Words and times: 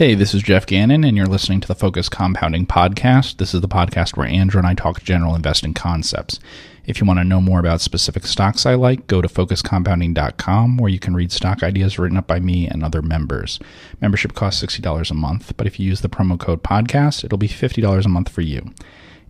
Hey, 0.00 0.14
this 0.14 0.32
is 0.32 0.42
Geoff 0.42 0.64
Gannon, 0.64 1.04
and 1.04 1.14
you're 1.14 1.26
listening 1.26 1.60
to 1.60 1.68
the 1.68 1.74
Focus 1.74 2.08
Compounding 2.08 2.64
Podcast. 2.64 3.36
This 3.36 3.52
is 3.52 3.60
the 3.60 3.68
podcast 3.68 4.16
where 4.16 4.26
Andrew 4.26 4.58
and 4.58 4.66
I 4.66 4.72
talk 4.72 5.02
general 5.02 5.34
investing 5.34 5.74
concepts. 5.74 6.40
If 6.86 6.98
you 6.98 7.06
want 7.06 7.18
to 7.20 7.24
know 7.24 7.42
more 7.42 7.60
about 7.60 7.82
specific 7.82 8.24
stocks 8.24 8.64
I 8.64 8.76
like, 8.76 9.08
go 9.08 9.20
to 9.20 9.28
focuscompounding.com 9.28 10.78
where 10.78 10.88
you 10.88 10.98
can 10.98 11.14
read 11.14 11.32
stock 11.32 11.62
ideas 11.62 11.98
written 11.98 12.16
up 12.16 12.26
by 12.26 12.40
me 12.40 12.66
and 12.66 12.82
other 12.82 13.02
members. 13.02 13.60
Membership 14.00 14.32
costs 14.32 14.64
$60 14.64 15.10
a 15.10 15.12
month, 15.12 15.54
but 15.58 15.66
if 15.66 15.78
you 15.78 15.86
use 15.86 16.00
the 16.00 16.08
promo 16.08 16.40
code 16.40 16.62
podcast, 16.62 17.22
it'll 17.22 17.36
be 17.36 17.46
$50 17.46 18.02
a 18.02 18.08
month 18.08 18.30
for 18.30 18.40
you. 18.40 18.72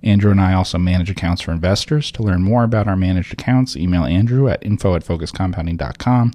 Andrew 0.05 0.31
and 0.31 0.41
I 0.41 0.55
also 0.55 0.79
manage 0.79 1.11
accounts 1.11 1.43
for 1.43 1.51
investors. 1.51 2.13
To 2.13 2.23
learn 2.23 2.45
more 2.45 2.63
about 2.63 2.87
our 2.87 2.95
managed 2.95 3.33
accounts, 3.33 3.77
email 3.77 4.05
Andrew 4.05 4.49
at 4.49 4.65
info 4.65 4.95
at 4.95 5.05
focuscompounding.com 5.05 6.33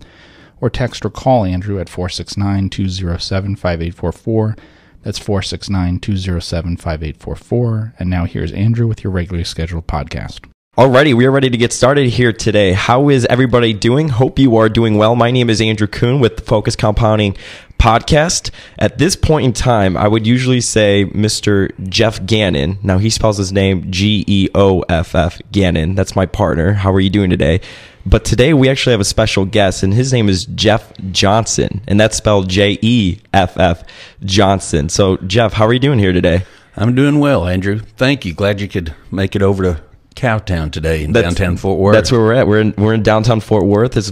or 0.61 0.69
text 0.69 1.05
or 1.05 1.09
call 1.09 1.45
Andrew 1.45 1.79
at 1.79 1.89
469 1.89 2.69
207 2.69 3.55
5844. 3.55 4.55
That's 5.03 5.19
469 5.19 5.99
207 5.99 6.77
5844. 6.77 7.93
And 7.99 8.09
now 8.09 8.25
here's 8.25 8.51
Andrew 8.51 8.87
with 8.87 9.03
your 9.03 9.11
regularly 9.11 9.43
scheduled 9.43 9.87
podcast. 9.87 10.49
Alrighty, 10.77 11.13
we 11.13 11.25
are 11.25 11.31
ready 11.31 11.49
to 11.49 11.57
get 11.57 11.71
started 11.71 12.09
here 12.09 12.33
today. 12.33 12.73
How 12.73 13.07
is 13.07 13.25
everybody 13.27 13.71
doing? 13.71 14.09
Hope 14.09 14.37
you 14.37 14.57
are 14.57 14.67
doing 14.67 14.97
well. 14.97 15.15
My 15.15 15.31
name 15.31 15.49
is 15.49 15.61
Andrew 15.61 15.87
Kuhn 15.87 16.19
with 16.19 16.35
the 16.35 16.41
Focus 16.41 16.75
Compounding 16.75 17.37
podcast. 17.79 18.51
At 18.77 18.97
this 18.97 19.15
point 19.15 19.45
in 19.45 19.53
time, 19.53 19.95
I 19.95 20.09
would 20.09 20.27
usually 20.27 20.59
say 20.59 21.05
Mr. 21.05 21.71
Geoff 21.87 22.25
Gannon. 22.25 22.77
Now 22.83 22.97
he 22.97 23.09
spells 23.09 23.37
his 23.37 23.53
name 23.53 23.89
G 23.89 24.25
E 24.27 24.49
O 24.53 24.81
F 24.89 25.15
F 25.15 25.39
Gannon. 25.49 25.95
That's 25.95 26.13
my 26.13 26.25
partner. 26.25 26.73
How 26.73 26.91
are 26.91 26.99
you 26.99 27.09
doing 27.09 27.29
today? 27.29 27.61
But 28.05 28.23
today 28.23 28.53
we 28.53 28.69
actually 28.69 28.91
have 28.91 29.01
a 29.01 29.05
special 29.05 29.45
guest, 29.45 29.81
and 29.81 29.93
his 29.93 30.13
name 30.13 30.29
is 30.29 30.45
Jeff 30.45 30.93
Johnson, 31.11 31.81
and 31.87 31.99
that's 31.99 32.15
spelled 32.17 32.47
J 32.49 32.77
E 32.81 33.17
F 33.33 33.57
F 33.57 33.83
Johnson. 34.23 34.89
So, 34.89 35.17
Jeff, 35.17 35.53
how 35.53 35.65
are 35.65 35.73
you 35.73 35.79
doing 35.79 35.97
here 35.99 36.13
today? 36.13 36.45
I'm 36.77 36.93
doing 36.93 37.19
well, 37.19 37.47
Andrew. 37.47 37.79
Thank 37.97 38.25
you. 38.25 38.33
Glad 38.33 38.61
you 38.61 38.67
could 38.67 38.93
make 39.11 39.35
it 39.35 39.41
over 39.41 39.63
to 39.63 39.81
Cowtown 40.15 40.71
today 40.71 41.03
in 41.03 41.13
That's- 41.13 41.35
downtown 41.35 41.57
Fort 41.57 41.79
Worth. 41.79 41.95
That's 41.95 42.11
where 42.11 42.21
we're 42.21 42.33
at. 42.33 42.47
We're 42.47 42.61
in 42.61 42.73
we're 42.77 42.93
in 42.93 43.01
downtown 43.03 43.39
Fort 43.39 43.65
Worth. 43.65 43.97
It's 43.97 44.11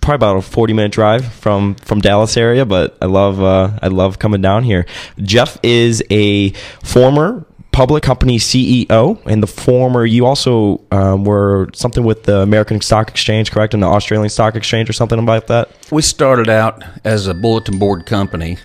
probably 0.00 0.14
about 0.14 0.36
a 0.38 0.42
forty 0.42 0.72
minute 0.72 0.92
drive 0.92 1.26
from 1.26 1.74
from 1.76 2.00
Dallas 2.00 2.36
area, 2.36 2.64
but 2.64 2.96
I 3.02 3.06
love 3.06 3.42
uh, 3.42 3.78
I 3.82 3.88
love 3.88 4.18
coming 4.18 4.40
down 4.40 4.64
here. 4.64 4.86
Jeff 5.18 5.58
is 5.62 6.02
a 6.10 6.50
former 6.82 7.44
public 7.74 8.04
company 8.04 8.38
CEO, 8.38 9.20
and 9.26 9.42
the 9.42 9.48
former 9.48 10.06
you 10.06 10.24
also 10.24 10.80
um, 10.92 11.24
were 11.24 11.68
something 11.74 12.04
with 12.04 12.22
the 12.22 12.38
American 12.38 12.80
Stock 12.80 13.10
Exchange, 13.10 13.50
correct, 13.50 13.74
and 13.74 13.82
the 13.82 13.86
Australian 13.88 14.30
Stock 14.30 14.54
Exchange 14.54 14.88
or 14.88 14.92
something 14.92 15.18
about 15.18 15.48
that. 15.48 15.70
we 15.90 16.00
started 16.00 16.48
out 16.48 16.84
as 17.02 17.26
a 17.26 17.34
bulletin 17.34 17.78
board 17.78 18.06
company, 18.06 18.58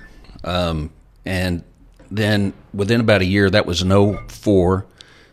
um, 0.43 0.91
and 1.25 1.63
then 2.11 2.53
within 2.73 3.01
about 3.01 3.21
a 3.21 3.25
year, 3.25 3.49
that 3.49 3.65
was 3.65 3.81
an 3.81 3.89
04. 4.27 4.85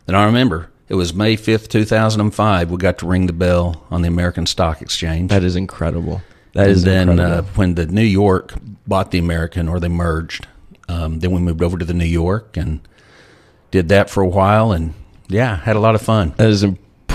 Then 0.06 0.16
I 0.16 0.24
remember 0.24 0.70
it 0.88 0.94
was 0.94 1.12
May 1.12 1.36
5th, 1.36 1.68
2005. 1.68 2.70
We 2.70 2.76
got 2.78 2.98
to 2.98 3.06
ring 3.06 3.26
the 3.26 3.32
bell 3.32 3.84
on 3.90 4.02
the 4.02 4.08
American 4.08 4.46
Stock 4.46 4.80
Exchange. 4.80 5.30
That 5.30 5.44
is 5.44 5.54
incredible. 5.54 6.22
That 6.54 6.68
and 6.68 6.70
is 6.70 6.84
then 6.84 7.20
uh, 7.20 7.42
when 7.54 7.74
the 7.74 7.86
New 7.86 8.02
York 8.02 8.54
bought 8.86 9.10
the 9.10 9.18
American, 9.18 9.68
or 9.68 9.80
they 9.80 9.88
merged, 9.88 10.46
um, 10.88 11.18
then 11.18 11.32
we 11.32 11.40
moved 11.40 11.62
over 11.62 11.76
to 11.76 11.84
the 11.84 11.92
New 11.92 12.06
York 12.06 12.56
and 12.56 12.80
did 13.70 13.88
that 13.88 14.10
for 14.10 14.22
a 14.22 14.28
while, 14.28 14.72
and 14.72 14.94
yeah, 15.28 15.56
had 15.56 15.76
a 15.76 15.80
lot 15.80 15.94
of 15.94 16.02
fun. 16.02 16.34
That 16.36 16.48
is 16.48 16.64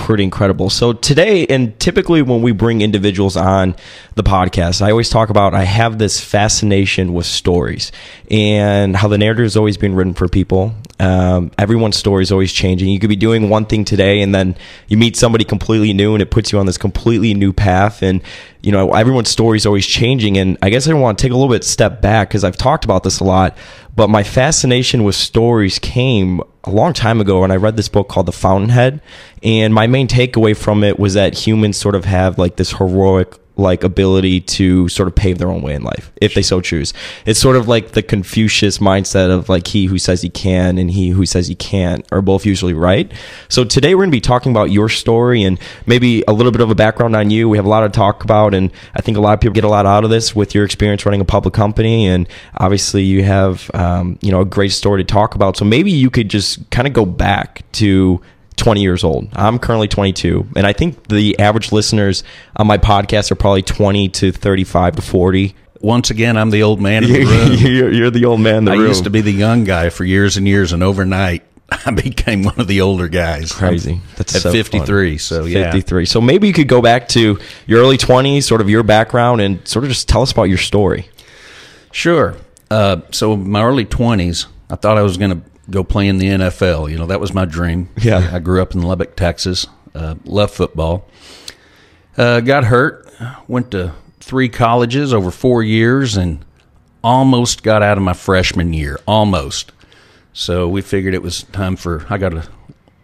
pretty 0.02 0.24
incredible. 0.24 0.68
So 0.68 0.92
today, 0.92 1.46
and 1.46 1.78
typically 1.78 2.22
when 2.22 2.42
we 2.42 2.52
bring 2.52 2.80
individuals 2.80 3.36
on 3.36 3.76
the 4.16 4.24
podcast, 4.24 4.82
I 4.82 4.90
always 4.90 5.08
talk 5.08 5.30
about 5.30 5.54
I 5.54 5.64
have 5.64 5.98
this 5.98 6.20
fascination 6.20 7.14
with 7.14 7.26
stories 7.26 7.92
and 8.30 8.96
how 8.96 9.08
the 9.08 9.18
narrative 9.18 9.44
is 9.44 9.56
always 9.56 9.76
being 9.76 9.94
written 9.94 10.14
for 10.14 10.28
people. 10.28 10.74
Um, 11.02 11.50
everyone's 11.58 11.96
story 11.96 12.22
is 12.22 12.30
always 12.30 12.52
changing. 12.52 12.88
You 12.88 13.00
could 13.00 13.08
be 13.08 13.16
doing 13.16 13.48
one 13.48 13.66
thing 13.66 13.84
today, 13.84 14.22
and 14.22 14.32
then 14.32 14.54
you 14.86 14.96
meet 14.96 15.16
somebody 15.16 15.44
completely 15.44 15.92
new, 15.92 16.14
and 16.14 16.22
it 16.22 16.30
puts 16.30 16.52
you 16.52 16.60
on 16.60 16.66
this 16.66 16.78
completely 16.78 17.34
new 17.34 17.52
path. 17.52 18.02
And 18.02 18.22
you 18.62 18.70
know, 18.70 18.92
everyone's 18.92 19.28
story 19.28 19.56
is 19.56 19.66
always 19.66 19.84
changing. 19.84 20.38
And 20.38 20.56
I 20.62 20.70
guess 20.70 20.86
I 20.86 20.92
want 20.94 21.18
to 21.18 21.22
take 21.22 21.32
a 21.32 21.34
little 21.34 21.52
bit 21.52 21.64
step 21.64 22.00
back 22.00 22.28
because 22.28 22.44
I've 22.44 22.56
talked 22.56 22.84
about 22.84 23.02
this 23.02 23.18
a 23.18 23.24
lot. 23.24 23.56
But 23.96 24.08
my 24.08 24.22
fascination 24.22 25.02
with 25.02 25.16
stories 25.16 25.80
came 25.80 26.40
a 26.64 26.70
long 26.70 26.92
time 26.92 27.20
ago 27.20 27.40
when 27.40 27.50
I 27.50 27.56
read 27.56 27.76
this 27.76 27.88
book 27.88 28.08
called 28.08 28.26
The 28.26 28.32
Fountainhead. 28.32 29.02
And 29.42 29.74
my 29.74 29.88
main 29.88 30.06
takeaway 30.06 30.56
from 30.56 30.84
it 30.84 31.00
was 31.00 31.14
that 31.14 31.34
humans 31.46 31.76
sort 31.76 31.96
of 31.96 32.04
have 32.04 32.38
like 32.38 32.56
this 32.56 32.74
heroic 32.74 33.36
like 33.56 33.84
ability 33.84 34.40
to 34.40 34.88
sort 34.88 35.08
of 35.08 35.14
pave 35.14 35.38
their 35.38 35.48
own 35.48 35.62
way 35.62 35.74
in 35.74 35.82
life 35.82 36.10
if 36.20 36.34
they 36.34 36.42
so 36.42 36.60
choose. 36.60 36.94
It's 37.26 37.38
sort 37.38 37.56
of 37.56 37.68
like 37.68 37.92
the 37.92 38.02
Confucius 38.02 38.78
mindset 38.78 39.30
of 39.30 39.48
like 39.48 39.66
he 39.66 39.86
who 39.86 39.98
says 39.98 40.22
he 40.22 40.30
can 40.30 40.78
and 40.78 40.90
he 40.90 41.10
who 41.10 41.26
says 41.26 41.48
he 41.48 41.54
can't 41.54 42.06
are 42.10 42.22
both 42.22 42.46
usually 42.46 42.72
right. 42.72 43.12
So 43.48 43.64
today 43.64 43.94
we're 43.94 44.02
going 44.02 44.10
to 44.10 44.16
be 44.16 44.20
talking 44.20 44.52
about 44.52 44.70
your 44.70 44.88
story 44.88 45.42
and 45.42 45.58
maybe 45.86 46.24
a 46.26 46.32
little 46.32 46.52
bit 46.52 46.62
of 46.62 46.70
a 46.70 46.74
background 46.74 47.14
on 47.14 47.30
you. 47.30 47.48
We 47.48 47.58
have 47.58 47.66
a 47.66 47.68
lot 47.68 47.80
to 47.80 47.90
talk 47.90 48.24
about 48.24 48.54
and 48.54 48.72
I 48.94 49.02
think 49.02 49.18
a 49.18 49.20
lot 49.20 49.34
of 49.34 49.40
people 49.40 49.54
get 49.54 49.64
a 49.64 49.68
lot 49.68 49.84
out 49.84 50.04
of 50.04 50.10
this 50.10 50.34
with 50.34 50.54
your 50.54 50.64
experience 50.64 51.04
running 51.04 51.20
a 51.20 51.26
public 51.26 51.52
company 51.52 52.06
and 52.06 52.26
obviously 52.56 53.02
you 53.02 53.22
have 53.24 53.70
um, 53.74 54.18
you 54.22 54.30
know 54.30 54.40
a 54.40 54.46
great 54.46 54.72
story 54.72 55.04
to 55.04 55.06
talk 55.06 55.34
about. 55.34 55.56
So 55.56 55.64
maybe 55.64 55.90
you 55.90 56.10
could 56.10 56.30
just 56.30 56.70
kind 56.70 56.86
of 56.86 56.94
go 56.94 57.04
back 57.04 57.62
to 57.72 58.22
20 58.62 58.80
years 58.80 59.02
old. 59.02 59.28
I'm 59.34 59.58
currently 59.58 59.88
22, 59.88 60.46
and 60.56 60.64
I 60.66 60.72
think 60.72 61.08
the 61.08 61.36
average 61.40 61.72
listeners 61.72 62.22
on 62.56 62.66
my 62.68 62.78
podcast 62.78 63.32
are 63.32 63.34
probably 63.34 63.62
20 63.62 64.08
to 64.10 64.30
35 64.32 64.96
to 64.96 65.02
40. 65.02 65.54
Once 65.80 66.10
again, 66.10 66.36
I'm 66.36 66.50
the 66.50 66.62
old 66.62 66.80
man 66.80 67.02
in 67.02 67.12
the 67.12 67.24
room. 67.24 67.52
you're, 67.58 67.92
you're 67.92 68.10
the 68.10 68.24
old 68.24 68.40
man 68.40 68.58
in 68.58 68.64
the 68.66 68.70
I 68.72 68.76
room. 68.76 68.86
used 68.86 69.02
to 69.04 69.10
be 69.10 69.20
the 69.20 69.32
young 69.32 69.64
guy 69.64 69.90
for 69.90 70.04
years 70.04 70.36
and 70.36 70.46
years, 70.46 70.72
and 70.72 70.80
overnight, 70.82 71.42
I 71.86 71.90
became 71.90 72.44
one 72.44 72.60
of 72.60 72.68
the 72.68 72.82
older 72.82 73.08
guys. 73.08 73.50
crazy. 73.50 74.00
That's 74.16 74.36
at 74.36 74.42
so 74.42 74.52
53. 74.52 75.10
fun. 75.12 75.18
So 75.18 75.44
yeah, 75.44 75.72
53. 75.72 76.06
So 76.06 76.20
maybe 76.20 76.46
you 76.46 76.52
could 76.52 76.68
go 76.68 76.80
back 76.80 77.08
to 77.08 77.40
your 77.66 77.80
early 77.80 77.98
20s, 77.98 78.44
sort 78.44 78.60
of 78.60 78.70
your 78.70 78.84
background, 78.84 79.40
and 79.40 79.66
sort 79.66 79.84
of 79.84 79.90
just 79.90 80.08
tell 80.08 80.22
us 80.22 80.30
about 80.30 80.44
your 80.44 80.58
story. 80.58 81.08
sure. 81.90 82.36
Uh, 82.70 83.02
so 83.10 83.36
my 83.36 83.62
early 83.62 83.84
20s, 83.84 84.46
I 84.70 84.76
thought 84.76 84.96
I 84.96 85.02
was 85.02 85.18
going 85.18 85.30
to 85.42 85.51
go 85.72 85.82
play 85.82 86.06
in 86.06 86.18
the 86.18 86.26
NFL. 86.26 86.90
You 86.90 86.98
know, 86.98 87.06
that 87.06 87.20
was 87.20 87.34
my 87.34 87.44
dream. 87.44 87.88
Yeah. 88.00 88.30
I 88.32 88.38
grew 88.38 88.62
up 88.62 88.74
in 88.74 88.82
Lubbock, 88.82 89.16
Texas. 89.16 89.66
Uh, 89.94 90.14
loved 90.24 90.54
football. 90.54 91.08
Uh, 92.16 92.40
got 92.40 92.64
hurt. 92.64 93.10
Went 93.48 93.70
to 93.72 93.94
three 94.20 94.48
colleges 94.48 95.12
over 95.12 95.30
four 95.30 95.62
years, 95.62 96.16
and 96.16 96.44
almost 97.02 97.62
got 97.62 97.82
out 97.82 97.98
of 97.98 98.04
my 98.04 98.12
freshman 98.12 98.72
year. 98.72 99.00
Almost. 99.06 99.72
So 100.32 100.68
we 100.68 100.82
figured 100.82 101.14
it 101.14 101.22
was 101.22 101.42
time 101.44 101.76
for. 101.76 102.06
I 102.08 102.18
got 102.18 102.34
a 102.34 102.48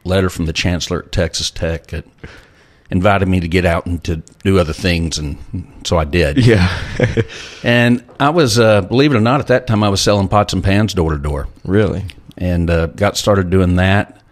letter 0.04 0.30
from 0.30 0.46
the 0.46 0.52
chancellor 0.52 1.00
at 1.00 1.12
Texas 1.12 1.50
Tech 1.50 1.88
that 1.88 2.04
invited 2.90 3.28
me 3.28 3.40
to 3.40 3.48
get 3.48 3.66
out 3.66 3.86
and 3.86 4.02
to 4.04 4.16
do 4.42 4.58
other 4.58 4.72
things, 4.72 5.18
and 5.18 5.38
so 5.84 5.98
I 5.98 6.04
did. 6.04 6.44
Yeah. 6.44 6.68
And 7.64 8.04
I 8.20 8.30
was, 8.30 8.58
uh, 8.58 8.82
believe 8.82 9.12
it 9.12 9.16
or 9.16 9.20
not, 9.20 9.40
at 9.40 9.48
that 9.48 9.66
time 9.66 9.82
I 9.82 9.88
was 9.88 10.00
selling 10.00 10.28
pots 10.28 10.52
and 10.52 10.62
pans 10.62 10.94
door 10.94 11.10
to 11.10 11.18
door, 11.18 11.48
really? 11.64 12.04
And 12.38 12.70
uh, 12.70 12.86
got 12.86 13.16
started 13.16 13.50
doing 13.50 13.76
that. 13.76 14.22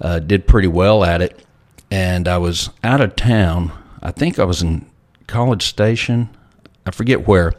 Uh, 0.00 0.18
did 0.18 0.46
pretty 0.48 0.68
well 0.68 1.04
at 1.04 1.22
it, 1.22 1.44
and 1.90 2.26
I 2.26 2.38
was 2.38 2.70
out 2.82 3.00
of 3.00 3.14
town. 3.16 3.72
I 4.02 4.10
think 4.10 4.38
I 4.38 4.44
was 4.44 4.60
in 4.60 4.84
College 5.28 5.64
Station. 5.64 6.28
I 6.84 6.90
forget 6.90 7.26
where. 7.26 7.52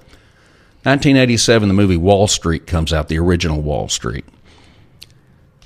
1987, 0.83 1.69
the 1.69 1.73
movie 1.73 1.95
Wall 1.95 2.27
Street 2.27 2.67
comes 2.67 2.91
out, 2.91 3.07
the 3.07 3.17
original 3.17 3.61
Wall 3.61 3.87
Street. 3.87 4.25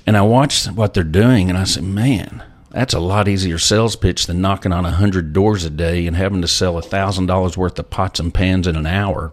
And 0.06 0.16
I 0.16 0.22
watched 0.22 0.70
what 0.70 0.94
they're 0.94 1.02
doing, 1.02 1.48
and 1.48 1.58
I 1.58 1.64
said, 1.64 1.82
man, 1.82 2.44
that's 2.70 2.94
a 2.94 3.00
lot 3.00 3.26
easier 3.26 3.58
sales 3.58 3.96
pitch 3.96 4.26
than 4.26 4.40
knocking 4.40 4.72
on 4.72 4.84
100 4.84 5.32
doors 5.32 5.64
a 5.64 5.70
day 5.70 6.06
and 6.06 6.16
having 6.16 6.40
to 6.42 6.48
sell 6.48 6.74
$1,000 6.74 7.56
worth 7.56 7.78
of 7.78 7.90
pots 7.90 8.20
and 8.20 8.32
pans 8.32 8.68
in 8.68 8.76
an 8.76 8.86
hour. 8.86 9.32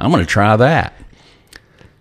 I'm 0.00 0.10
going 0.10 0.24
to 0.24 0.28
try 0.28 0.56
that. 0.56 0.94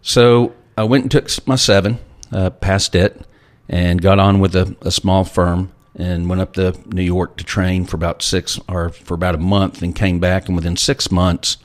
So 0.02 0.56
I 0.82 0.84
went 0.86 1.04
and 1.04 1.12
took 1.12 1.48
my 1.48 1.56
seven, 1.56 2.00
uh, 2.32 2.50
passed 2.50 2.96
it, 2.96 3.22
and 3.70 4.02
got 4.02 4.18
on 4.18 4.40
with 4.40 4.56
a, 4.56 4.76
a 4.82 4.90
small 4.90 5.24
firm 5.24 5.72
and 5.96 6.28
went 6.28 6.42
up 6.42 6.54
to 6.54 6.76
New 6.88 7.04
York 7.04 7.38
to 7.38 7.44
train 7.44 7.86
for 7.86 7.98
about 7.98 8.24
six 8.24 8.60
or 8.68 8.90
for 8.90 9.14
about 9.14 9.36
a 9.36 9.38
month 9.38 9.84
and 9.84 9.96
came 9.96 10.20
back. 10.20 10.48
And 10.48 10.56
within 10.56 10.76
six 10.76 11.12
months, 11.12 11.58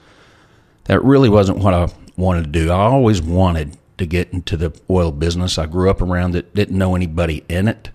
that 0.84 1.02
really 1.02 1.30
wasn't 1.30 1.58
what 1.58 1.72
I 1.72 1.88
wanted 2.18 2.44
to 2.44 2.50
do. 2.50 2.70
I 2.70 2.76
always 2.76 3.22
wanted 3.22 3.78
to 3.96 4.04
get 4.04 4.32
into 4.34 4.56
the 4.58 4.78
oil 4.90 5.12
business. 5.12 5.56
I 5.56 5.64
grew 5.64 5.88
up 5.88 6.02
around 6.02 6.36
it, 6.36 6.54
didn't 6.54 6.76
know 6.76 6.94
anybody 6.94 7.42
in 7.48 7.68
it, 7.68 7.88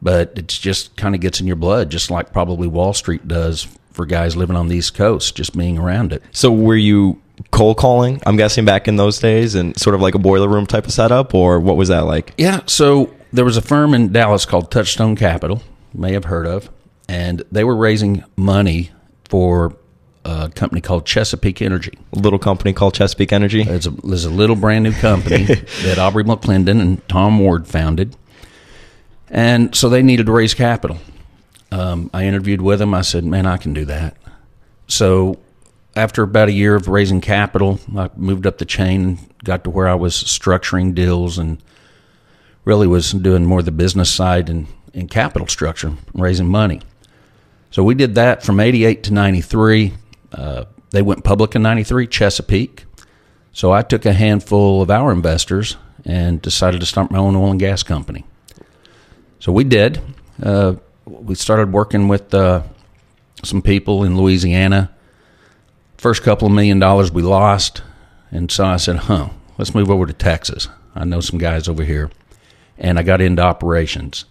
but 0.00 0.32
it 0.36 0.48
just 0.48 0.96
kind 0.96 1.14
of 1.14 1.20
gets 1.20 1.38
in 1.38 1.46
your 1.46 1.56
blood, 1.56 1.90
just 1.90 2.10
like 2.10 2.32
probably 2.32 2.66
Wall 2.66 2.94
Street 2.94 3.28
does 3.28 3.68
for 3.92 4.06
guys 4.06 4.36
living 4.36 4.56
on 4.56 4.68
the 4.68 4.76
East 4.76 4.94
Coast, 4.94 5.36
just 5.36 5.54
being 5.54 5.76
around 5.76 6.14
it. 6.14 6.22
So 6.32 6.50
were 6.50 6.76
you 6.76 7.20
cold 7.50 7.76
calling? 7.76 8.20
I'm 8.26 8.36
guessing 8.36 8.64
back 8.64 8.88
in 8.88 8.96
those 8.96 9.18
days, 9.18 9.54
and 9.54 9.78
sort 9.78 9.94
of 9.94 10.00
like 10.00 10.14
a 10.14 10.18
boiler 10.18 10.48
room 10.48 10.66
type 10.66 10.86
of 10.86 10.92
setup, 10.92 11.34
or 11.34 11.60
what 11.60 11.76
was 11.76 11.88
that 11.88 12.00
like? 12.00 12.34
Yeah, 12.38 12.60
so 12.66 13.14
there 13.32 13.44
was 13.44 13.56
a 13.56 13.62
firm 13.62 13.94
in 13.94 14.12
Dallas 14.12 14.44
called 14.44 14.70
Touchstone 14.70 15.16
Capital, 15.16 15.62
you 15.92 16.00
may 16.00 16.12
have 16.12 16.24
heard 16.24 16.46
of, 16.46 16.70
and 17.08 17.42
they 17.50 17.64
were 17.64 17.76
raising 17.76 18.24
money 18.36 18.90
for 19.28 19.76
a 20.24 20.50
company 20.54 20.80
called 20.80 21.06
Chesapeake 21.06 21.62
Energy. 21.62 21.98
A 22.12 22.18
little 22.18 22.38
company 22.38 22.72
called 22.72 22.94
Chesapeake 22.94 23.32
Energy. 23.32 23.62
It's 23.62 23.86
a, 23.86 23.94
it's 24.04 24.24
a 24.24 24.30
little 24.30 24.56
brand 24.56 24.84
new 24.84 24.92
company 24.92 25.44
that 25.82 25.98
Aubrey 25.98 26.24
McClendon 26.24 26.80
and 26.80 27.08
Tom 27.08 27.38
Ward 27.38 27.66
founded. 27.66 28.16
And 29.28 29.74
so 29.74 29.88
they 29.88 30.02
needed 30.02 30.26
to 30.26 30.32
raise 30.32 30.54
capital. 30.54 30.98
Um, 31.72 32.10
I 32.12 32.24
interviewed 32.24 32.60
with 32.60 32.80
them. 32.80 32.94
I 32.94 33.02
said, 33.02 33.24
man, 33.24 33.46
I 33.46 33.56
can 33.56 33.72
do 33.72 33.84
that. 33.86 34.16
So 34.88 35.38
after 35.96 36.22
about 36.22 36.48
a 36.48 36.52
year 36.52 36.74
of 36.74 36.88
raising 36.88 37.20
capital, 37.20 37.80
I 37.96 38.10
moved 38.16 38.46
up 38.46 38.58
the 38.58 38.64
chain, 38.64 39.18
got 39.44 39.64
to 39.64 39.70
where 39.70 39.88
I 39.88 39.94
was 39.94 40.14
structuring 40.14 40.94
deals 40.94 41.38
and 41.38 41.62
really 42.64 42.86
was 42.86 43.12
doing 43.12 43.44
more 43.44 43.62
the 43.62 43.72
business 43.72 44.12
side 44.12 44.48
and, 44.48 44.66
and 44.94 45.10
capital 45.10 45.48
structure, 45.48 45.94
raising 46.14 46.48
money. 46.48 46.80
So 47.70 47.82
we 47.82 47.94
did 47.94 48.14
that 48.16 48.42
from 48.42 48.60
88 48.60 49.04
to 49.04 49.12
93. 49.12 49.92
Uh, 50.32 50.64
they 50.90 51.02
went 51.02 51.24
public 51.24 51.54
in 51.54 51.62
93, 51.62 52.06
Chesapeake. 52.06 52.84
So 53.52 53.72
I 53.72 53.82
took 53.82 54.06
a 54.06 54.12
handful 54.12 54.82
of 54.82 54.90
our 54.90 55.12
investors 55.12 55.76
and 56.04 56.40
decided 56.40 56.80
to 56.80 56.86
start 56.86 57.10
my 57.10 57.18
own 57.18 57.36
oil 57.36 57.50
and 57.50 57.60
gas 57.60 57.82
company. 57.82 58.24
So 59.38 59.52
we 59.52 59.64
did. 59.64 60.00
Uh, 60.42 60.74
we 61.06 61.34
started 61.34 61.72
working 61.72 62.08
with 62.08 62.32
uh, 62.34 62.62
some 63.42 63.62
people 63.62 64.04
in 64.04 64.16
Louisiana. 64.16 64.90
First 66.00 66.22
couple 66.22 66.46
of 66.46 66.54
million 66.54 66.78
dollars 66.78 67.12
we 67.12 67.20
lost. 67.20 67.82
And 68.30 68.50
so 68.50 68.64
I 68.64 68.78
said, 68.78 68.96
huh, 68.96 69.28
let's 69.58 69.74
move 69.74 69.90
over 69.90 70.06
to 70.06 70.14
Texas. 70.14 70.66
I 70.94 71.04
know 71.04 71.20
some 71.20 71.38
guys 71.38 71.68
over 71.68 71.84
here. 71.84 72.10
And 72.78 72.98
I 72.98 73.02
got 73.02 73.20
into 73.20 73.42
operations. 73.42 74.24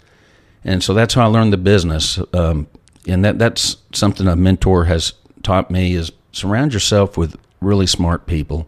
And 0.63 0.83
so 0.83 0.95
that's 0.95 1.13
how 1.13 1.25
I 1.25 1.27
learned 1.27 1.53
the 1.53 1.57
business. 1.57 2.19
Um, 2.33 2.65
and 3.07 3.23
that, 3.23 3.37
that's 3.37 3.77
something 3.93 4.27
a 4.27 4.35
mentor 4.35 4.85
has 4.85 5.13
taught 5.43 5.69
me 5.69 5.93
is 5.93 6.11
surround 6.31 6.73
yourself 6.73 7.17
with 7.17 7.35
really 7.61 7.85
smart 7.85 8.25
people, 8.25 8.67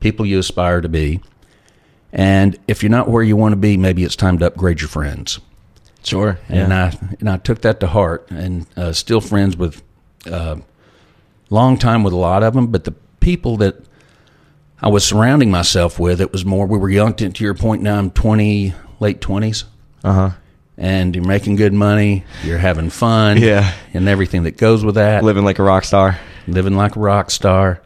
people 0.00 0.26
you 0.26 0.40
aspire 0.40 0.80
to 0.80 0.88
be. 0.88 1.20
And 2.12 2.58
if 2.66 2.82
you're 2.82 2.90
not 2.90 3.08
where 3.08 3.22
you 3.22 3.36
want 3.36 3.52
to 3.52 3.56
be, 3.56 3.76
maybe 3.76 4.02
it's 4.02 4.16
time 4.16 4.36
to 4.38 4.46
upgrade 4.46 4.80
your 4.80 4.88
friends. 4.88 5.38
Sure. 6.02 6.40
And 6.48 6.74
I 6.74 6.98
and 7.20 7.30
I 7.30 7.36
took 7.36 7.60
that 7.60 7.78
to 7.78 7.86
heart, 7.86 8.28
and 8.30 8.66
uh, 8.76 8.92
still 8.92 9.20
friends 9.20 9.56
with, 9.56 9.80
uh, 10.28 10.56
long 11.50 11.76
time 11.78 12.02
with 12.02 12.12
a 12.12 12.16
lot 12.16 12.42
of 12.42 12.54
them. 12.54 12.68
But 12.68 12.84
the 12.84 12.92
people 13.20 13.56
that 13.58 13.76
I 14.80 14.88
was 14.88 15.04
surrounding 15.04 15.50
myself 15.50 15.98
with, 15.98 16.20
it 16.20 16.32
was 16.32 16.44
more. 16.44 16.66
We 16.66 16.78
were 16.78 16.90
young. 16.90 17.14
To, 17.14 17.28
to 17.30 17.44
your 17.44 17.54
point, 17.54 17.82
now 17.82 17.98
I'm 17.98 18.10
20, 18.10 18.74
late 19.00 19.20
20s, 19.20 19.64
Uh 20.04 20.12
huh. 20.12 20.30
and 20.76 21.14
you're 21.14 21.24
making 21.24 21.56
good 21.56 21.72
money. 21.72 22.24
You're 22.44 22.58
having 22.58 22.90
fun, 22.90 23.38
Yeah. 23.38 23.72
and 23.94 24.08
everything 24.08 24.42
that 24.44 24.56
goes 24.58 24.84
with 24.84 24.96
that. 24.96 25.24
Living 25.24 25.44
like 25.44 25.58
a 25.58 25.62
rock 25.62 25.84
star. 25.84 26.18
living 26.46 26.76
like 26.76 26.94
a 26.96 27.00
rock 27.00 27.30
star. 27.30 27.80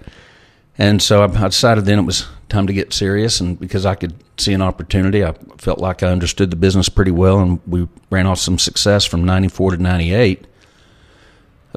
And 0.79 1.01
so 1.03 1.23
I 1.23 1.27
I 1.27 1.49
decided 1.49 1.85
then 1.85 1.99
it 1.99 2.03
was 2.03 2.27
time 2.49 2.67
to 2.67 2.73
get 2.73 2.93
serious. 2.93 3.41
And 3.41 3.59
because 3.61 3.87
I 3.87 3.95
could 3.95 4.15
see 4.39 4.53
an 4.55 4.63
opportunity, 4.63 5.25
I 5.25 5.33
felt 5.59 5.79
like 5.79 6.03
I 6.03 6.09
understood 6.09 6.51
the 6.51 6.57
business 6.57 6.89
pretty 6.89 7.11
well. 7.11 7.39
And 7.41 7.61
we 7.67 7.87
ran 8.11 8.27
off 8.27 8.39
some 8.39 8.59
success 8.59 9.05
from 9.05 9.25
94 9.25 9.73
to 9.73 9.77
98. 9.83 10.47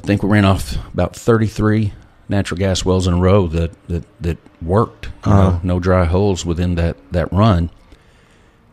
I 0.02 0.06
think 0.06 0.22
we 0.22 0.28
ran 0.28 0.44
off 0.44 0.76
about 0.92 1.14
33 1.16 1.92
natural 2.28 2.58
gas 2.58 2.84
wells 2.84 3.06
in 3.06 3.14
a 3.14 3.18
row 3.18 3.46
that, 3.48 3.72
that, 3.88 4.04
that 4.22 4.38
worked. 4.62 5.06
You 5.26 5.32
Uh-huh. 5.32 5.50
know, 5.52 5.60
no 5.62 5.80
dry 5.80 6.04
holes 6.04 6.44
within 6.44 6.74
that, 6.76 6.96
that 7.12 7.32
run. 7.32 7.70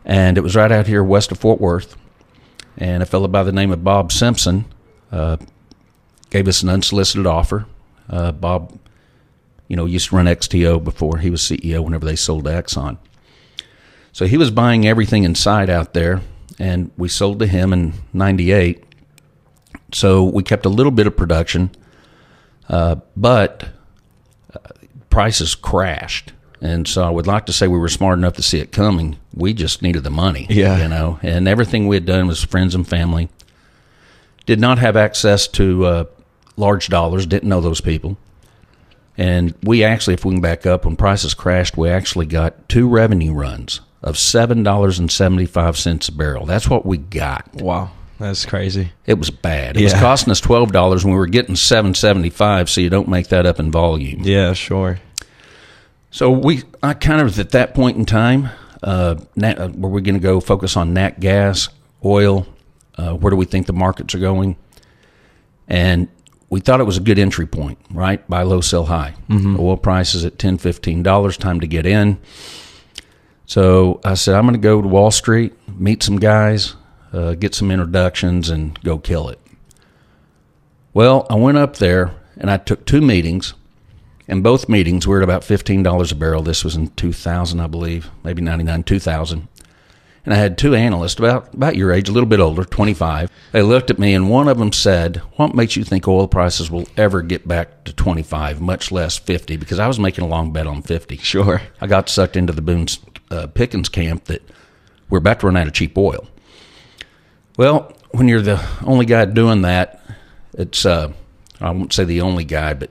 And 0.06 0.38
it 0.38 0.42
was 0.42 0.56
right 0.56 0.72
out 0.72 0.88
here 0.88 1.04
west 1.04 1.32
of 1.32 1.38
Fort 1.38 1.60
Worth. 1.62 1.96
And 2.78 3.04
a 3.04 3.06
fellow 3.06 3.28
by 3.28 3.44
the 3.44 3.52
name 3.52 3.72
of 3.72 3.84
Bob 3.84 4.12
Simpson 4.12 4.66
uh, 5.12 5.38
gave 6.30 6.48
us 6.48 6.64
an 6.64 6.70
unsolicited 6.70 7.28
offer. 7.28 7.66
Uh, 8.10 8.32
Bob, 8.32 8.80
you 9.68 9.76
know, 9.76 9.86
used 9.86 10.10
to 10.10 10.16
run 10.16 10.26
XTO 10.26 10.84
before 10.84 11.18
he 11.20 11.30
was 11.30 11.42
CEO 11.42 11.84
whenever 11.84 12.06
they 12.06 12.16
sold 12.16 12.46
to 12.46 12.50
Exxon. 12.50 12.98
So 14.14 14.26
he 14.26 14.38
was 14.38 14.50
buying 14.52 14.88
everything 14.88 15.24
inside 15.24 15.70
out 15.70 15.94
there, 15.94 16.22
and 16.60 16.92
we 16.98 17.08
sold 17.08 17.40
to 17.40 17.48
him 17.48 17.72
in 17.72 17.94
98. 18.14 18.84
So 19.94 20.24
we 20.24 20.44
kept 20.44 20.66
a 20.66 20.70
little 20.70 20.92
bit 20.92 21.08
of 21.08 21.16
production, 21.18 21.72
uh, 22.70 22.96
but 23.18 23.70
uh, 24.54 24.60
prices 25.10 25.56
crashed. 25.56 26.34
And 26.62 26.88
so 26.88 27.04
I 27.04 27.10
would 27.10 27.26
like 27.28 27.48
to 27.48 27.54
say 27.54 27.68
we 27.68 27.78
were 27.80 27.90
smart 27.90 28.18
enough 28.20 28.34
to 28.34 28.44
see 28.44 28.60
it 28.60 28.72
coming. 28.72 29.18
We 29.34 29.54
just 29.54 29.82
needed 29.82 30.04
the 30.04 30.12
money, 30.12 30.46
Yeah. 30.50 30.78
you 30.82 30.88
know, 30.88 31.20
and 31.24 31.48
everything 31.48 31.88
we 31.88 31.96
had 31.96 32.06
done 32.06 32.28
was 32.28 32.44
friends 32.44 32.76
and 32.76 32.88
family. 32.88 33.30
Did 34.46 34.60
not 34.60 34.78
have 34.80 34.96
access 34.96 35.48
to 35.50 35.86
uh, 35.86 36.04
large 36.58 36.88
dollars, 36.88 37.26
didn't 37.26 37.50
know 37.50 37.62
those 37.62 37.82
people. 37.82 38.18
And 39.18 39.54
we 39.64 39.84
actually, 39.84 40.14
if 40.14 40.24
we 40.24 40.34
can 40.34 40.42
back 40.42 40.66
up, 40.66 40.86
when 40.86 40.96
prices 40.96 41.34
crashed, 41.34 41.78
we 41.78 41.90
actually 41.90 42.26
got 42.28 42.70
two 42.70 42.88
revenue 42.88 43.34
runs 43.34 43.82
of 44.02 44.16
$7.75 44.16 46.10
a 46.10 46.12
barrel. 46.14 46.46
That's 46.46 46.70
what 46.70 46.86
we 46.86 46.98
got. 46.98 47.54
Wow. 47.56 47.92
That's 48.22 48.46
crazy. 48.46 48.92
It 49.06 49.16
was 49.16 49.32
bad. 49.32 49.78
It 49.78 49.84
was 49.84 49.94
costing 49.94 50.30
us 50.32 50.40
twelve 50.40 50.72
dollars, 50.72 51.04
and 51.04 51.12
we 51.12 51.18
were 51.18 51.28
getting 51.28 51.56
seven 51.56 51.96
seventy 51.96 52.30
five. 52.30 52.70
So 52.70 52.80
you 52.80 52.90
don't 52.90 53.08
make 53.08 53.30
that 53.30 53.46
up 53.46 53.60
in 53.60 53.72
volume. 53.72 54.22
Yeah, 54.22 54.54
sure. 54.54 55.00
So 56.12 56.30
we, 56.30 56.64
I 56.84 56.94
kind 56.94 57.22
of 57.22 57.40
at 57.40 57.52
that 57.52 57.74
point 57.74 57.98
in 57.98 58.06
time, 58.06 58.50
uh, 58.84 59.16
nat, 59.36 59.60
uh, 59.60 59.70
were 59.74 59.90
we 59.90 60.02
going 60.02 60.16
to 60.16 60.22
go 60.22 60.40
focus 60.40 60.78
on 60.78 60.94
nat 60.94 61.20
gas, 61.20 61.70
oil? 62.06 62.46
Uh, 62.96 63.14
where 63.14 63.32
do 63.32 63.38
we 63.38 63.46
think 63.46 63.66
the 63.66 63.74
markets 63.74 64.14
are 64.14 64.20
going? 64.20 64.56
And 65.68 66.08
we 66.50 66.60
thought 66.60 66.82
it 66.82 66.86
was 66.86 66.98
a 66.98 67.02
good 67.02 67.18
entry 67.18 67.48
point, 67.48 67.80
right? 67.90 68.28
Buy 68.30 68.44
low, 68.44 68.62
sell 68.62 68.86
high. 68.86 69.16
Oil 69.32 69.78
prices 69.78 70.26
at 70.26 70.38
ten, 70.38 70.58
fifteen 70.58 71.02
dollars. 71.02 71.38
Time 71.38 71.60
to 71.62 71.68
get 71.68 71.86
in. 71.86 72.20
So 73.46 74.00
I 74.06 74.14
said, 74.14 74.36
I'm 74.36 74.44
going 74.44 74.54
to 74.54 74.60
go 74.60 74.82
to 74.82 74.88
Wall 74.88 75.12
Street, 75.12 75.54
meet 75.68 76.04
some 76.04 76.20
guys, 76.20 76.76
uh, 77.13 77.34
get 77.34 77.56
some 77.56 77.72
introductions, 77.72 78.50
and 78.50 78.81
go 78.84 78.98
kill 78.98 79.30
it. 79.30 79.40
Well, 80.94 81.25
I 81.30 81.36
went 81.36 81.58
up 81.58 81.78
there 81.78 82.13
and 82.38 82.50
I 82.50 82.58
took 82.58 82.86
two 82.86 83.02
meetings. 83.02 83.54
And 84.28 84.44
both 84.44 84.69
meetings 84.69 85.06
were 85.06 85.18
at 85.18 85.24
about 85.24 85.44
fifteen 85.44 85.84
dollars 85.84 86.12
a 86.12 86.16
barrel. 86.16 86.42
This 86.42 86.63
was 86.63 86.75
in 86.75 86.88
two 86.92 87.12
thousand, 87.12 87.60
I 87.60 87.68
believe, 87.68 88.10
maybe 88.24 88.42
ninety 88.42 88.63
nine, 88.63 88.84
two 88.84 89.00
thousand. 89.00 89.50
And 90.24 90.34
I 90.34 90.38
had 90.38 90.58
two 90.58 90.75
analysts 90.75 91.19
about 91.19 91.54
about 91.54 91.75
your 91.75 91.92
age, 91.92 92.08
a 92.08 92.13
little 92.13 92.30
bit 92.30 92.40
older, 92.40 92.63
twenty 92.63 92.94
five. 92.94 93.30
They 93.52 93.62
looked 93.62 93.90
at 93.90 94.00
me, 94.00 94.13
and 94.13 94.30
one 94.30 94.48
of 94.48 94.58
them 94.58 94.72
said, 94.72 95.18
"What 95.36 95.54
makes 95.54 95.75
you 95.75 95.84
think 95.84 96.08
oil 96.08 96.30
prices 96.30 96.72
will 96.72 96.88
ever 96.96 97.22
get 97.22 97.46
back 97.46 97.84
to 97.86 97.94
twenty 97.94 98.24
five, 98.24 98.62
much 98.62 98.90
less 98.90 99.18
50? 99.18 99.58
Because 99.58 99.80
I 99.80 99.88
was 99.88 100.00
making 100.00 100.24
a 100.24 100.28
long 100.28 100.54
bet 100.54 100.68
on 100.68 100.81
fifty. 100.81 101.18
Sure. 101.18 101.62
I 101.81 101.88
got 101.88 102.08
sucked 102.08 102.38
into 102.38 102.54
the 102.54 102.62
Boone's 102.62 103.00
uh, 103.31 103.48
Pickens 103.48 103.90
camp 103.90 104.25
that 104.25 104.44
we're 105.10 105.18
about 105.18 105.41
to 105.41 105.48
run 105.48 105.58
out 105.58 105.68
of 105.68 105.74
cheap 105.74 105.98
oil. 105.98 106.27
Well, 107.58 107.93
when 108.12 108.27
you're 108.27 108.41
the 108.41 108.63
only 108.86 109.05
guy 109.05 109.25
doing 109.25 109.62
that, 109.63 110.01
it's 110.53 110.86
uh, 110.86 111.12
I 111.60 111.72
won't 111.72 111.93
say 111.93 112.03
the 112.03 112.22
only 112.22 112.43
guy, 112.43 112.74
but 112.74 112.89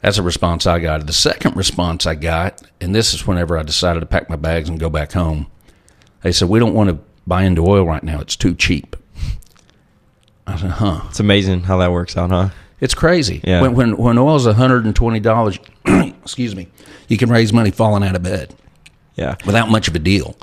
that's 0.00 0.18
a 0.18 0.22
response 0.22 0.66
I 0.66 0.78
got. 0.78 1.06
The 1.06 1.12
second 1.12 1.56
response 1.56 2.06
I 2.06 2.14
got, 2.14 2.62
and 2.80 2.94
this 2.94 3.14
is 3.14 3.26
whenever 3.26 3.58
I 3.58 3.62
decided 3.62 4.00
to 4.00 4.06
pack 4.06 4.28
my 4.28 4.36
bags 4.36 4.68
and 4.68 4.78
go 4.80 4.90
back 4.90 5.12
home. 5.12 5.46
They 6.22 6.32
said 6.32 6.48
we 6.48 6.58
don't 6.58 6.74
want 6.74 6.90
to 6.90 6.98
buy 7.26 7.42
into 7.44 7.66
oil 7.66 7.84
right 7.84 8.02
now; 8.02 8.20
it's 8.20 8.36
too 8.36 8.54
cheap. 8.54 8.96
I 10.46 10.56
said, 10.56 10.70
"Huh." 10.72 11.02
It's 11.08 11.20
amazing 11.20 11.62
how 11.62 11.78
that 11.78 11.92
works 11.92 12.16
out, 12.16 12.30
huh? 12.30 12.50
It's 12.80 12.94
crazy. 12.94 13.40
Yeah. 13.44 13.60
When 13.62 13.74
when 13.74 13.96
when 13.96 14.18
oil's 14.18 14.46
hundred 14.46 14.84
and 14.84 14.94
twenty 14.94 15.20
dollars, 15.20 15.58
excuse 15.86 16.54
me, 16.56 16.68
you 17.08 17.16
can 17.16 17.30
raise 17.30 17.52
money 17.52 17.70
falling 17.70 18.02
out 18.02 18.16
of 18.16 18.22
bed 18.24 18.54
Yeah. 19.14 19.36
without 19.46 19.68
much 19.70 19.86
of 19.88 19.94
a 19.94 20.00
deal. 20.00 20.36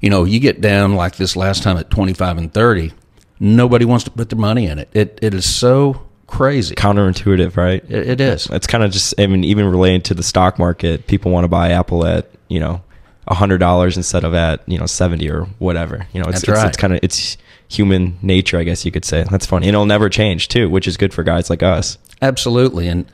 You 0.00 0.10
know, 0.10 0.24
you 0.24 0.40
get 0.40 0.60
down 0.60 0.94
like 0.94 1.16
this 1.16 1.36
last 1.36 1.62
time 1.62 1.76
at 1.76 1.90
twenty 1.90 2.14
five 2.14 2.38
and 2.38 2.52
thirty, 2.52 2.92
nobody 3.38 3.84
wants 3.84 4.04
to 4.04 4.10
put 4.10 4.30
their 4.30 4.38
money 4.38 4.66
in 4.66 4.78
it. 4.78 4.88
It 4.92 5.18
it 5.22 5.34
is 5.34 5.52
so 5.52 6.06
crazy. 6.30 6.74
Counterintuitive, 6.74 7.56
right? 7.56 7.84
It, 7.88 8.08
it 8.08 8.20
is. 8.20 8.46
It's 8.46 8.66
kind 8.66 8.82
of 8.84 8.92
just, 8.92 9.14
I 9.18 9.26
mean, 9.26 9.44
even 9.44 9.66
related 9.66 10.04
to 10.06 10.14
the 10.14 10.22
stock 10.22 10.58
market, 10.58 11.06
people 11.06 11.32
want 11.32 11.44
to 11.44 11.48
buy 11.48 11.70
Apple 11.70 12.06
at, 12.06 12.30
you 12.48 12.60
know, 12.60 12.82
$100 13.28 13.96
instead 13.96 14.24
of 14.24 14.32
at, 14.32 14.66
you 14.68 14.78
know, 14.78 14.86
70 14.86 15.28
or 15.28 15.42
whatever. 15.58 16.06
You 16.12 16.22
know, 16.22 16.28
it's, 16.28 16.42
That's 16.42 16.44
it's, 16.44 16.52
right. 16.52 16.68
it's 16.68 16.76
kind 16.76 16.92
of, 16.94 17.00
it's 17.02 17.36
human 17.68 18.18
nature, 18.22 18.58
I 18.58 18.62
guess 18.62 18.84
you 18.84 18.92
could 18.92 19.04
say. 19.04 19.24
That's 19.28 19.44
funny. 19.44 19.66
And 19.66 19.74
it'll 19.74 19.86
never 19.86 20.08
change 20.08 20.48
too, 20.48 20.70
which 20.70 20.88
is 20.88 20.96
good 20.96 21.12
for 21.12 21.22
guys 21.22 21.50
like 21.50 21.62
us. 21.62 21.98
Absolutely. 22.22 22.88
And 22.88 23.10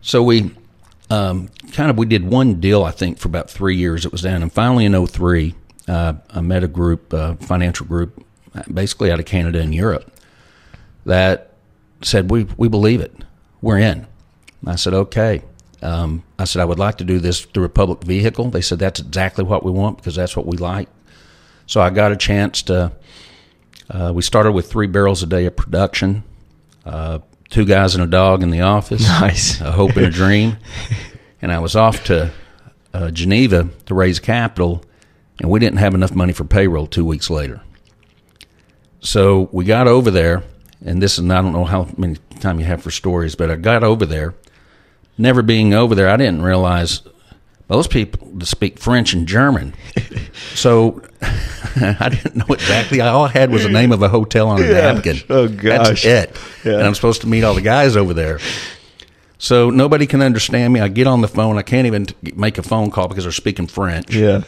so 0.00 0.22
we 0.22 0.54
um, 1.10 1.48
kind 1.72 1.90
of 1.90 1.98
we 1.98 2.06
did 2.06 2.24
one 2.24 2.60
deal 2.60 2.82
I 2.84 2.90
think 2.90 3.18
for 3.18 3.28
about 3.28 3.50
three 3.50 3.76
years. 3.76 4.06
It 4.06 4.12
was 4.12 4.22
down, 4.22 4.42
and 4.42 4.52
finally 4.52 4.84
in 4.84 5.06
03, 5.06 5.54
uh, 5.88 6.14
I 6.30 6.40
met 6.40 6.64
a 6.64 6.68
group, 6.68 7.12
uh, 7.12 7.34
financial 7.36 7.86
group, 7.86 8.24
basically 8.72 9.10
out 9.10 9.20
of 9.20 9.26
Canada 9.26 9.60
and 9.60 9.74
Europe, 9.74 10.10
that 11.06 11.52
said 12.02 12.30
we 12.30 12.44
we 12.56 12.68
believe 12.68 13.00
it, 13.00 13.14
we're 13.60 13.78
in. 13.78 14.06
I 14.66 14.76
said 14.76 14.94
okay. 14.94 15.42
Um, 15.82 16.22
I 16.38 16.44
said 16.44 16.62
I 16.62 16.64
would 16.64 16.78
like 16.78 16.96
to 16.98 17.04
do 17.04 17.18
this 17.18 17.42
through 17.42 17.64
a 17.64 17.68
public 17.68 18.02
vehicle. 18.02 18.48
They 18.50 18.62
said 18.62 18.78
that's 18.78 19.00
exactly 19.00 19.44
what 19.44 19.62
we 19.64 19.70
want 19.70 19.98
because 19.98 20.14
that's 20.14 20.34
what 20.36 20.46
we 20.46 20.56
like. 20.56 20.88
So 21.66 21.80
I 21.80 21.90
got 21.90 22.12
a 22.12 22.16
chance 22.16 22.62
to. 22.62 22.92
Uh, 23.90 24.12
we 24.14 24.22
started 24.22 24.52
with 24.52 24.70
three 24.70 24.86
barrels 24.86 25.22
a 25.22 25.26
day 25.26 25.44
of 25.44 25.56
production. 25.56 26.24
Uh, 26.86 27.18
two 27.50 27.66
guys 27.66 27.94
and 27.94 28.02
a 28.02 28.06
dog 28.06 28.42
in 28.42 28.50
the 28.50 28.62
office. 28.62 29.02
Nice. 29.02 29.60
A 29.60 29.72
hope 29.72 29.96
and 29.96 30.06
a 30.06 30.10
dream. 30.10 30.56
and 31.42 31.52
I 31.52 31.58
was 31.58 31.76
off 31.76 32.04
to 32.04 32.32
uh, 32.94 33.10
Geneva 33.10 33.68
to 33.86 33.94
raise 33.94 34.18
capital, 34.18 34.84
and 35.40 35.50
we 35.50 35.60
didn't 35.60 35.78
have 35.78 35.94
enough 35.94 36.14
money 36.14 36.32
for 36.32 36.44
payroll 36.44 36.86
two 36.86 37.04
weeks 37.04 37.30
later. 37.30 37.60
So 39.00 39.48
we 39.52 39.64
got 39.64 39.86
over 39.86 40.10
there, 40.10 40.42
and 40.84 41.02
this 41.02 41.18
is 41.18 41.24
I 41.24 41.42
don't 41.42 41.52
know 41.52 41.64
how 41.64 41.88
many 41.96 42.16
time 42.40 42.58
you 42.58 42.66
have 42.66 42.82
for 42.82 42.90
stories, 42.90 43.34
but 43.34 43.50
I 43.50 43.56
got 43.56 43.84
over 43.84 44.06
there. 44.06 44.34
Never 45.18 45.42
being 45.42 45.74
over 45.74 45.94
there, 45.94 46.08
I 46.08 46.16
didn't 46.16 46.42
realize 46.42 47.02
most 47.68 47.90
people 47.90 48.40
speak 48.42 48.78
French 48.78 49.12
and 49.12 49.26
German. 49.28 49.74
so 50.54 51.02
I 51.76 52.08
didn't 52.08 52.36
know 52.36 52.46
exactly. 52.54 53.00
All 53.00 53.24
I 53.24 53.28
had 53.30 53.50
was 53.50 53.62
the 53.62 53.68
name 53.68 53.92
of 53.92 54.02
a 54.02 54.08
hotel 54.08 54.48
on 54.48 54.62
a 54.62 54.66
Yeah. 54.66 54.92
napkin. 54.92 55.18
Oh, 55.30 55.48
gosh. 55.48 56.02
That's 56.02 56.04
it. 56.04 56.36
Yeah. 56.64 56.74
And 56.78 56.82
I'm 56.82 56.94
supposed 56.94 57.20
to 57.22 57.26
meet 57.26 57.44
all 57.44 57.54
the 57.54 57.60
guys 57.60 57.96
over 57.96 58.12
there. 58.14 58.38
So 59.38 59.70
nobody 59.70 60.06
can 60.06 60.22
understand 60.22 60.72
me. 60.72 60.80
I 60.80 60.88
get 60.88 61.06
on 61.06 61.20
the 61.20 61.28
phone. 61.28 61.58
I 61.58 61.62
can't 61.62 61.86
even 61.86 62.06
make 62.34 62.58
a 62.58 62.62
phone 62.62 62.90
call 62.90 63.08
because 63.08 63.24
they're 63.24 63.32
speaking 63.32 63.66
French. 63.66 64.14
Yeah. 64.14 64.42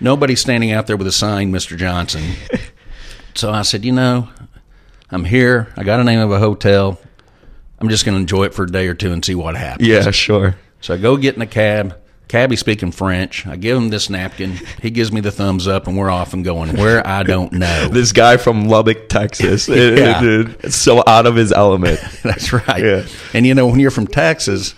Nobody's 0.00 0.40
standing 0.40 0.72
out 0.72 0.86
there 0.86 0.96
with 0.96 1.06
a 1.06 1.12
sign, 1.12 1.52
Mr. 1.52 1.76
Johnson. 1.76 2.22
so 3.34 3.50
I 3.50 3.62
said, 3.62 3.84
you 3.84 3.92
know, 3.92 4.28
I'm 5.10 5.24
here. 5.24 5.72
I 5.76 5.84
got 5.84 6.00
a 6.00 6.04
name 6.04 6.20
of 6.20 6.30
a 6.32 6.38
hotel. 6.38 6.98
I'm 7.78 7.88
just 7.88 8.04
going 8.04 8.14
to 8.16 8.20
enjoy 8.20 8.44
it 8.44 8.54
for 8.54 8.64
a 8.64 8.66
day 8.70 8.88
or 8.88 8.94
two 8.94 9.12
and 9.12 9.24
see 9.24 9.34
what 9.34 9.56
happens. 9.56 9.86
Yeah, 9.88 10.10
sure. 10.10 10.56
So 10.80 10.94
I 10.94 10.96
go 10.98 11.16
get 11.16 11.36
in 11.36 11.42
a 11.42 11.46
cab. 11.46 11.96
Cabby 12.28 12.56
speaking 12.56 12.90
French. 12.90 13.46
I 13.46 13.54
give 13.54 13.76
him 13.76 13.88
this 13.90 14.10
napkin. 14.10 14.58
He 14.82 14.90
gives 14.90 15.12
me 15.12 15.20
the 15.20 15.30
thumbs 15.30 15.68
up, 15.68 15.86
and 15.86 15.96
we're 15.96 16.10
off 16.10 16.32
and 16.32 16.44
going 16.44 16.76
where 16.76 17.06
I 17.06 17.22
don't 17.22 17.52
know. 17.54 17.86
This 17.88 18.10
guy 18.10 18.36
from 18.36 18.66
Lubbock, 18.68 19.08
Texas. 19.08 19.68
It- 19.68 19.98
Yeah. 19.98 20.20
it- 20.24 20.64
it's 20.64 20.74
so 20.74 21.04
out 21.06 21.26
of 21.26 21.36
his 21.36 21.52
element. 21.52 22.00
That's 22.24 22.52
right. 22.52 22.82
Yeah. 22.82 23.06
And 23.32 23.46
you 23.46 23.54
know, 23.54 23.68
when 23.68 23.78
you're 23.78 23.92
from 23.92 24.08
Texas, 24.08 24.74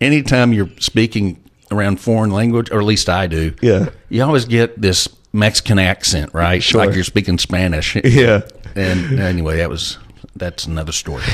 anytime 0.00 0.52
you're 0.52 0.70
speaking 0.78 1.41
around 1.72 2.00
foreign 2.00 2.30
language, 2.30 2.70
or 2.70 2.78
at 2.78 2.84
least 2.84 3.08
I 3.08 3.26
do, 3.26 3.54
Yeah. 3.60 3.90
you 4.08 4.22
always 4.22 4.44
get 4.44 4.80
this 4.80 5.08
Mexican 5.32 5.78
accent, 5.78 6.32
right? 6.34 6.62
Sure. 6.62 6.84
Like 6.84 6.94
you're 6.94 7.04
speaking 7.04 7.38
Spanish. 7.38 7.96
Yeah. 8.04 8.42
And 8.74 9.18
anyway, 9.20 9.56
that 9.58 9.68
was 9.68 9.98
that's 10.36 10.64
another 10.66 10.92
story. 10.92 11.24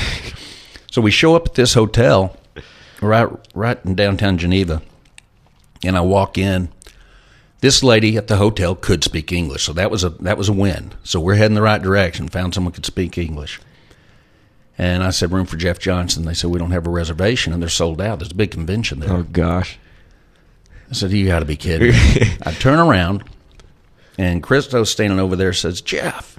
So 0.91 1.01
we 1.01 1.11
show 1.11 1.35
up 1.35 1.47
at 1.47 1.53
this 1.55 1.73
hotel 1.73 2.35
right 3.01 3.29
right 3.53 3.77
in 3.85 3.95
downtown 3.95 4.37
Geneva, 4.37 4.81
and 5.83 5.95
I 5.97 6.01
walk 6.01 6.37
in. 6.37 6.69
This 7.61 7.83
lady 7.83 8.15
at 8.17 8.27
the 8.27 8.37
hotel 8.37 8.73
could 8.75 9.03
speak 9.03 9.31
English, 9.31 9.63
so 9.63 9.73
that 9.73 9.89
was 9.91 10.03
a 10.03 10.09
that 10.09 10.37
was 10.37 10.49
a 10.49 10.53
win. 10.53 10.93
So 11.03 11.19
we're 11.19 11.35
heading 11.35 11.55
the 11.55 11.61
right 11.61 11.81
direction. 11.81 12.27
Found 12.29 12.53
someone 12.53 12.73
could 12.73 12.85
speak 12.85 13.17
English. 13.17 13.59
And 14.77 15.03
I 15.03 15.09
said, 15.09 15.31
room 15.33 15.45
for 15.45 15.57
Jeff 15.57 15.77
Johnson. 15.77 16.23
They 16.23 16.33
said, 16.33 16.49
we 16.51 16.57
don't 16.59 16.71
have 16.71 16.87
a 16.87 16.89
reservation, 16.89 17.51
and 17.51 17.61
they're 17.61 17.67
sold 17.69 17.99
out. 18.01 18.19
There's 18.19 18.31
a 18.31 18.35
big 18.35 18.51
convention 18.51 19.01
there. 19.01 19.11
Oh 19.11 19.23
gosh. 19.23 19.77
I 20.89 20.93
said, 20.93 21.11
you 21.11 21.27
got 21.27 21.39
to 21.39 21.45
be 21.45 21.55
kidding. 21.55 21.91
me." 21.91 22.37
I 22.43 22.51
turn 22.51 22.79
around, 22.79 23.23
and 24.17 24.41
Christos 24.41 24.89
standing 24.91 25.19
over 25.19 25.35
there 25.35 25.53
says, 25.53 25.81
Jeff, 25.81 26.37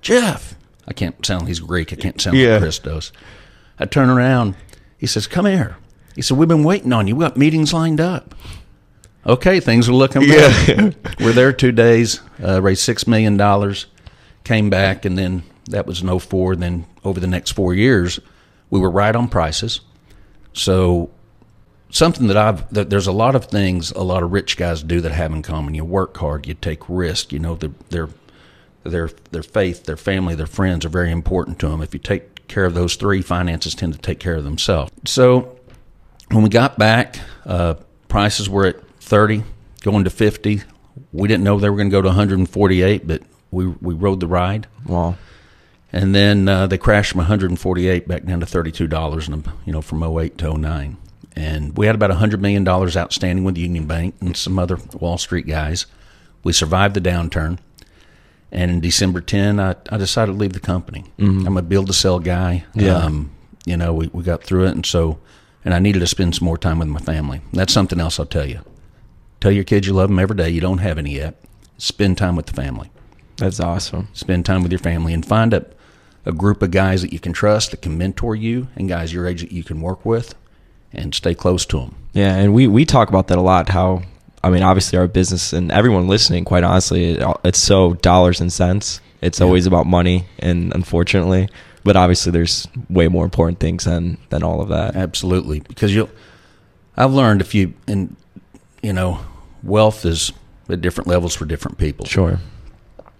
Jeff. 0.00 0.54
I 0.86 0.92
can't 0.94 1.24
sound, 1.26 1.48
he's 1.48 1.60
Greek. 1.60 1.92
I 1.92 1.96
can't 1.96 2.20
sound 2.20 2.36
Yeah. 2.36 2.52
like 2.54 2.62
Christos. 2.62 3.12
I 3.78 3.84
turn 3.84 4.08
around. 4.08 4.54
He 4.96 5.06
says, 5.06 5.26
come 5.26 5.44
here. 5.46 5.76
He 6.14 6.22
said, 6.22 6.36
we've 6.38 6.48
been 6.48 6.64
waiting 6.64 6.92
on 6.92 7.06
you. 7.06 7.14
we 7.16 7.24
got 7.24 7.36
meetings 7.36 7.72
lined 7.74 8.00
up. 8.00 8.34
Okay, 9.26 9.60
things 9.60 9.88
are 9.88 9.92
looking 9.92 10.22
Yeah. 10.22 10.90
We're 11.20 11.32
there 11.32 11.52
two 11.52 11.72
days, 11.72 12.20
uh, 12.42 12.62
raised 12.62 12.88
$6 12.88 13.06
million, 13.06 13.74
came 14.44 14.70
back, 14.70 15.04
and 15.04 15.18
then 15.18 15.42
that 15.68 15.86
was 15.86 16.00
in 16.00 16.18
04. 16.18 16.56
Then 16.56 16.86
over 17.04 17.20
the 17.20 17.26
next 17.26 17.50
four 17.50 17.74
years, 17.74 18.18
we 18.70 18.80
were 18.80 18.90
right 18.90 19.14
on 19.14 19.28
prices. 19.28 19.80
So 20.54 21.10
something 21.90 22.26
that 22.28 22.36
I've 22.36 22.72
that 22.72 22.90
there's 22.90 23.06
a 23.06 23.12
lot 23.12 23.34
of 23.34 23.46
things 23.46 23.90
a 23.92 24.02
lot 24.02 24.22
of 24.22 24.32
rich 24.32 24.56
guys 24.56 24.82
do 24.82 25.00
that 25.00 25.12
have 25.12 25.32
in 25.32 25.42
common. 25.42 25.74
You 25.74 25.84
work 25.84 26.16
hard, 26.16 26.46
you 26.46 26.54
take 26.54 26.88
risk. 26.88 27.32
You 27.32 27.38
know 27.38 27.54
their 27.54 27.70
their 27.90 28.08
their 28.84 29.10
their 29.30 29.42
faith, 29.42 29.84
their 29.84 29.96
family, 29.96 30.34
their 30.34 30.46
friends 30.46 30.84
are 30.84 30.90
very 30.90 31.10
important 31.10 31.58
to 31.60 31.68
them. 31.68 31.82
If 31.82 31.94
you 31.94 32.00
take 32.00 32.48
care 32.48 32.64
of 32.64 32.74
those 32.74 32.96
three, 32.96 33.22
finances 33.22 33.74
tend 33.74 33.92
to 33.92 33.98
take 33.98 34.20
care 34.20 34.36
of 34.36 34.44
themselves. 34.44 34.92
So 35.04 35.58
when 36.30 36.42
we 36.42 36.48
got 36.48 36.78
back, 36.78 37.18
uh, 37.44 37.74
prices 38.08 38.48
were 38.48 38.66
at 38.66 38.90
thirty, 39.00 39.44
going 39.82 40.04
to 40.04 40.10
fifty. 40.10 40.62
We 41.12 41.28
didn't 41.28 41.44
know 41.44 41.58
they 41.58 41.70
were 41.70 41.76
going 41.76 41.90
to 41.90 41.96
go 41.96 42.02
to 42.02 42.08
148, 42.08 43.06
but 43.06 43.22
we 43.50 43.66
we 43.66 43.94
rode 43.94 44.20
the 44.20 44.26
ride. 44.26 44.66
Wow. 44.86 45.16
And 45.90 46.14
then 46.14 46.48
uh, 46.48 46.66
they 46.66 46.76
crashed 46.76 47.12
from 47.12 47.18
148 47.18 48.06
back 48.06 48.24
down 48.24 48.40
to 48.40 48.46
32 48.46 48.86
dollars, 48.86 49.28
and 49.28 49.46
you 49.64 49.72
know 49.72 49.80
from 49.80 50.02
08 50.02 50.36
to 50.38 50.58
09. 50.58 50.96
And 51.38 51.76
we 51.78 51.86
had 51.86 51.94
about 51.94 52.10
100 52.10 52.42
million 52.42 52.64
dollars 52.64 52.96
outstanding 52.96 53.44
with 53.44 53.56
Union 53.56 53.86
Bank 53.86 54.16
and 54.20 54.36
some 54.36 54.58
other 54.58 54.76
Wall 54.94 55.18
Street 55.18 55.46
guys. 55.46 55.86
We 56.42 56.52
survived 56.52 56.94
the 56.94 57.00
downturn, 57.00 57.58
and 58.50 58.70
in 58.72 58.80
December 58.80 59.20
10, 59.20 59.60
I, 59.60 59.76
I 59.90 59.96
decided 59.98 60.32
to 60.32 60.38
leave 60.38 60.52
the 60.52 60.60
company. 60.60 61.04
I'm 61.46 61.56
a 61.56 61.62
build 61.62 61.86
to 61.88 61.92
sell 61.92 62.18
guy. 62.18 62.64
Yeah. 62.74 62.96
Um, 62.96 63.30
you 63.64 63.76
know, 63.76 63.92
we, 63.92 64.08
we 64.12 64.24
got 64.24 64.42
through 64.42 64.66
it, 64.66 64.72
and 64.72 64.84
so, 64.84 65.18
and 65.64 65.74
I 65.74 65.78
needed 65.78 66.00
to 66.00 66.06
spend 66.08 66.34
some 66.34 66.46
more 66.46 66.58
time 66.58 66.78
with 66.80 66.88
my 66.88 67.00
family. 67.00 67.40
That's 67.52 67.72
something 67.72 68.00
else 68.00 68.18
I'll 68.18 68.26
tell 68.26 68.46
you. 68.48 68.60
Tell 69.40 69.52
your 69.52 69.64
kids 69.64 69.86
you 69.86 69.92
love 69.92 70.08
them 70.08 70.18
every 70.18 70.36
day. 70.36 70.48
You 70.50 70.60
don't 70.60 70.78
have 70.78 70.98
any 70.98 71.14
yet. 71.14 71.40
Spend 71.76 72.18
time 72.18 72.34
with 72.34 72.46
the 72.46 72.54
family 72.54 72.90
That's 73.36 73.60
awesome. 73.60 74.08
spend 74.12 74.44
time 74.44 74.64
with 74.64 74.72
your 74.72 74.80
family 74.80 75.14
and 75.14 75.24
find 75.24 75.54
a, 75.54 75.64
a 76.26 76.32
group 76.32 76.62
of 76.62 76.72
guys 76.72 77.02
that 77.02 77.12
you 77.12 77.20
can 77.20 77.32
trust 77.32 77.70
that 77.70 77.82
can 77.82 77.96
mentor 77.96 78.34
you 78.34 78.66
and 78.74 78.88
guys 78.88 79.12
your 79.12 79.28
age 79.28 79.42
that 79.42 79.52
you 79.52 79.62
can 79.62 79.80
work 79.80 80.04
with 80.04 80.34
and 80.92 81.14
stay 81.14 81.34
close 81.34 81.66
to 81.66 81.78
them 81.78 81.94
Yeah, 82.12 82.34
and 82.34 82.52
we 82.54 82.66
we 82.66 82.84
talk 82.84 83.08
about 83.08 83.28
that 83.28 83.38
a 83.38 83.42
lot. 83.42 83.68
How 83.68 84.02
I 84.42 84.50
mean, 84.50 84.62
obviously, 84.62 84.98
our 84.98 85.08
business 85.08 85.52
and 85.52 85.70
everyone 85.72 86.06
listening, 86.08 86.44
quite 86.44 86.62
honestly, 86.64 87.12
it, 87.12 87.36
it's 87.44 87.58
so 87.58 87.94
dollars 87.94 88.40
and 88.40 88.52
cents. 88.52 89.00
It's 89.20 89.40
always 89.40 89.66
about 89.66 89.86
money, 89.86 90.26
and 90.38 90.72
unfortunately, 90.74 91.48
but 91.84 91.96
obviously, 91.96 92.30
there's 92.32 92.68
way 92.88 93.08
more 93.08 93.24
important 93.24 93.58
things 93.58 93.84
than 93.84 94.16
than 94.30 94.42
all 94.44 94.60
of 94.60 94.68
that. 94.68 94.94
absolutely 94.96 95.60
because 95.60 95.92
you'll 95.94 96.08
i've 96.96 97.12
learned 97.12 97.40
if 97.40 97.54
you 97.54 97.74
and 97.86 98.14
you 98.82 98.92
know 98.92 99.18
wealth 99.62 100.04
is 100.04 100.32
at 100.68 100.80
different 100.80 101.06
levels 101.08 101.34
for 101.34 101.44
different 101.44 101.78
people 101.78 102.06
Sure. 102.06 102.38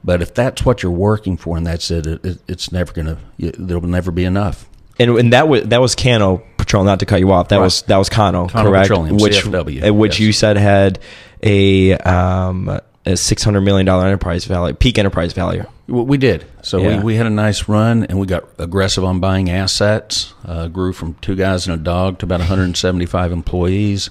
but 0.05 0.23
if 0.23 0.35
that's 0.35 0.65
what 0.65 0.83
you're 0.83 0.93
working 0.93 1.37
for 1.37 1.57
and 1.57 1.67
that's 1.67 1.91
it, 1.91 2.07
it 2.07 2.39
it's 2.49 2.71
never 2.73 2.93
gonna 2.93 3.19
there'll 3.39 3.83
never 3.83 4.11
be 4.13 4.25
enough 4.25 4.67
And 5.01 5.11
and 5.19 5.33
that 5.33 5.49
was 5.49 5.63
that 5.65 5.81
was 5.81 5.95
Cano 5.95 6.43
Petroleum. 6.69 6.87
Not 6.87 7.01
to 7.01 7.07
cut 7.07 7.19
you 7.21 7.33
off, 7.33 7.49
that 7.49 7.57
Right. 7.57 7.63
was 7.65 7.83
that 7.83 7.97
was 7.97 8.09
Cano 8.09 8.47
correct? 8.49 8.89
Petroleum, 8.89 9.17
which 9.17 9.43
CFW, 9.43 9.91
which 9.95 10.21
yes. 10.21 10.27
you 10.27 10.33
said 10.33 10.57
had 10.57 10.99
a 11.43 11.95
um 11.99 12.79
a 13.07 13.17
six 13.17 13.43
hundred 13.43 13.63
million 13.63 13.87
dollar 13.87 14.07
enterprise 14.07 14.45
value, 14.45 14.75
peak 14.75 14.99
enterprise 14.99 15.33
value. 15.33 15.65
We 15.87 16.19
did. 16.19 16.45
So 16.63 16.79
Yeah. 16.79 16.99
we, 16.99 17.05
we 17.05 17.15
had 17.17 17.25
a 17.25 17.31
nice 17.31 17.67
run, 17.69 18.05
and 18.05 18.21
we 18.21 18.27
got 18.27 18.45
aggressive 18.59 19.03
on 19.05 19.21
buying 19.21 19.49
assets. 19.49 20.35
Uh, 20.47 20.69
grew 20.69 20.93
from 20.93 21.15
two 21.23 21.35
guys 21.35 21.67
and 21.67 21.75
a 21.81 21.83
dog 21.83 22.19
to 22.19 22.27
about 22.27 22.41
175 22.41 23.33
employees. 23.33 24.11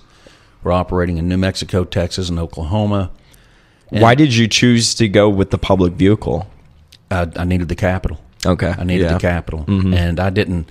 We're 0.63 0.71
operating 0.71 1.17
in 1.19 1.29
New 1.29 1.37
Mexico, 1.37 1.83
Texas, 1.83 2.29
and 2.29 2.39
Oklahoma. 2.39 3.11
And 3.91 4.01
Why 4.01 4.15
did 4.15 4.33
you 4.35 4.47
choose 4.47 4.95
to 4.95 5.07
go 5.07 5.29
with 5.29 5.51
the 5.51 5.59
public 5.59 5.93
vehicle? 5.93 6.47
I, 7.11 7.27
I 7.35 7.43
needed 7.43 7.69
the 7.69 7.75
capital? 7.75 8.19
Okay, 8.43 8.73
I 8.75 8.83
needed 8.83 9.03
yeah. 9.05 9.13
the 9.13 9.19
capital, 9.19 9.63
Mhm. 9.65 9.95
and 9.95 10.19
I 10.19 10.31
didn't. 10.31 10.69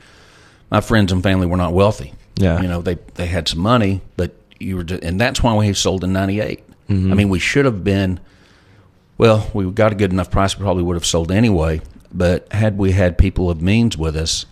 My 0.71 0.81
friends 0.81 1.13
and 1.13 1.23
family 1.23 1.47
were 1.47 1.57
not 1.57 1.73
wealthy. 1.73 2.13
Yeah. 2.39 2.61
you 2.61 2.69
know 2.69 2.83
they 2.83 2.97
they 3.15 3.27
had 3.27 3.49
some 3.49 3.61
money, 3.61 4.03
but 4.17 4.35
you 4.59 4.77
were, 4.77 4.85
just, 4.85 5.03
and 5.03 5.21
that's 5.21 5.43
why 5.43 5.55
we 5.55 5.73
sold 5.73 6.05
in 6.05 6.13
'98. 6.13 6.63
Mm-hmm. 6.89 7.13
I 7.13 7.15
mean, 7.15 7.29
we 7.29 7.39
should 7.39 7.65
have 7.65 7.83
been. 7.85 8.21
Well, 9.19 9.51
we 9.55 9.65
got 9.71 9.93
a 9.93 9.95
good 9.95 10.13
enough 10.13 10.31
price. 10.31 10.59
We 10.59 10.63
probably 10.63 10.83
would 10.83 10.97
have 10.97 11.07
sold 11.07 11.33
anyway. 11.33 11.81
But 12.13 12.53
had 12.53 12.77
we 12.79 12.93
had 12.93 13.17
people 13.19 13.51
of 13.51 13.63
means 13.63 13.97
with 13.97 14.17
us, 14.17 14.47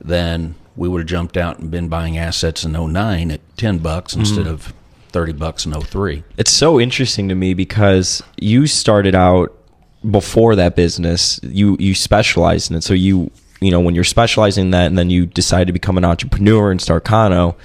then 0.00 0.54
we 0.76 0.88
would 0.88 1.00
have 1.00 1.08
jumped 1.08 1.36
out 1.36 1.58
and 1.58 1.70
been 1.70 1.88
buying 1.88 2.18
assets 2.18 2.64
in 2.64 2.72
09 2.72 3.30
at 3.30 3.40
10 3.56 3.78
bucks 3.78 4.12
Mm-hmm. 4.12 4.20
instead 4.20 4.46
of 4.46 4.74
30 5.12 5.32
bucks 5.32 5.64
in 5.64 5.72
03. 5.72 6.22
It's 6.36 6.50
so 6.52 6.78
interesting 6.78 7.28
to 7.30 7.34
me 7.34 7.54
because 7.54 8.22
you 8.38 8.66
started 8.66 9.14
out 9.14 9.56
before 10.10 10.54
that 10.56 10.76
business. 10.76 11.40
You 11.42 11.76
you 11.80 11.94
specialized 11.94 12.70
in 12.70 12.76
it, 12.76 12.84
so 12.84 12.92
you 12.94 13.30
you 13.60 13.70
know 13.70 13.80
when 13.80 13.94
you're 13.94 14.04
specializing 14.04 14.66
in 14.66 14.70
that, 14.72 14.86
and 14.86 14.98
then 14.98 15.10
you 15.10 15.26
decide 15.26 15.66
to 15.66 15.72
become 15.72 15.98
an 15.98 16.04
entrepreneur 16.04 16.70
and 16.70 16.80
start 16.80 17.04
Cano, 17.04 17.56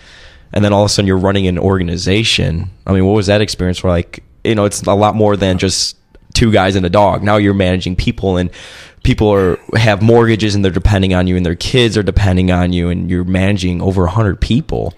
and 0.53 0.63
then 0.63 0.73
all 0.73 0.83
of 0.83 0.87
a 0.87 0.89
sudden 0.89 1.07
you're 1.07 1.17
running 1.17 1.47
an 1.47 1.59
organization. 1.59 2.69
I 2.85 2.93
mean, 2.93 3.05
what 3.05 3.13
was 3.13 3.27
that 3.27 3.41
experience? 3.41 3.83
Where 3.83 3.91
like 3.91 4.23
you 4.43 4.55
know 4.55 4.65
it's 4.65 4.81
a 4.83 4.93
lot 4.93 5.15
more 5.15 5.35
than 5.35 5.57
just 5.57 5.97
two 6.33 6.51
guys 6.51 6.75
and 6.75 6.85
a 6.85 6.89
dog. 6.89 7.23
Now 7.23 7.37
you're 7.37 7.53
managing 7.53 7.95
people 7.95 8.37
and. 8.37 8.49
People 9.03 9.33
are 9.33 9.57
have 9.75 10.03
mortgages 10.03 10.53
and 10.53 10.63
they're 10.63 10.71
depending 10.71 11.15
on 11.15 11.25
you, 11.25 11.35
and 11.35 11.43
their 11.43 11.55
kids 11.55 11.97
are 11.97 12.03
depending 12.03 12.51
on 12.51 12.71
you, 12.71 12.89
and 12.89 13.09
you're 13.09 13.23
managing 13.23 13.81
over 13.81 14.05
hundred 14.05 14.39
people. 14.39 14.93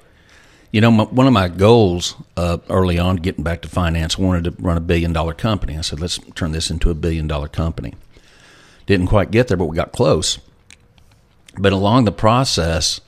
You 0.73 0.81
know, 0.81 0.91
my, 0.91 1.03
one 1.03 1.25
of 1.25 1.31
my 1.31 1.47
goals 1.47 2.15
uh, 2.35 2.57
early 2.67 2.99
on, 2.99 3.15
getting 3.17 3.45
back 3.45 3.61
to 3.61 3.69
finance, 3.69 4.19
I 4.19 4.23
wanted 4.23 4.43
to 4.43 4.61
run 4.61 4.75
a 4.75 4.81
billion 4.81 5.13
dollar 5.13 5.33
company. 5.33 5.77
I 5.77 5.81
said, 5.81 6.01
let's 6.01 6.17
turn 6.35 6.51
this 6.51 6.69
into 6.69 6.89
a 6.89 6.95
billion 6.95 7.27
dollar 7.27 7.47
company. 7.47 7.93
Didn't 8.87 9.07
quite 9.07 9.31
get 9.31 9.47
there, 9.47 9.55
but 9.55 9.67
we 9.67 9.75
got 9.77 9.93
close. 9.93 10.39
But 11.57 11.73
along 11.73 12.05
the 12.05 12.11
process, 12.11 12.99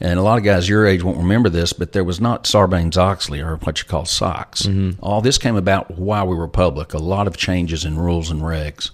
and 0.00 0.18
a 0.18 0.22
lot 0.22 0.38
of 0.38 0.44
guys 0.44 0.68
your 0.68 0.86
age 0.86 1.02
won't 1.02 1.18
remember 1.18 1.48
this, 1.48 1.72
but 1.72 1.92
there 1.92 2.04
was 2.04 2.20
not 2.20 2.44
Sarbanes 2.44 2.96
Oxley 2.96 3.40
or 3.40 3.56
what 3.56 3.78
you 3.80 3.84
call 3.86 4.04
SOX. 4.04 4.66
All 5.00 5.20
this 5.20 5.38
came 5.38 5.56
about 5.56 5.90
while 5.98 6.26
we 6.26 6.36
were 6.36 6.48
public. 6.48 6.94
A 6.94 6.98
lot 6.98 7.26
of 7.26 7.36
changes 7.36 7.84
in 7.84 7.98
rules 7.98 8.30
and 8.30 8.40
regs. 8.42 8.90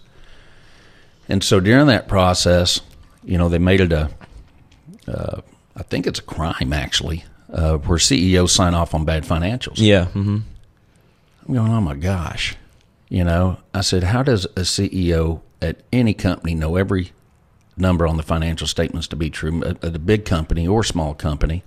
And 1.28 1.42
so 1.42 1.60
during 1.60 1.86
that 1.86 2.08
process, 2.08 2.80
you 3.22 3.38
know, 3.38 3.48
they 3.48 3.58
made 3.58 3.80
it 3.80 3.92
a, 3.92 4.10
uh, 5.06 5.40
I 5.76 5.82
think 5.84 6.06
it's 6.06 6.18
a 6.18 6.22
crime 6.22 6.72
actually, 6.72 7.24
uh, 7.52 7.76
where 7.78 7.98
CEOs 7.98 8.52
sign 8.52 8.74
off 8.74 8.94
on 8.94 9.04
bad 9.04 9.24
financials. 9.24 9.74
Yeah. 9.76 10.06
hmm 10.06 10.38
I'm 11.46 11.54
going, 11.54 11.70
oh 11.70 11.80
my 11.80 11.94
gosh. 11.94 12.56
You 13.10 13.22
know, 13.24 13.58
I 13.74 13.82
said, 13.82 14.02
how 14.04 14.22
does 14.22 14.46
a 14.46 14.60
CEO 14.62 15.42
at 15.60 15.82
any 15.92 16.14
company 16.14 16.54
know 16.54 16.76
every 16.76 17.12
number 17.76 18.06
on 18.06 18.16
the 18.16 18.22
financial 18.22 18.66
statements 18.66 19.08
to 19.08 19.16
be 19.16 19.30
true 19.30 19.62
at 19.64 19.82
a 19.84 19.98
big 19.98 20.24
company 20.24 20.66
or 20.66 20.84
small 20.84 21.14
company? 21.14 21.62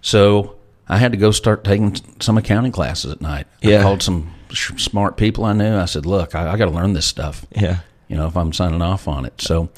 So 0.00 0.56
I 0.88 0.98
had 0.98 1.12
to 1.12 1.18
go 1.18 1.30
start 1.30 1.64
taking 1.64 1.96
some 2.20 2.38
accounting 2.38 2.72
classes 2.72 3.12
at 3.12 3.20
night. 3.20 3.46
Yeah. 3.62 3.80
I 3.80 3.82
called 3.82 4.02
some 4.02 4.32
smart 4.52 5.16
people 5.16 5.44
I 5.44 5.52
knew. 5.52 5.76
I 5.76 5.84
said, 5.84 6.06
look, 6.06 6.34
I, 6.34 6.52
I 6.52 6.56
got 6.56 6.64
to 6.66 6.70
learn 6.72 6.92
this 6.92 7.06
stuff 7.06 7.46
Yeah. 7.54 7.80
you 8.08 8.16
know, 8.16 8.26
if 8.26 8.36
I'm 8.36 8.52
signing 8.52 8.82
off 8.82 9.06
on 9.06 9.24
it. 9.24 9.40
So 9.40 9.68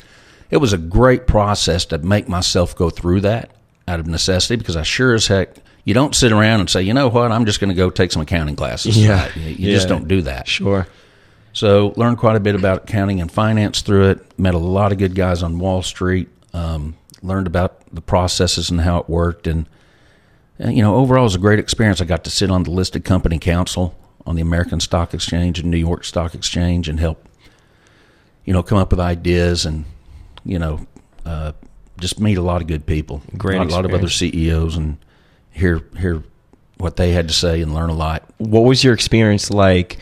it 0.50 0.56
was 0.58 0.72
a 0.72 0.78
great 0.78 1.26
process 1.26 1.84
to 1.86 1.98
make 1.98 2.28
myself 2.28 2.74
go 2.76 2.88
through 2.90 3.22
that 3.22 3.50
out 3.88 4.00
of 4.00 4.06
necessity 4.06 4.56
because 4.56 4.76
I 4.76 4.82
sure 4.82 5.14
as 5.14 5.26
heck, 5.26 5.56
you 5.84 5.92
don't 5.94 6.14
sit 6.14 6.30
around 6.30 6.60
and 6.60 6.70
say, 6.70 6.82
you 6.82 6.94
know 6.94 7.08
what, 7.08 7.32
I'm 7.32 7.44
just 7.44 7.58
going 7.58 7.70
to 7.70 7.74
go 7.74 7.90
take 7.90 8.12
some 8.12 8.22
accounting 8.22 8.54
classes. 8.56 8.96
Yeah. 8.96 9.28
You, 9.34 9.50
you 9.50 9.72
just 9.74 9.88
don't 9.88 10.06
do 10.06 10.22
that. 10.22 10.46
Sure. 10.46 10.86
So 11.52 11.92
learned 11.96 12.18
quite 12.18 12.36
a 12.36 12.40
bit 12.40 12.54
about 12.54 12.84
accounting 12.84 13.20
and 13.20 13.30
finance 13.30 13.82
through 13.82 14.10
it. 14.10 14.38
Met 14.38 14.54
a 14.54 14.58
lot 14.58 14.92
of 14.92 14.98
good 14.98 15.14
guys 15.14 15.42
on 15.42 15.58
Wall 15.58 15.82
Street. 15.82 16.28
Um, 16.54 16.96
learned 17.22 17.46
about 17.46 17.82
the 17.94 18.00
processes 18.00 18.70
and 18.70 18.80
how 18.80 18.98
it 18.98 19.08
worked, 19.08 19.46
and 19.46 19.66
uh, 20.62 20.68
you 20.68 20.82
know, 20.82 20.96
overall, 20.96 21.22
it 21.22 21.24
was 21.24 21.34
a 21.34 21.38
great 21.38 21.58
experience. 21.58 22.00
I 22.00 22.04
got 22.04 22.24
to 22.24 22.30
sit 22.30 22.50
on 22.50 22.62
the 22.64 22.70
listed 22.70 23.04
company 23.04 23.38
council 23.38 23.96
on 24.26 24.36
the 24.36 24.42
American 24.42 24.80
Stock 24.80 25.14
Exchange 25.14 25.58
and 25.58 25.70
New 25.70 25.78
York 25.78 26.04
Stock 26.04 26.34
Exchange, 26.34 26.88
and 26.88 27.00
help 27.00 27.26
you 28.44 28.52
know 28.52 28.62
come 28.62 28.78
up 28.78 28.90
with 28.90 29.00
ideas 29.00 29.64
and 29.66 29.84
you 30.44 30.58
know 30.58 30.86
uh, 31.24 31.52
just 31.98 32.20
meet 32.20 32.38
a 32.38 32.42
lot 32.42 32.60
of 32.60 32.68
good 32.68 32.86
people. 32.86 33.22
Great 33.36 33.56
a 33.56 33.60
lot, 33.60 33.70
a 33.70 33.74
lot 33.74 33.84
of 33.84 33.94
other. 33.94 34.08
CEOs 34.08 34.76
and 34.76 34.98
hear 35.50 35.82
hear 35.98 36.22
what 36.78 36.96
they 36.96 37.12
had 37.12 37.28
to 37.28 37.34
say 37.34 37.62
and 37.62 37.74
learn 37.74 37.90
a 37.90 37.94
lot. 37.94 38.24
what 38.38 38.60
was 38.60 38.82
your 38.82 38.92
experience 38.92 39.50
like? 39.50 39.98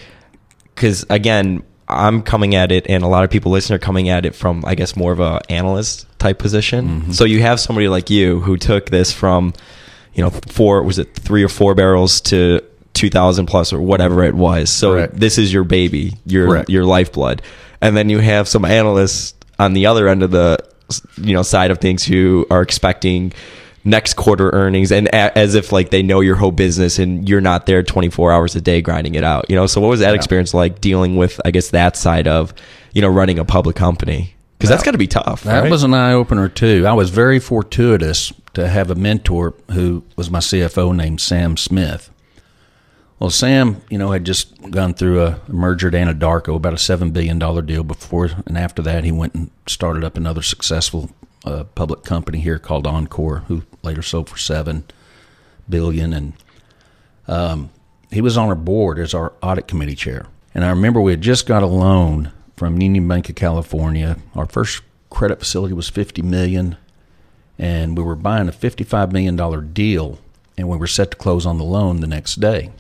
Because 0.80 1.04
again, 1.10 1.62
I'm 1.88 2.22
coming 2.22 2.54
at 2.54 2.72
it, 2.72 2.86
and 2.88 3.04
a 3.04 3.06
lot 3.06 3.22
of 3.22 3.30
people 3.30 3.52
listening 3.52 3.76
are 3.76 3.80
coming 3.80 4.08
at 4.08 4.24
it 4.24 4.34
from, 4.34 4.64
I 4.64 4.74
guess, 4.74 4.96
more 4.96 5.12
of 5.12 5.20
a 5.20 5.42
analyst 5.50 6.06
type 6.18 6.38
position. 6.38 6.88
Mm-hmm. 6.88 7.12
So 7.12 7.24
you 7.24 7.42
have 7.42 7.60
somebody 7.60 7.88
like 7.88 8.08
you 8.08 8.40
who 8.40 8.56
took 8.56 8.88
this 8.88 9.12
from, 9.12 9.52
you 10.14 10.24
know, 10.24 10.30
four 10.30 10.82
was 10.82 10.98
it 10.98 11.14
three 11.14 11.44
or 11.44 11.50
four 11.50 11.74
barrels 11.74 12.22
to 12.22 12.62
two 12.94 13.10
thousand 13.10 13.44
plus 13.44 13.74
or 13.74 13.82
whatever 13.82 14.24
it 14.24 14.34
was. 14.34 14.70
So 14.70 14.94
Correct. 14.94 15.20
this 15.20 15.36
is 15.36 15.52
your 15.52 15.64
baby, 15.64 16.14
your 16.24 16.46
Correct. 16.46 16.70
your 16.70 16.86
lifeblood, 16.86 17.42
and 17.82 17.94
then 17.94 18.08
you 18.08 18.20
have 18.20 18.48
some 18.48 18.64
analysts 18.64 19.34
on 19.58 19.74
the 19.74 19.84
other 19.84 20.08
end 20.08 20.22
of 20.22 20.30
the, 20.30 20.56
you 21.18 21.34
know, 21.34 21.42
side 21.42 21.70
of 21.70 21.78
things 21.78 22.04
who 22.04 22.46
are 22.50 22.62
expecting 22.62 23.34
next 23.84 24.14
quarter 24.14 24.50
earnings 24.50 24.92
and 24.92 25.06
a, 25.08 25.36
as 25.38 25.54
if 25.54 25.72
like 25.72 25.90
they 25.90 26.02
know 26.02 26.20
your 26.20 26.36
whole 26.36 26.50
business 26.52 26.98
and 26.98 27.28
you're 27.28 27.40
not 27.40 27.64
there 27.66 27.82
24 27.82 28.30
hours 28.32 28.54
a 28.54 28.60
day 28.60 28.82
grinding 28.82 29.14
it 29.14 29.24
out 29.24 29.46
you 29.48 29.56
know 29.56 29.66
so 29.66 29.80
what 29.80 29.88
was 29.88 30.00
that 30.00 30.10
Yeah. 30.10 30.14
experience 30.16 30.52
like 30.52 30.80
dealing 30.82 31.16
with 31.16 31.40
i 31.46 31.50
guess 31.50 31.70
that 31.70 31.96
side 31.96 32.28
of 32.28 32.52
you 32.92 33.00
know 33.00 33.08
running 33.08 33.38
a 33.38 33.44
public 33.44 33.76
company 33.76 34.34
because 34.58 34.68
that's 34.68 34.82
That- 34.82 34.86
got 34.86 34.92
to 34.92 34.98
be 34.98 35.06
tough 35.06 35.44
That 35.44 35.60
right? 35.62 35.70
was 35.70 35.82
an 35.82 35.94
eye 35.94 36.12
opener 36.12 36.46
too. 36.48 36.84
I 36.86 36.92
was 36.92 37.08
very 37.08 37.38
fortuitous 37.38 38.30
to 38.52 38.68
have 38.68 38.90
a 38.90 38.94
mentor 38.94 39.54
who 39.72 40.02
was 40.16 40.30
my 40.30 40.40
CFO 40.40 40.94
named 40.94 41.22
Sam 41.22 41.56
Smith. 41.56 42.10
Well, 43.18 43.30
Sam, 43.30 43.80
you 43.88 43.96
know, 43.96 44.10
had 44.12 44.24
just 44.26 44.70
gone 44.70 44.92
through 44.92 45.22
a 45.22 45.40
merger 45.48 45.88
at 45.88 45.94
Anadarko, 45.94 46.56
about 46.56 46.74
a 46.74 46.78
seven 46.78 47.10
billion 47.10 47.38
dollar 47.38 47.62
deal 47.62 47.84
before, 47.84 48.28
and 48.46 48.58
after 48.58 48.82
that, 48.82 49.04
he 49.04 49.12
went 49.12 49.34
and 49.34 49.50
started 49.66 50.04
up 50.04 50.18
another 50.18 50.42
successful 50.42 51.08
uh, 51.44 51.64
public 51.74 52.04
company 52.04 52.40
here 52.40 52.58
called 52.58 52.86
Encore, 52.86 53.44
who 53.48 53.62
later 53.82 54.02
sold 54.02 54.28
for 54.28 54.38
seven 54.38 54.84
billion. 55.68 56.12
And 56.12 56.32
um, 57.28 57.70
he 58.10 58.20
was 58.20 58.36
on 58.36 58.48
our 58.48 58.54
board 58.54 58.98
as 58.98 59.14
our 59.14 59.32
audit 59.42 59.68
committee 59.68 59.94
chair. 59.94 60.26
And 60.54 60.64
I 60.64 60.70
remember 60.70 61.00
we 61.00 61.12
had 61.12 61.20
just 61.20 61.46
got 61.46 61.62
a 61.62 61.66
loan 61.66 62.32
from 62.56 62.80
Union 62.80 63.06
Bank 63.08 63.28
of 63.28 63.36
California. 63.36 64.16
Our 64.34 64.46
first 64.46 64.82
credit 65.08 65.38
facility 65.38 65.74
was 65.74 65.88
fifty 65.88 66.22
million, 66.22 66.76
and 67.58 67.96
we 67.96 68.02
were 68.04 68.16
buying 68.16 68.48
a 68.48 68.52
fifty-five 68.52 69.12
million 69.12 69.36
dollar 69.36 69.60
deal, 69.60 70.18
and 70.58 70.68
we 70.68 70.76
were 70.76 70.86
set 70.86 71.12
to 71.12 71.16
close 71.16 71.46
on 71.46 71.58
the 71.58 71.64
loan 71.64 72.00
the 72.00 72.06
next 72.06 72.40
day. 72.40 72.70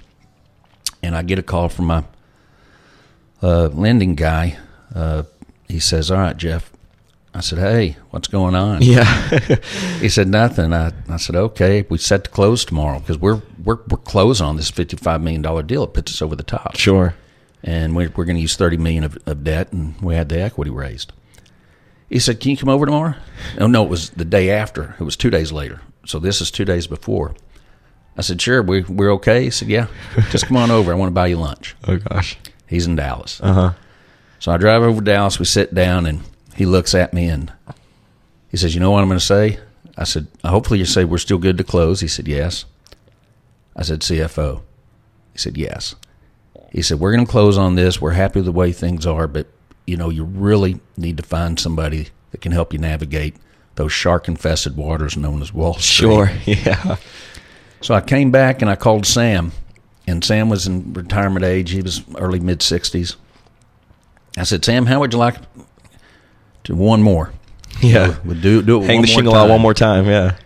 And 1.02 1.16
I 1.16 1.22
get 1.22 1.38
a 1.38 1.42
call 1.42 1.68
from 1.68 1.86
my 1.86 2.04
uh, 3.42 3.68
lending 3.68 4.16
guy. 4.16 4.58
Uh, 4.94 5.22
he 5.68 5.78
says, 5.78 6.10
"All 6.10 6.18
right, 6.18 6.36
Jeff." 6.36 6.70
I 7.32 7.40
said, 7.40 7.58
"Hey, 7.58 7.96
what's 8.10 8.28
going 8.28 8.54
on?" 8.54 8.82
yeah 8.82 9.04
He 10.00 10.08
said 10.08 10.28
nothing. 10.28 10.72
I, 10.72 10.92
I 11.08 11.16
said, 11.16 11.36
okay, 11.36 11.84
we 11.88 11.98
set 11.98 12.24
to 12.24 12.30
close 12.30 12.64
tomorrow 12.64 12.98
because 12.98 13.18
we're 13.18 13.40
we're 13.62 13.78
we're 13.88 13.98
closing 13.98 14.46
on 14.46 14.56
this 14.56 14.70
fifty 14.70 14.96
five 14.96 15.20
million 15.20 15.42
dollar 15.42 15.62
deal. 15.62 15.84
It 15.84 15.94
puts 15.94 16.12
us 16.12 16.22
over 16.22 16.34
the 16.34 16.42
top, 16.42 16.76
sure 16.76 17.14
and 17.62 17.94
we're, 17.94 18.10
we're 18.16 18.24
going 18.24 18.36
to 18.36 18.42
use 18.42 18.56
thirty 18.56 18.76
million 18.76 19.04
of, 19.04 19.18
of 19.26 19.44
debt, 19.44 19.72
and 19.72 20.00
we 20.00 20.14
had 20.14 20.28
the 20.28 20.40
equity 20.40 20.70
raised. 20.70 21.12
He 22.08 22.18
said, 22.18 22.40
"Can 22.40 22.52
you 22.52 22.56
come 22.56 22.68
over 22.68 22.86
tomorrow?" 22.86 23.14
Oh 23.58 23.66
no, 23.66 23.84
it 23.84 23.88
was 23.88 24.10
the 24.10 24.24
day 24.24 24.50
after. 24.50 24.96
It 24.98 25.04
was 25.04 25.16
two 25.16 25.30
days 25.30 25.52
later. 25.52 25.80
So 26.06 26.18
this 26.18 26.40
is 26.40 26.50
two 26.50 26.64
days 26.64 26.86
before. 26.86 27.34
I 28.16 28.22
said, 28.22 28.40
"Sure, 28.40 28.62
we 28.62 28.82
we're 28.82 29.12
okay." 29.12 29.44
He 29.44 29.50
said, 29.50 29.68
"Yeah, 29.68 29.86
just 30.30 30.46
come 30.46 30.56
on 30.56 30.70
over. 30.70 30.92
I 30.92 30.96
want 30.96 31.10
to 31.10 31.14
buy 31.14 31.28
you 31.28 31.36
lunch." 31.36 31.76
oh 31.86 31.98
gosh 31.98 32.36
He's 32.66 32.86
in 32.86 32.94
Dallas. 32.96 33.40
uh-huh 33.42 33.72
So 34.38 34.52
I 34.52 34.56
drive 34.56 34.82
over 34.82 35.00
to 35.00 35.04
Dallas. 35.04 35.38
We 35.38 35.44
sit 35.44 35.74
down, 35.74 36.06
and 36.06 36.20
he 36.60 36.66
looks 36.66 36.94
at 36.94 37.14
me 37.14 37.26
and 37.26 37.50
he 38.50 38.58
says, 38.58 38.74
"You 38.74 38.80
know 38.82 38.90
what 38.90 39.00
I'm 39.00 39.08
going 39.08 39.18
to 39.18 39.24
say?" 39.24 39.60
I 39.96 40.04
said, 40.04 40.26
"Hopefully 40.44 40.78
you 40.78 40.84
say 40.84 41.06
we're 41.06 41.16
still 41.16 41.38
good 41.38 41.56
to 41.56 41.64
close." 41.64 42.00
He 42.00 42.06
said, 42.06 42.28
"Yes." 42.28 42.66
I 43.74 43.80
said, 43.80 44.00
"CFO." 44.00 44.60
He 45.32 45.38
said, 45.38 45.56
"Yes." 45.56 45.94
He 46.70 46.82
said, 46.82 47.00
"We're 47.00 47.12
going 47.12 47.24
to 47.24 47.30
close 47.30 47.56
on 47.56 47.76
this. 47.76 47.98
We're 47.98 48.10
happy 48.10 48.40
with 48.40 48.44
the 48.44 48.52
way 48.52 48.72
things 48.72 49.06
are, 49.06 49.26
but 49.26 49.46
you 49.86 49.96
know, 49.96 50.10
you 50.10 50.22
really 50.22 50.80
need 50.98 51.16
to 51.16 51.22
find 51.22 51.58
somebody 51.58 52.08
that 52.30 52.42
can 52.42 52.52
help 52.52 52.74
you 52.74 52.78
navigate 52.78 53.36
those 53.76 53.92
shark-infested 53.92 54.76
waters 54.76 55.16
known 55.16 55.40
as 55.40 55.54
Wall 55.54 55.78
Street." 55.78 56.08
sure 56.10 56.30
yeah 56.44 56.96
So 57.80 57.94
I 57.94 58.02
came 58.02 58.30
back 58.30 58.60
and 58.60 58.70
I 58.70 58.76
called 58.76 59.06
Sam, 59.06 59.52
and 60.06 60.22
Sam 60.22 60.50
was 60.50 60.66
in 60.66 60.92
retirement 60.92 61.42
age. 61.42 61.70
He 61.70 61.80
was 61.80 62.02
early 62.16 62.38
mid 62.38 62.60
sixties. 62.60 63.16
I 64.36 64.42
said, 64.42 64.62
Sam, 64.62 64.84
how 64.84 65.00
would 65.00 65.14
you 65.14 65.18
like 65.18 65.36
to 66.64 66.74
one 66.74 67.02
more? 67.02 67.32
yeah 67.82 68.16
We'll 68.24 68.40
do 68.40 68.62
do 68.62 68.82
it. 68.82 68.86
hang 68.86 68.96
one 68.98 69.02
the 69.02 69.08
more 69.08 69.14
shingle 69.14 69.32
time. 69.32 69.42
out 69.42 69.48
one 69.50 69.60
more 69.60 69.74
time 69.74 70.06
yeah 70.06 70.36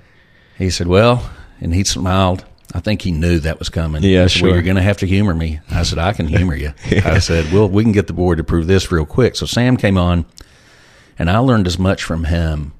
He 0.58 0.70
said, 0.70 0.86
Well, 0.86 1.28
and 1.60 1.74
he 1.74 1.82
smiled. 1.84 2.44
I 2.72 2.80
think 2.80 3.02
he 3.02 3.12
knew 3.12 3.38
that 3.40 3.58
was 3.58 3.68
coming. 3.68 4.02
Yeah, 4.02 4.26
said, 4.26 4.42
Well, 4.42 4.50
sure. 4.50 4.54
you're 4.54 4.62
going 4.62 4.76
to 4.76 4.82
have 4.82 4.96
to 4.98 5.06
humor 5.06 5.34
me. 5.34 5.60
I 5.70 5.82
said, 5.84 5.98
I 5.98 6.12
can 6.12 6.26
humor 6.28 6.54
you. 6.56 6.72
I 6.90 7.18
said, 7.18 7.52
Well, 7.52 7.68
we 7.68 7.82
can 7.82 7.92
get 7.92 8.06
the 8.08 8.12
board 8.12 8.38
to 8.38 8.42
approve 8.42 8.66
this 8.66 8.90
real 8.92 9.06
quick. 9.06 9.36
So 9.36 9.46
Sam 9.46 9.76
came 9.76 9.96
on, 9.98 10.26
and 11.18 11.30
I 11.30 11.38
learned 11.38 11.66
as 11.66 11.78
much 11.78 12.02
from 12.04 12.24
him. 12.24 12.72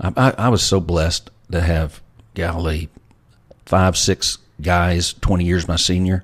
I, 0.00 0.12
I, 0.16 0.30
I 0.46 0.48
was 0.48 0.62
so 0.62 0.80
blessed 0.80 1.30
to 1.52 1.60
have, 1.60 2.00
golly, 2.34 2.88
five, 3.66 3.96
six 3.96 4.38
guys, 4.60 5.12
20 5.14 5.44
years 5.44 5.66
my 5.68 5.76
senior, 5.76 6.22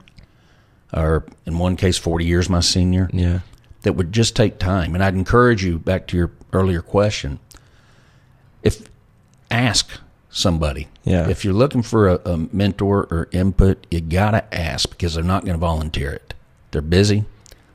or 0.92 1.24
in 1.46 1.58
one 1.58 1.76
case, 1.76 1.98
40 1.98 2.24
years 2.24 2.48
my 2.48 2.60
senior 2.60 3.08
yeah 3.12 3.40
that 3.82 3.92
would 3.94 4.12
just 4.12 4.34
take 4.34 4.58
time. 4.58 4.94
And 4.94 5.04
I'd 5.04 5.14
encourage 5.14 5.64
you 5.64 5.78
back 5.78 6.06
to 6.08 6.16
your 6.16 6.32
earlier 6.56 6.82
question. 6.82 7.38
If 8.62 8.88
ask 9.50 10.00
somebody, 10.30 10.88
Yeah. 11.04 11.28
If 11.28 11.44
you're 11.44 11.54
looking 11.54 11.82
for 11.82 12.08
a, 12.08 12.14
a 12.26 12.36
mentor 12.52 13.06
or 13.10 13.28
input, 13.32 13.86
you 13.90 14.00
gotta 14.00 14.52
ask 14.54 14.90
because 14.90 15.14
they're 15.14 15.24
not 15.24 15.44
going 15.44 15.54
to 15.54 15.60
volunteer 15.60 16.10
it. 16.12 16.34
They're 16.72 16.82
busy, 16.82 17.24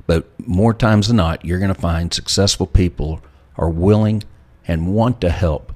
but 0.06 0.28
more 0.46 0.74
times 0.74 1.08
than 1.08 1.18
not, 1.18 1.44
you're 1.46 1.58
going 1.60 1.74
to 1.74 1.80
find 1.82 2.14
successful 2.14 2.68
people 2.68 3.22
are 3.58 3.70
willing 3.70 4.24
and 4.68 4.94
want 4.94 5.22
to 5.22 5.30
help 5.32 5.74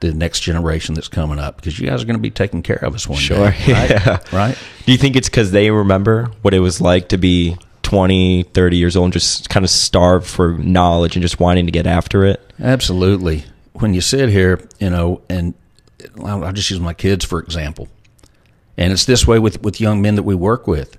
the 0.00 0.12
next 0.12 0.40
generation 0.40 0.94
that's 0.96 1.06
coming 1.08 1.38
up 1.38 1.56
because 1.56 1.78
you 1.78 1.86
guys 1.88 2.02
are 2.02 2.06
going 2.06 2.16
to 2.16 2.22
be 2.22 2.30
taking 2.30 2.62
care 2.62 2.82
of 2.84 2.94
us 2.96 3.06
one 3.08 3.18
Sure. 3.18 3.50
day, 3.52 3.56
right? 3.72 3.90
Yeah. 3.90 4.18
Right? 4.32 4.58
Do 4.86 4.90
you 4.92 4.98
think 4.98 5.14
it's 5.14 5.28
because 5.28 5.52
they 5.52 5.70
remember 5.70 6.30
what 6.42 6.52
it 6.54 6.58
was 6.60 6.80
like 6.80 7.10
to 7.10 7.18
be 7.18 7.56
20, 7.92 8.44
30 8.44 8.76
years 8.78 8.96
old 8.96 9.04
and 9.04 9.12
just 9.12 9.50
kind 9.50 9.64
of 9.64 9.68
starved 9.70 10.26
for 10.26 10.54
knowledge 10.56 11.14
and 11.14 11.22
just 11.22 11.38
wanting 11.38 11.66
to 11.66 11.72
get 11.72 11.86
after 11.86 12.24
it? 12.24 12.40
Absolutely. 12.58 13.44
When 13.74 13.92
you 13.92 14.00
sit 14.00 14.30
here, 14.30 14.66
you 14.80 14.88
know, 14.88 15.20
and 15.28 15.52
I'll 16.24 16.42
I'll 16.42 16.54
just 16.54 16.70
use 16.70 16.80
my 16.80 16.94
kids 16.94 17.22
for 17.22 17.38
example, 17.38 17.88
and 18.78 18.94
it's 18.94 19.04
this 19.04 19.26
way 19.26 19.38
with 19.38 19.62
with 19.62 19.78
young 19.78 20.00
men 20.00 20.14
that 20.14 20.22
we 20.22 20.34
work 20.34 20.66
with. 20.66 20.96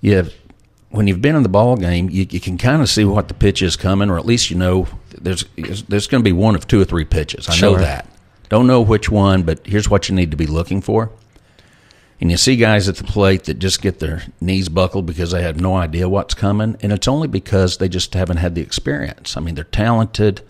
You 0.00 0.16
have 0.16 0.32
when 0.88 1.06
you've 1.06 1.20
been 1.20 1.36
in 1.36 1.42
the 1.42 1.48
ball 1.50 1.76
game, 1.76 2.08
you, 2.08 2.26
you 2.30 2.40
can 2.40 2.56
kind 2.56 2.80
of 2.80 2.88
see 2.88 3.04
what 3.04 3.28
the 3.28 3.34
pitch 3.34 3.60
is 3.60 3.76
coming, 3.76 4.08
or 4.08 4.18
at 4.18 4.24
least 4.24 4.50
you 4.50 4.56
know 4.56 4.86
there's 5.20 5.44
there's 5.88 6.06
going 6.06 6.22
to 6.22 6.28
be 6.28 6.32
one 6.32 6.54
of 6.54 6.66
two 6.66 6.80
or 6.80 6.86
three 6.86 7.04
pitches. 7.04 7.50
I 7.50 7.52
Sure. 7.52 7.72
know 7.72 7.78
that. 7.82 8.06
Don't 8.48 8.66
know 8.66 8.80
which 8.80 9.10
one, 9.10 9.42
but 9.42 9.60
here's 9.66 9.90
what 9.90 10.08
you 10.08 10.14
need 10.14 10.30
to 10.30 10.38
be 10.38 10.46
looking 10.46 10.80
for. 10.80 11.10
And 12.20 12.30
you 12.32 12.36
see 12.36 12.56
guys 12.56 12.88
at 12.88 12.96
the 12.96 13.04
plate 13.04 13.44
that 13.44 13.60
just 13.60 13.80
get 13.80 14.00
their 14.00 14.24
knees 14.40 14.68
buckled 14.68 15.06
because 15.06 15.30
they 15.30 15.42
have 15.42 15.60
no 15.60 15.76
idea 15.76 16.08
what's 16.08 16.34
coming, 16.34 16.76
and 16.82 16.92
it's 16.92 17.06
only 17.06 17.28
because 17.28 17.76
they 17.78 17.88
just 17.88 18.12
haven't 18.14 18.38
had 18.38 18.54
the 18.56 18.60
experience. 18.60 19.36
I 19.36 19.40
mean, 19.40 19.54
they're 19.54 19.62
talented, 19.64 20.40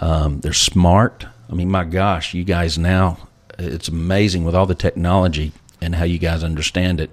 um, 0.00 0.40
they're 0.40 0.52
smart. 0.52 1.26
I 1.48 1.54
mean, 1.54 1.70
my 1.70 1.84
gosh, 1.84 2.34
you 2.34 2.42
guys 2.42 2.76
now, 2.76 3.28
it's 3.58 3.88
amazing 3.88 4.44
with 4.44 4.54
all 4.54 4.66
the 4.66 4.74
technology 4.74 5.52
and 5.80 5.94
how 5.94 6.04
you 6.04 6.18
guys 6.18 6.42
understand 6.42 7.00
it, 7.00 7.10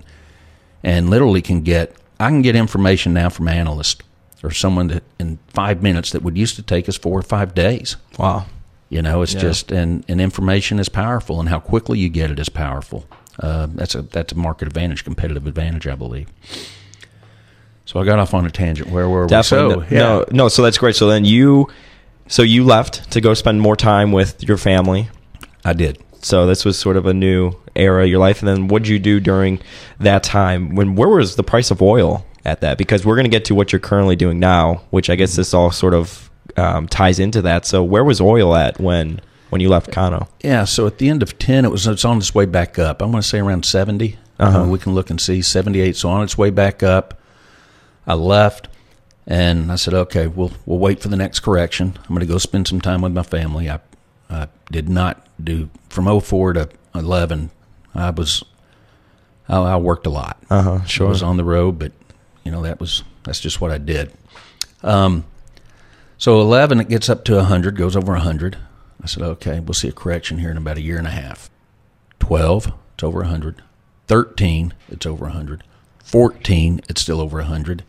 and 0.84 1.10
literally 1.10 1.42
can 1.42 1.62
get. 1.62 1.96
I 2.20 2.30
can 2.30 2.42
get 2.42 2.56
information 2.56 3.14
now 3.14 3.30
from 3.30 3.48
analysts 3.48 4.02
or 4.44 4.50
someone 4.50 4.88
that 4.88 5.04
in 5.20 5.38
five 5.50 5.84
minutes 5.84 6.12
that 6.12 6.24
would 6.24 6.36
used 6.36 6.56
to 6.56 6.64
take 6.64 6.90
us 6.90 6.98
four 6.98 7.20
or 7.20 7.24
five 7.24 7.54
days. 7.54 7.96
Wow. 8.18 8.48
You 8.90 9.04
know, 9.04 9.22
it's 9.22 9.34
Yeah. 9.36 9.42
just 9.42 9.72
and, 9.72 10.04
and 10.08 10.20
information 10.20 10.80
is 10.80 10.90
powerful, 10.90 11.40
and 11.40 11.48
how 11.50 11.60
quickly 11.60 12.00
you 12.00 12.10
get 12.10 12.32
it 12.32 12.40
is 12.40 12.50
powerful. 12.50 13.06
Uh, 13.40 13.68
that's 13.72 13.96
a 13.96 14.02
that's 14.02 14.34
a 14.34 14.36
market 14.36 14.68
advantage, 14.68 15.04
competitive 15.04 15.46
advantage, 15.48 15.88
I 15.88 15.96
believe. 15.96 16.28
So 17.86 18.02
I 18.02 18.06
got 18.06 18.20
off 18.20 18.34
on 18.34 18.46
a 18.46 18.52
tangent. 18.52 18.90
Where 18.90 19.08
were 19.08 19.28
Definitely. 19.28 19.86
we? 19.86 19.90
So, 19.90 19.96
no, 19.96 20.20
no, 20.20 20.26
no. 20.32 20.48
So 20.50 20.62
that's 20.62 20.78
great. 20.78 20.96
So 20.96 21.08
then 21.08 21.24
you, 21.24 21.70
so 22.28 22.42
you 22.42 22.66
left 22.66 23.10
to 23.12 23.22
go 23.22 23.34
spend 23.34 23.62
more 23.62 23.78
time 23.78 24.12
with 24.12 24.44
your 24.44 24.58
family. 24.58 25.08
I 25.64 25.72
did. 25.72 25.98
So 26.22 26.46
this 26.46 26.66
was 26.66 26.78
sort 26.78 26.98
of 26.98 27.06
a 27.06 27.14
new 27.14 27.54
era 27.76 28.04
of 28.04 28.10
your 28.10 28.20
life. 28.20 28.40
And 28.40 28.48
then 28.48 28.68
what 28.68 28.84
did 28.84 28.90
you 28.90 29.00
do 29.00 29.22
during 29.22 29.62
that 30.00 30.24
time? 30.24 30.76
When 30.76 30.96
where 30.96 31.08
was 31.08 31.38
the 31.38 31.44
price 31.44 31.72
of 31.72 31.82
oil 31.82 32.26
at 32.44 32.60
that? 32.60 32.78
Because 32.78 33.06
we're 33.06 33.16
going 33.16 33.26
to 33.26 33.30
get 33.30 33.46
to 33.46 33.56
what 33.56 33.72
you're 33.72 33.80
currently 33.80 34.18
doing 34.18 34.38
now, 34.38 34.82
which 34.90 35.10
I 35.10 35.16
guess 35.16 35.38
this 35.38 35.54
all 35.54 35.72
sort 35.72 35.94
of 35.94 36.30
um, 36.58 36.90
ties 36.90 37.20
into 37.20 37.42
that. 37.44 37.66
So 37.66 37.84
where 37.84 38.04
was 38.04 38.20
oil 38.20 38.54
at 38.56 38.82
when 38.82 39.22
when 39.50 39.62
you 39.62 39.70
left 39.70 39.92
Cano? 39.92 40.28
Yeah. 40.42 40.66
So 40.66 40.88
at 40.88 40.98
the 40.98 41.10
end 41.10 41.24
of 41.24 41.38
ten, 41.40 41.66
it 41.66 41.72
was 41.72 41.88
it's 41.88 42.06
on 42.06 42.18
its 42.18 42.34
way 42.36 42.46
back 42.46 42.78
up. 42.80 43.02
I'm 43.02 43.12
going 43.12 43.22
to 43.22 43.28
say 43.28 43.40
around 43.40 43.66
70 43.66 44.18
Uh-huh. 44.40 44.62
Uh, 44.62 44.68
we 44.68 44.80
can 44.80 44.94
look 44.94 45.10
and 45.10 45.20
see 45.20 45.42
seventy 45.42 45.82
eight. 45.82 45.96
So 45.96 46.10
on 46.10 46.24
its 46.24 46.38
way 46.38 46.50
back 46.50 46.84
up. 46.84 47.14
I 48.10 48.14
left, 48.14 48.70
and 49.26 49.70
I 49.70 49.76
said, 49.76 49.94
"Okay, 49.94 50.28
we'll 50.28 50.52
we'll 50.66 50.80
wait 50.80 51.02
for 51.02 51.10
the 51.10 51.18
next 51.18 51.42
correction. 51.42 51.98
I'm 51.98 52.16
going 52.16 52.22
to 52.22 52.26
go 52.26 52.38
spend 52.38 52.68
some 52.70 52.80
time 52.80 53.02
with 53.02 53.12
my 53.12 53.24
family." 53.24 53.70
I, 53.70 53.80
I 54.30 54.48
did 54.72 54.88
not 54.88 55.28
do 55.44 55.70
from 55.90 56.06
04 56.22 56.54
to 56.54 56.70
11. 56.96 57.50
I 57.94 58.10
was 58.12 58.44
I, 59.50 59.58
I 59.58 59.76
worked 59.76 60.06
a 60.08 60.10
lot. 60.10 60.42
Uh 60.50 60.62
huh. 60.62 60.84
sure. 60.86 61.08
I 61.08 61.10
was 61.10 61.22
on 61.24 61.36
the 61.36 61.44
road, 61.44 61.78
but 61.80 61.92
you 62.46 62.52
know 62.52 62.62
that 62.62 62.80
was 62.80 63.04
that's 63.24 63.42
just 63.42 63.60
what 63.60 63.72
I 63.72 63.78
did. 63.78 64.14
Um, 64.84 65.26
so 66.18 66.40
11 66.40 66.80
it 66.80 66.88
gets 66.88 67.10
up 67.10 67.26
to 67.26 67.36
100, 67.36 67.76
goes 67.76 67.96
over 67.98 68.14
100. 68.14 68.58
I 69.02 69.08
said, 69.08 69.24
"Okay, 69.24 69.60
we'll 69.60 69.74
see 69.74 69.88
a 69.88 69.94
correction 69.94 70.40
here 70.40 70.52
in 70.52 70.58
about 70.58 70.78
a 70.78 70.82
year 70.82 70.98
and 70.98 71.08
a 71.08 71.12
half." 71.12 71.50
12, 72.20 72.74
it's 72.94 73.04
over 73.04 73.20
100. 73.20 73.62
13, 74.08 74.74
it's 74.90 75.06
over 75.06 75.26
100. 75.26 75.64
14, 76.04 76.82
it's 76.90 77.02
still 77.02 77.22
over 77.22 77.38
100. 77.38 77.84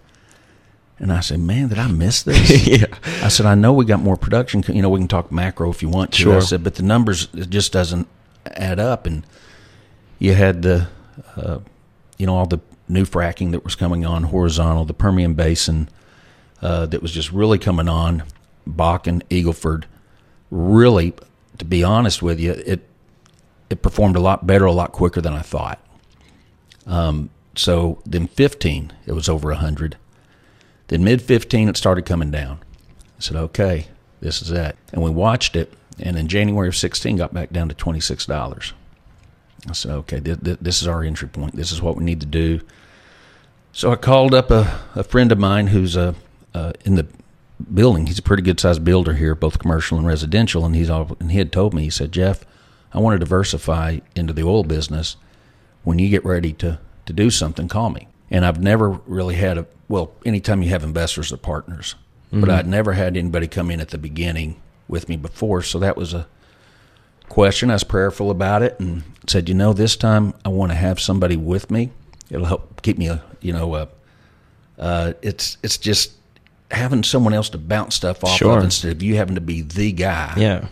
And 0.99 1.13
I 1.13 1.21
said, 1.21 1.39
man, 1.39 1.69
did 1.69 1.79
I 1.79 1.87
miss 1.87 2.23
this? 2.23 2.67
yeah. 2.67 2.87
I 3.23 3.29
said, 3.29 3.47
I 3.47 3.55
know 3.55 3.73
we 3.73 3.85
got 3.85 4.01
more 4.01 4.17
production. 4.17 4.65
You 4.67 4.83
know, 4.83 4.89
we 4.89 4.99
can 4.99 5.09
talk 5.09 5.31
macro 5.31 5.71
if 5.71 5.81
you 5.81 5.89
want 5.89 6.13
to. 6.15 6.33
I 6.33 6.41
said, 6.41 6.65
but 6.65 6.75
the 6.75 6.83
numbers, 6.83 7.29
it 7.35 7.51
just 7.51 7.73
doesn't 7.73 8.09
add 8.47 8.81
up. 8.81 9.07
And 9.07 9.25
you 10.19 10.35
had 10.35 10.63
the, 10.63 10.89
uh, 11.37 11.61
you 12.17 12.27
know, 12.27 12.35
all 12.35 12.47
the 12.47 12.59
new 12.89 13.05
fracking 13.05 13.53
that 13.53 13.63
was 13.63 13.77
coming 13.77 14.05
on 14.05 14.25
horizontal, 14.25 14.85
the 14.85 14.95
Permian 14.95 15.35
Basin 15.35 15.89
uh, 16.61 16.87
that 16.87 17.01
was 17.01 17.13
just 17.13 17.31
really 17.31 17.59
coming 17.59 17.89
on, 17.89 18.25
Bakken, 18.69 19.23
Eagleford. 19.29 19.85
Really, 20.51 21.15
to 21.59 21.65
be 21.65 21.85
honest 21.85 22.23
with 22.23 22.41
you, 22.41 22.53
it 22.53 22.89
it 23.71 23.83
performed 23.83 24.17
a 24.17 24.21
lot 24.21 24.47
better, 24.47 24.65
a 24.65 24.73
lot 24.73 24.93
quicker 24.93 25.21
than 25.21 25.35
I 25.35 25.43
thought. 25.43 25.79
Um, 26.87 27.31
so 27.55 28.01
then 28.07 28.27
15, 28.27 28.93
it 29.07 29.13
was 29.13 29.29
over 29.29 29.49
100. 29.49 29.97
Then 30.87 31.05
mid 31.05 31.21
15, 31.21 31.69
it 31.69 31.77
started 31.77 32.07
coming 32.07 32.31
down. 32.31 32.61
I 33.19 33.21
said, 33.21 33.37
okay, 33.37 33.89
this 34.21 34.41
is 34.41 34.51
it. 34.51 34.77
And 34.93 35.03
we 35.03 35.11
watched 35.11 35.55
it, 35.55 35.75
and 35.99 36.17
in 36.17 36.29
January 36.29 36.69
of 36.69 36.77
16, 36.77 37.17
got 37.17 37.35
back 37.35 37.51
down 37.51 37.69
to 37.69 37.75
$26. 37.75 38.73
I 39.69 39.73
said, 39.73 39.91
okay, 39.91 40.21
th- 40.21 40.41
th- 40.43 40.59
this 40.63 40.81
is 40.81 40.89
our 40.89 41.03
entry 41.03 41.29
point. 41.29 41.57
This 41.57 41.73
is 41.73 41.83
what 41.83 41.97
we 41.97 42.05
need 42.05 42.21
to 42.21 42.27
do. 42.27 42.61
So 43.73 43.93
I 43.93 43.97
called 43.97 44.33
up 44.33 44.51
a, 44.51 44.81
a 44.95 45.03
friend 45.03 45.31
of 45.31 45.39
mine 45.39 45.67
who's 45.67 45.97
uh, 45.97 46.15
uh, 46.55 46.73
in 46.85 46.95
the 46.95 47.07
building. 47.73 48.07
He's 48.07 48.19
a 48.19 48.23
pretty 48.23 48.43
good 48.43 48.61
sized 48.61 48.85
builder 48.85 49.15
here, 49.15 49.35
both 49.35 49.59
commercial 49.59 49.99
and 49.99 50.07
residential. 50.07 50.65
And 50.65 50.75
he's 50.75 50.91
all, 50.91 51.17
and 51.21 51.33
he 51.33 51.39
had 51.39 51.53
told 51.53 51.75
me, 51.75 51.83
he 51.83 51.91
said, 51.91 52.13
Jeff, 52.13 52.45
I 52.93 52.99
want 52.99 53.15
to 53.15 53.19
diversify 53.19 53.99
into 54.15 54.33
the 54.33 54.45
oil 54.45 54.65
business. 54.65 55.17
When 55.83 55.99
you 55.99 56.09
get 56.09 56.25
ready 56.25 56.53
to, 56.55 56.79
to 57.07 57.13
do 57.13 57.31
something, 57.31 57.69
call 57.69 57.91
me. 57.91 58.09
And 58.31 58.45
I've 58.45 58.61
never 58.61 58.91
really 59.07 59.37
had 59.37 59.59
a, 59.59 59.67
well, 59.89 60.13
anytime 60.25 60.63
you 60.63 60.71
have 60.71 60.85
investors 60.85 61.33
or 61.33 61.39
partners, 61.39 61.95
but 62.31 62.51
I'd 62.51 62.67
never 62.67 62.93
had 62.93 63.17
anybody 63.17 63.49
come 63.49 63.71
in 63.71 63.81
at 63.81 63.89
the 63.89 63.97
beginning 63.97 64.61
with 64.87 65.09
me 65.09 65.17
before. 65.17 65.63
So 65.63 65.79
that 65.79 65.97
was 65.97 66.13
a 66.13 66.27
question. 67.31 67.71
I 67.71 67.75
was 67.75 67.85
prayerful 67.85 68.31
about 68.31 68.63
it 68.63 68.79
and 68.79 69.03
said, 69.27 69.49
you 69.49 69.55
know, 69.55 69.73
this 69.73 69.97
time 69.97 70.35
I 70.45 70.51
want 70.51 70.71
to 70.73 70.77
have 70.77 71.01
somebody 71.01 71.37
with 71.39 71.71
me. 71.71 71.91
It'll 72.29 72.45
help 72.45 72.83
keep 72.83 72.99
me, 72.99 73.09
uh, 73.09 73.19
you 73.41 73.55
know, 73.55 73.73
uh, 73.73 73.87
uh, 74.79 75.15
it's 75.23 75.57
it's 75.63 75.79
just 75.79 76.13
having 76.71 77.03
someone 77.03 77.33
else 77.33 77.49
to 77.51 77.59
bounce 77.59 77.95
stuff 77.95 78.23
off 78.25 78.37
Sure. 78.37 78.59
of 78.59 78.65
instead 78.65 78.93
of 78.93 79.03
you 79.03 79.17
having 79.17 79.35
to 79.37 79.41
be 79.41 79.63
the 79.63 79.91
guy 79.93 80.35
Yeah. 80.37 80.67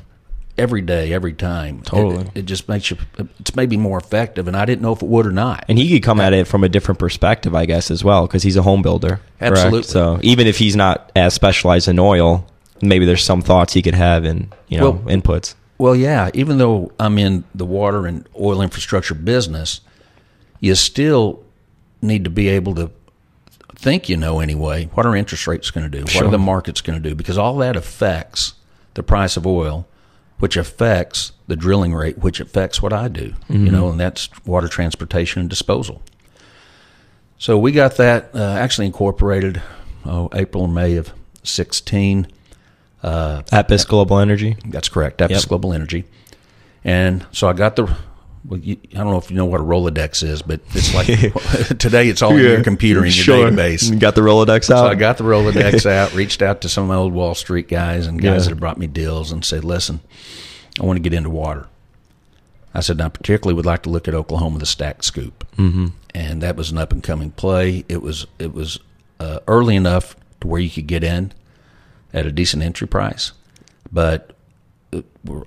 every 0.59 0.83
day, 0.83 1.13
every 1.13 1.33
time. 1.33 1.81
Totally. 1.83 2.25
It, 2.27 2.31
it 2.35 2.45
just 2.47 2.69
makes 2.69 2.91
you, 2.91 2.99
it's 3.41 3.57
maybe 3.57 3.77
more 3.77 3.99
effective. 3.99 4.47
And 4.47 4.57
I 4.57 4.65
didn't 4.67 4.83
know 4.83 4.93
if 4.93 5.03
it 5.03 5.09
would 5.09 5.27
or 5.27 5.31
not. 5.33 5.65
And 5.69 5.79
he 5.79 5.89
could 5.91 6.03
come 6.03 6.21
at 6.21 6.33
it 6.35 6.47
from 6.47 6.65
a 6.65 6.69
different 6.69 6.99
perspective, 6.99 7.55
I 7.55 7.65
guess, 7.67 7.91
as 7.91 8.05
well, 8.05 8.27
because 8.27 8.43
he's 8.43 8.57
a 8.57 8.63
home 8.63 8.83
builder. 8.83 9.21
correct? 9.39 9.57
Absolutely. 9.57 9.83
So 9.85 10.19
even 10.23 10.47
if 10.47 10.59
he's 10.59 10.77
not 10.77 11.11
as 11.17 11.33
specialized 11.35 11.89
in 11.89 11.99
oil, 11.99 12.47
maybe 12.83 13.07
there's 13.07 13.25
some 13.25 13.41
thoughts 13.41 13.73
he 13.73 13.81
could 13.83 13.95
have 13.95 14.25
and 14.25 14.55
you 14.69 14.79
know 14.79 14.91
Well- 14.91 15.17
inputs. 15.17 15.55
Well, 15.79 15.95
yeah, 15.95 16.31
even 16.33 16.57
though 16.57 16.91
I'm 16.99 17.19
in 17.19 17.45
the 17.55 17.67
water 17.67 18.07
and 18.07 18.27
oil 18.41 18.63
infrastructure 18.63 19.15
business, 19.15 19.81
you 20.59 20.75
still 20.75 21.43
need 22.01 22.25
to 22.25 22.31
be 22.31 22.49
able 22.49 22.75
to 22.77 22.91
think 23.77 24.09
you 24.09 24.17
know 24.17 24.41
anyway. 24.41 24.87
What 24.95 25.07
are 25.07 25.15
interest 25.15 25.47
rates 25.47 25.71
going 25.71 25.91
to 25.91 25.99
do? 25.99 26.03
What 26.05 26.11
Sure. 26.11 26.27
are 26.27 26.31
the 26.31 26.39
markets 26.39 26.81
going 26.81 27.01
to 27.03 27.09
do? 27.09 27.15
Because 27.15 27.39
all 27.39 27.57
that 27.59 27.77
affects 27.77 28.55
the 28.95 29.03
price 29.03 29.37
of 29.37 29.47
oil, 29.47 29.87
which 30.39 30.57
affects 30.57 31.33
the 31.47 31.57
drilling 31.57 31.95
rate, 31.95 32.19
which 32.19 32.41
affects 32.41 32.83
what 32.83 32.93
I 32.93 33.09
do. 33.09 33.35
You 33.49 33.71
know, 33.71 33.89
and 33.89 34.01
that's 34.01 34.29
water 34.45 34.69
transportation 34.69 35.41
and 35.41 35.49
disposal. 35.51 36.03
So 37.39 37.59
we 37.59 37.71
got 37.73 37.97
that 37.99 38.31
uh, 38.35 38.39
actually 38.59 38.87
incorporated 38.87 39.63
oh, 40.05 40.29
April 40.33 40.65
or 40.65 40.69
May 40.69 40.97
of 40.97 41.13
16. 41.43 42.27
Uh, 43.03 43.43
Epis 43.53 43.87
Global 43.87 44.19
Energy. 44.19 44.57
that's 44.67 44.89
correct. 44.89 45.19
That's 45.19 45.33
Yep. 45.33 45.45
Global 45.49 45.73
Energy. 45.73 46.05
And 46.83 47.27
so 47.33 47.49
I 47.49 47.53
got 47.53 47.77
the. 47.77 47.95
Well, 48.49 48.61
you, 48.61 48.77
I 48.93 48.99
don't 48.99 49.11
know 49.11 49.19
if 49.19 49.31
you 49.31 49.37
know 49.37 49.47
what 49.47 49.61
a 49.61 49.65
Rolodex 49.65 50.23
is, 50.23 50.43
but 50.43 50.61
it's 50.73 50.95
like 50.95 51.07
today 51.79 52.09
it's 52.09 52.23
all 52.23 52.33
in 52.33 52.39
your 52.39 52.63
computer 52.63 53.01
in 53.05 53.13
your 53.13 53.25
database. 53.25 53.91
You 53.91 53.99
got 53.99 54.15
the 54.15 54.21
Rolodex 54.21 54.71
out. 54.71 54.83
So 54.83 54.87
I 54.87 54.95
got 54.95 55.19
the 55.19 55.25
Rolodex 55.25 55.85
out, 55.91 56.15
reached 56.15 56.43
out 56.43 56.61
to 56.61 56.69
some 56.69 56.85
of 56.85 56.89
my 56.89 56.95
old 56.97 57.13
Wall 57.13 57.35
Street 57.35 57.67
guys 57.69 58.07
and 58.07 58.21
guys 58.21 58.25
Yeah. 58.25 58.39
that 58.39 58.49
have 58.51 58.61
brought 58.61 58.79
me 58.79 58.87
deals 58.87 59.33
and 59.33 59.45
said, 59.45 59.65
listen, 59.65 60.01
I 60.81 60.85
want 60.85 60.97
to 60.97 61.01
get 61.03 61.13
into 61.13 61.31
water. 61.31 61.67
I 62.73 62.81
said, 62.81 63.01
I 63.01 63.09
particularly 63.09 63.55
would 63.55 63.67
like 63.67 63.83
to 63.85 63.91
look 63.91 64.07
at 64.07 64.15
Oklahoma, 64.15 64.59
the 64.59 64.67
stack 64.67 65.03
scoop. 65.03 65.47
Mm-hmm. 65.57 65.87
And 66.15 66.43
that 66.43 66.57
was 66.57 66.71
an 66.71 66.79
up 66.79 66.93
and 66.93 67.03
coming 67.03 67.31
play. 67.31 67.85
It 67.89 68.03
was, 68.03 68.27
it 68.39 68.53
was 68.53 68.79
uh, 69.19 69.41
early 69.49 69.77
enough 69.77 70.15
to 70.43 70.47
where 70.47 70.61
you 70.61 70.69
could 70.71 70.87
get 70.87 71.03
in 71.03 71.33
at 72.13 72.27
a 72.27 72.33
decent 72.33 72.63
entry 72.63 72.87
price. 72.87 73.33
But 73.91 74.36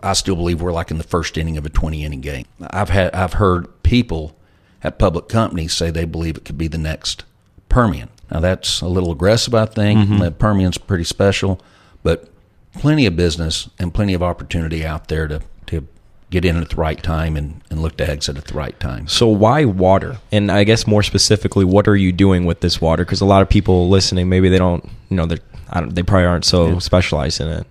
I 0.02 0.14
still 0.14 0.36
believe 0.36 0.62
we're 0.62 0.72
like 0.72 0.92
in 0.92 0.98
the 0.98 1.04
first 1.04 1.38
inning 1.38 1.58
of 1.58 1.66
a 1.66 1.70
20 1.70 2.04
inning 2.04 2.22
game. 2.22 2.46
I've 2.70 2.90
had, 2.90 3.14
I've 3.14 3.34
heard 3.34 3.68
people 3.84 4.36
at 4.84 5.00
public 5.00 5.28
companies 5.28 5.74
say 5.74 5.92
they 5.92 6.06
believe 6.06 6.38
it 6.38 6.46
could 6.46 6.58
be 6.58 6.68
the 6.68 6.78
next 6.78 7.26
Permian. 7.68 8.10
Now 8.32 8.40
that's 8.40 8.82
a 8.82 8.88
little 8.88 9.12
aggressive, 9.12 9.54
I 9.54 9.66
think. 9.66 10.00
Mm-hmm. 10.00 10.18
The 10.20 10.32
Permian's 10.32 10.78
pretty 10.78 11.04
special, 11.04 11.62
but 12.04 12.30
plenty 12.74 13.06
of 13.06 13.16
business 13.16 13.70
and 13.80 13.94
plenty 13.94 14.14
of 14.14 14.24
opportunity 14.24 14.86
out 14.86 15.08
there 15.08 15.28
to, 15.28 15.42
to 15.68 15.88
get 16.30 16.46
in 16.46 16.58
at 16.58 16.70
the 16.70 16.76
right 16.76 17.02
time 17.02 17.36
and, 17.36 17.62
and 17.70 17.82
look 17.82 17.98
to 17.98 18.10
exit 18.10 18.38
at 18.38 18.46
the 18.46 18.54
right 18.54 18.80
time. 18.80 19.08
So 19.08 19.28
why 19.28 19.66
water? 19.66 20.18
And 20.32 20.52
I 20.52 20.64
guess 20.64 20.86
more 20.86 21.04
specifically, 21.04 21.66
what 21.66 21.88
are 21.88 21.96
you 21.96 22.12
doing 22.12 22.46
with 22.46 22.62
this 22.62 22.80
water? 22.80 23.04
Because 23.04 23.22
a 23.22 23.26
lot 23.26 23.42
of 23.42 23.50
people 23.50 23.90
listening, 23.90 24.30
maybe 24.30 24.50
they 24.50 24.60
don't, 24.60 24.84
you 25.10 25.18
know, 25.18 25.26
they 25.26 25.40
I 25.70 25.82
don't, 25.82 25.94
they 25.94 26.04
probably 26.04 26.26
aren't 26.26 26.46
so 26.46 26.80
specialized 26.80 27.42
in 27.42 27.48
it. 27.48 27.68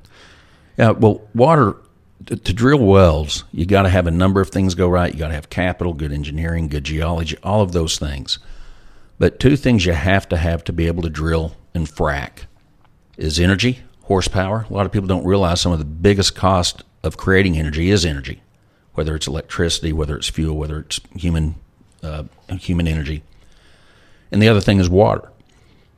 Yeah, 0.77 0.91
well, 0.91 1.23
water 1.35 1.77
to, 2.27 2.37
drill 2.37 2.79
wells, 2.79 3.45
you 3.53 3.65
got 3.65 3.83
to 3.83 3.89
have 3.89 4.07
a 4.07 4.11
number 4.11 4.41
of 4.41 4.51
things 4.51 4.75
go 4.75 4.89
right. 4.89 5.13
You 5.13 5.19
got 5.19 5.29
to 5.29 5.35
have 5.35 5.51
capital, 5.51 5.95
good 5.95 6.13
engineering, 6.13 6.69
good 6.69 6.85
geology, 6.85 7.37
all 7.43 7.63
of 7.63 7.73
those 7.73 7.99
things. 7.99 8.39
But 9.19 9.41
two 9.41 9.57
things 9.57 9.87
you 9.87 9.93
have 9.93 10.29
to 10.29 10.37
have 10.37 10.65
to 10.65 10.73
be 10.73 10.87
able 10.87 11.03
to 11.03 11.11
drill 11.11 11.57
and 11.75 11.87
frack 11.87 12.45
is 13.17 13.41
energy, 13.41 13.81
horsepower. 14.03 14.67
A 14.69 14.73
lot 14.73 14.87
of 14.87 14.93
people 14.93 15.09
don't 15.09 15.25
realize 15.25 15.61
some 15.61 15.73
of 15.73 15.79
the 15.79 15.85
biggest 15.85 16.35
cost 16.35 16.85
of 17.03 17.17
creating 17.17 17.57
energy 17.57 17.91
is 17.91 18.05
energy, 18.05 18.43
whether 18.95 19.15
it's 19.15 19.27
electricity, 19.27 19.93
whether 19.93 20.17
it's 20.17 20.29
fuel, 20.29 20.57
whether 20.57 20.81
it's 20.81 21.01
human 21.17 21.57
uh, 22.03 22.25
human 22.61 22.87
energy. 22.87 23.23
And 24.31 24.43
the 24.43 24.49
other 24.49 24.61
thing 24.61 24.79
is 24.79 24.89
water. 24.89 25.31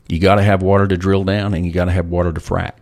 You 0.09 0.19
got 0.19 0.37
to 0.37 0.43
have 0.43 0.63
water 0.63 0.87
to 0.89 0.97
drill 0.97 1.25
down, 1.25 1.55
and 1.55 1.67
you 1.67 1.73
got 1.73 1.87
to 1.87 1.93
have 1.93 2.07
water 2.07 2.33
to 2.33 2.41
frack. 2.41 2.73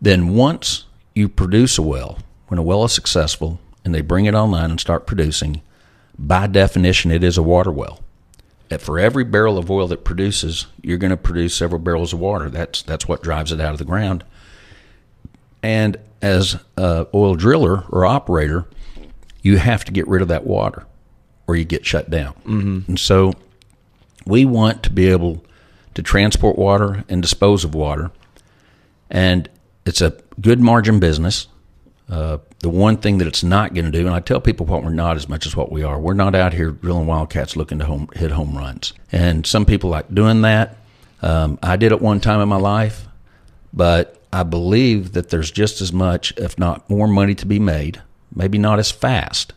Then 0.00 0.34
once 0.34 0.84
you 1.14 1.28
produce 1.28 1.78
a 1.78 1.82
well, 1.82 2.18
when 2.50 2.58
a 2.58 2.62
well 2.62 2.82
is 2.84 2.92
successful 2.92 3.60
and 3.84 3.94
they 3.94 4.00
bring 4.00 4.24
it 4.26 4.34
online 4.34 4.72
and 4.72 4.80
start 4.80 5.06
producing, 5.06 5.62
by 6.18 6.48
definition, 6.48 7.12
it 7.12 7.22
is 7.22 7.38
a 7.38 7.44
water 7.44 7.70
well. 7.70 8.00
That 8.70 8.82
for 8.82 8.98
every 8.98 9.22
barrel 9.22 9.56
of 9.56 9.70
oil 9.70 9.86
that 9.86 10.04
produces, 10.04 10.66
you're 10.82 10.98
going 10.98 11.12
to 11.12 11.16
produce 11.16 11.54
several 11.54 11.78
barrels 11.78 12.12
of 12.12 12.18
water. 12.18 12.50
That's 12.50 12.82
that's 12.82 13.06
what 13.06 13.22
drives 13.22 13.52
it 13.52 13.60
out 13.60 13.72
of 13.72 13.78
the 13.78 13.84
ground. 13.84 14.24
And 15.62 15.96
as 16.20 16.58
a 16.76 17.06
oil 17.14 17.36
driller 17.36 17.84
or 17.88 18.04
operator, 18.04 18.66
you 19.42 19.58
have 19.58 19.84
to 19.84 19.92
get 19.92 20.08
rid 20.08 20.20
of 20.20 20.28
that 20.28 20.44
water, 20.44 20.86
or 21.46 21.54
you 21.54 21.64
get 21.64 21.86
shut 21.86 22.10
down. 22.10 22.34
Mm-hmm. 22.44 22.80
And 22.88 22.98
so, 22.98 23.32
we 24.26 24.44
want 24.44 24.82
to 24.82 24.90
be 24.90 25.08
able 25.08 25.44
to 25.94 26.02
transport 26.02 26.58
water 26.58 27.04
and 27.08 27.22
dispose 27.22 27.64
of 27.64 27.76
water, 27.76 28.10
and 29.08 29.48
it's 29.86 30.00
a 30.00 30.16
good 30.40 30.60
margin 30.60 30.98
business. 30.98 31.46
Uh, 32.10 32.38
the 32.58 32.68
one 32.68 32.96
thing 32.96 33.18
that 33.18 33.28
it's 33.28 33.44
not 33.44 33.72
going 33.72 33.84
to 33.84 33.90
do, 33.90 34.04
and 34.04 34.14
I 34.14 34.18
tell 34.18 34.40
people 34.40 34.66
what 34.66 34.82
we're 34.82 34.90
not 34.90 35.16
as 35.16 35.28
much 35.28 35.46
as 35.46 35.54
what 35.54 35.70
we 35.70 35.84
are. 35.84 35.98
We're 35.98 36.14
not 36.14 36.34
out 36.34 36.52
here 36.52 36.70
drilling 36.70 37.06
wildcats 37.06 37.54
looking 37.54 37.78
to 37.78 37.84
home, 37.84 38.08
hit 38.14 38.32
home 38.32 38.56
runs. 38.56 38.92
And 39.12 39.46
some 39.46 39.64
people 39.64 39.90
like 39.90 40.12
doing 40.12 40.42
that. 40.42 40.76
Um, 41.22 41.58
I 41.62 41.76
did 41.76 41.92
it 41.92 42.02
one 42.02 42.18
time 42.18 42.40
in 42.40 42.48
my 42.48 42.56
life, 42.56 43.06
but 43.72 44.20
I 44.32 44.42
believe 44.42 45.12
that 45.12 45.30
there's 45.30 45.52
just 45.52 45.80
as 45.80 45.92
much, 45.92 46.32
if 46.36 46.58
not 46.58 46.88
more, 46.90 47.06
money 47.06 47.34
to 47.36 47.46
be 47.46 47.60
made. 47.60 48.02
Maybe 48.34 48.58
not 48.58 48.80
as 48.80 48.90
fast 48.90 49.52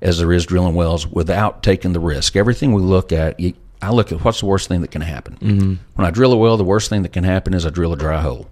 as 0.00 0.18
there 0.18 0.32
is 0.32 0.46
drilling 0.46 0.74
wells 0.74 1.06
without 1.06 1.62
taking 1.62 1.92
the 1.92 2.00
risk. 2.00 2.34
Everything 2.34 2.72
we 2.72 2.80
look 2.82 3.12
at, 3.12 3.38
I 3.82 3.90
look 3.90 4.10
at 4.10 4.24
what's 4.24 4.40
the 4.40 4.46
worst 4.46 4.68
thing 4.68 4.80
that 4.80 4.90
can 4.90 5.02
happen. 5.02 5.36
Mm-hmm. 5.36 5.74
When 5.94 6.06
I 6.06 6.10
drill 6.10 6.32
a 6.32 6.36
well, 6.36 6.56
the 6.56 6.64
worst 6.64 6.88
thing 6.88 7.02
that 7.02 7.12
can 7.12 7.24
happen 7.24 7.52
is 7.52 7.66
I 7.66 7.70
drill 7.70 7.92
a 7.92 7.96
dry 7.96 8.20
hole. 8.20 8.48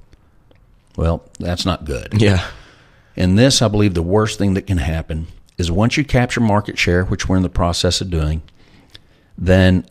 Well, 0.97 1.23
that's 1.39 1.65
not 1.65 1.87
good. 1.87 2.21
Yeah. 2.21 2.47
In 3.17 3.37
this, 3.37 3.61
I 3.63 3.69
believe 3.69 3.95
the 3.95 4.03
worst 4.03 4.39
thing 4.39 4.55
that 4.55 4.67
can 4.67 4.79
happen 4.79 5.27
is 5.59 5.71
once 5.71 5.97
you 5.97 6.05
capture 6.05 6.41
market 6.41 6.79
share, 6.79 7.05
which 7.05 7.29
we're 7.29 7.37
in 7.37 7.43
the 7.43 7.49
process 7.49 8.01
of 8.01 8.11
doing, 8.11 8.43
then 9.37 9.87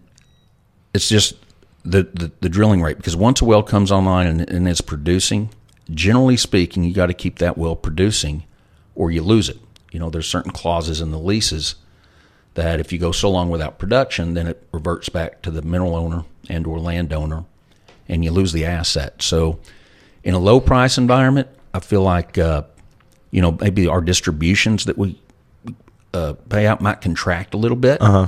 it's 0.94 1.10
just 1.10 1.36
the, 1.84 2.04
the, 2.14 2.32
the 2.42 2.50
drilling 2.50 2.82
rate. 2.82 2.98
Because 2.98 3.16
once 3.16 3.42
a 3.42 3.46
well 3.46 3.64
comes 3.64 3.92
online 3.92 4.28
and, 4.28 4.50
and 4.50 4.68
it's 4.68 4.82
producing, 4.82 5.50
generally 5.90 6.38
speaking, 6.38 6.84
you 6.84 6.94
got 6.94 7.08
to 7.08 7.14
keep 7.14 7.40
that 7.40 7.58
well 7.58 7.76
producing 7.76 8.44
or 8.96 9.12
you 9.12 9.22
lose 9.22 9.50
it. 9.50 9.60
You 9.92 10.00
know, 10.00 10.10
there's 10.10 10.28
certain 10.28 10.52
clauses 10.52 11.02
in 11.02 11.12
the 11.12 11.20
leases 11.20 11.76
that 12.54 12.80
if 12.80 12.92
you 12.92 13.00
go 13.00 13.12
so 13.12 13.30
long 13.30 13.50
without 13.50 13.80
production, 13.80 14.34
then 14.34 14.48
it 14.48 14.68
reverts 14.72 15.10
back 15.10 15.42
to 15.44 15.52
the 15.52 15.62
mineral 15.62 15.96
owner 15.96 16.26
and 16.50 16.68
or 16.68 16.80
landowner, 16.80 17.46
and 18.10 18.24
you 18.26 18.32
lose 18.32 18.52
the 18.52 18.66
asset. 18.66 19.22
So, 19.22 19.60
in 20.24 20.34
a 20.34 20.40
low 20.40 20.60
price 20.60 20.98
environment, 20.98 21.48
I 21.74 21.80
feel 21.80 22.02
like 22.02 22.38
uh, 22.38 22.64
you 23.32 23.42
know, 23.42 23.58
maybe 23.60 23.88
our 23.88 24.02
distributions 24.02 24.86
that 24.86 24.98
we 24.98 25.20
uh, 26.14 26.34
pay 26.50 26.68
out 26.68 26.82
might 26.82 27.02
contract 27.02 27.54
a 27.54 27.58
little 27.58 27.78
bit. 27.78 28.02
Uh-huh. 28.02 28.28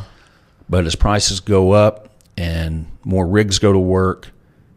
But 0.69 0.85
as 0.85 0.95
prices 0.95 1.39
go 1.39 1.71
up 1.71 2.09
and 2.37 2.87
more 3.03 3.27
rigs 3.27 3.59
go 3.59 3.73
to 3.73 3.79
work, 3.79 4.31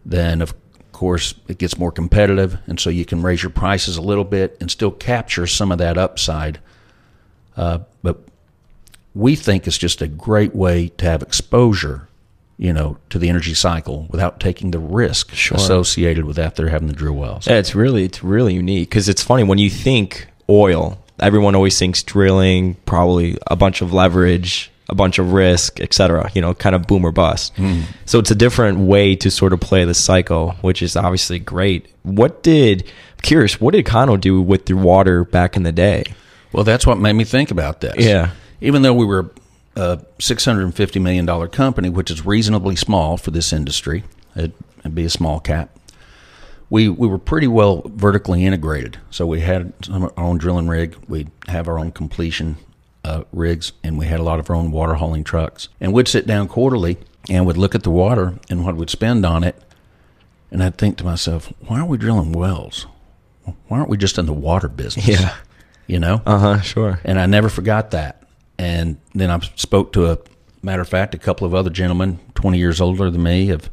then 0.05 0.43
of 0.43 0.55
course 0.93 1.35
it 1.49 1.59
gets 1.59 1.79
more 1.79 1.93
competitive, 1.93 2.59
and 2.67 2.81
so 2.81 2.91
you 2.91 3.05
can 3.05 3.23
raise 3.23 3.43
your 3.43 3.51
prices 3.51 3.97
a 3.97 4.03
little 4.03 4.25
bit 4.25 4.57
and 4.61 4.71
still 4.71 4.91
capture 4.91 5.47
some 5.47 5.71
of 5.71 5.79
that 5.79 5.97
upside. 5.97 6.59
Uh, 7.57 7.79
but 8.03 8.23
we 9.15 9.37
think 9.37 9.67
it's 9.67 9.79
just 9.79 10.03
a 10.03 10.09
great 10.09 10.55
way 10.55 10.89
to 10.89 11.05
have 11.05 11.23
exposure, 11.23 12.09
you 12.59 12.73
know, 12.73 12.97
to 13.11 13.19
the 13.19 13.29
energy 13.29 13.55
cycle 13.55 14.07
without 14.11 14.41
taking 14.41 14.71
the 14.71 14.79
risk 14.79 15.33
Sure. 15.35 15.57
associated 15.57 16.25
with 16.25 16.39
after 16.39 16.69
having 16.69 16.89
the 16.89 16.95
drill 16.95 17.15
wells. 17.15 17.47
Yeah, 17.47 17.57
it's 17.59 17.75
really 17.75 18.05
it's 18.05 18.23
really 18.25 18.55
unique 18.55 18.89
because 18.91 19.09
it's 19.09 19.23
funny 19.23 19.43
when 19.45 19.59
you 19.59 19.69
think 19.71 20.27
oil, 20.49 20.99
everyone 21.21 21.55
always 21.55 21.79
thinks 21.79 22.03
drilling, 22.03 22.75
probably 22.87 23.37
a 23.47 23.57
bunch 23.57 23.83
of 23.83 23.93
leverage, 23.93 24.71
a 24.89 24.95
bunch 24.95 25.19
of 25.19 25.33
risk, 25.33 25.81
etc. 25.81 26.31
You 26.35 26.41
know, 26.41 26.55
kind 26.55 26.75
of 26.75 26.87
boom 26.87 27.05
or 27.05 27.13
bust. 27.13 27.55
Hmm. 27.57 27.83
So 28.05 28.19
it's 28.19 28.31
a 28.31 28.35
different 28.37 28.79
way 28.79 29.17
to 29.17 29.31
sort 29.31 29.53
of 29.53 29.61
play 29.61 29.85
the 29.85 29.95
cycle, 29.95 30.53
which 30.63 30.81
is 30.83 30.97
obviously 30.97 31.39
great. 31.39 31.89
What 32.05 32.43
did 32.43 32.83
I'm 32.85 33.21
curious? 33.23 33.61
What 33.61 33.75
did 33.75 33.85
Cano 33.85 34.17
do 34.17 34.41
with 34.41 34.67
the 34.67 34.75
water 34.75 35.25
back 35.25 35.57
in 35.57 35.63
the 35.65 35.73
day? 35.73 36.05
Well, 36.53 36.65
that's 36.65 36.87
what 36.87 36.99
made 36.99 37.15
me 37.15 37.25
think 37.25 37.51
about 37.51 37.81
this. 37.81 37.97
Yeah. 37.99 38.31
Even 38.61 38.83
though 38.83 38.95
we 38.95 39.05
were 39.05 39.29
a 39.77 39.99
$650 40.19 41.01
million 41.01 41.49
company, 41.49 41.89
which 41.89 42.11
is 42.11 42.25
reasonably 42.25 42.77
small 42.77 43.17
for 43.17 43.31
this 43.31 43.53
industry, 43.53 44.05
it, 44.35 44.53
it'd 44.81 44.95
be 44.95 45.05
a 45.05 45.11
small 45.11 45.39
cap, 45.41 45.71
we, 46.69 46.89
we 46.89 47.07
were 47.07 47.19
pretty 47.19 47.47
well 47.47 47.83
vertically 47.85 48.45
integrated. 48.45 48.99
So 49.11 49.27
we 49.27 49.41
had 49.41 49.73
some 49.85 50.05
our 50.05 50.13
own 50.17 50.39
drilling 50.39 50.67
rig, 50.69 50.97
we'd 51.09 51.31
have 51.49 51.69
our 51.69 51.79
own 51.79 51.93
completion 51.93 52.57
uh, 53.05 53.25
rigs, 53.33 53.73
and 53.85 53.99
we 53.99 54.07
had 54.07 54.19
a 54.19 54.25
lot 54.25 54.41
of 54.41 54.51
our 54.51 54.57
own 54.57 54.73
water 54.73 54.95
hauling 54.95 55.23
trucks. 55.23 55.69
And 55.81 55.93
we'd 55.93 56.09
sit 56.09 56.27
down 56.27 56.49
quarterly 56.49 56.97
and 57.29 57.47
would 57.47 57.57
look 57.57 57.75
at 57.75 57.83
the 57.83 57.91
water 57.91 58.39
and 58.51 58.65
what 58.65 58.77
we'd 58.77 58.91
spend 58.91 59.25
on 59.25 59.45
it. 59.45 59.63
And 60.51 60.63
I'd 60.63 60.79
think 60.79 60.97
to 60.99 61.05
myself, 61.05 61.53
why 61.61 61.81
are 61.81 61.87
we 61.87 61.99
drilling 61.99 62.33
wells? 62.33 62.87
Why 63.69 63.79
aren't 63.79 63.91
we 63.91 63.97
just 63.97 64.19
in 64.19 64.27
the 64.27 64.33
water 64.33 64.69
business? 64.69 65.07
Yeah. 65.07 65.35
You 65.87 66.01
know? 66.01 66.21
Uh 66.27 66.39
huh. 66.39 66.61
Sure. 66.63 67.01
and 67.05 67.21
I 67.21 67.27
never 67.27 67.49
forgot 67.49 67.93
that. 67.93 68.26
And 68.59 68.97
then 69.15 69.31
I 69.31 69.39
spoke 69.57 69.93
to 69.95 70.11
a 70.13 70.19
matter 70.63 70.83
of 70.83 70.89
fact, 70.89 71.15
a 71.15 71.19
couple 71.19 71.47
of 71.47 71.55
other 71.55 71.71
gentlemen, 71.71 72.19
twenty 72.35 72.59
years 72.59 72.81
older 72.81 73.11
than 73.11 73.23
me, 73.23 73.47
have 73.49 73.71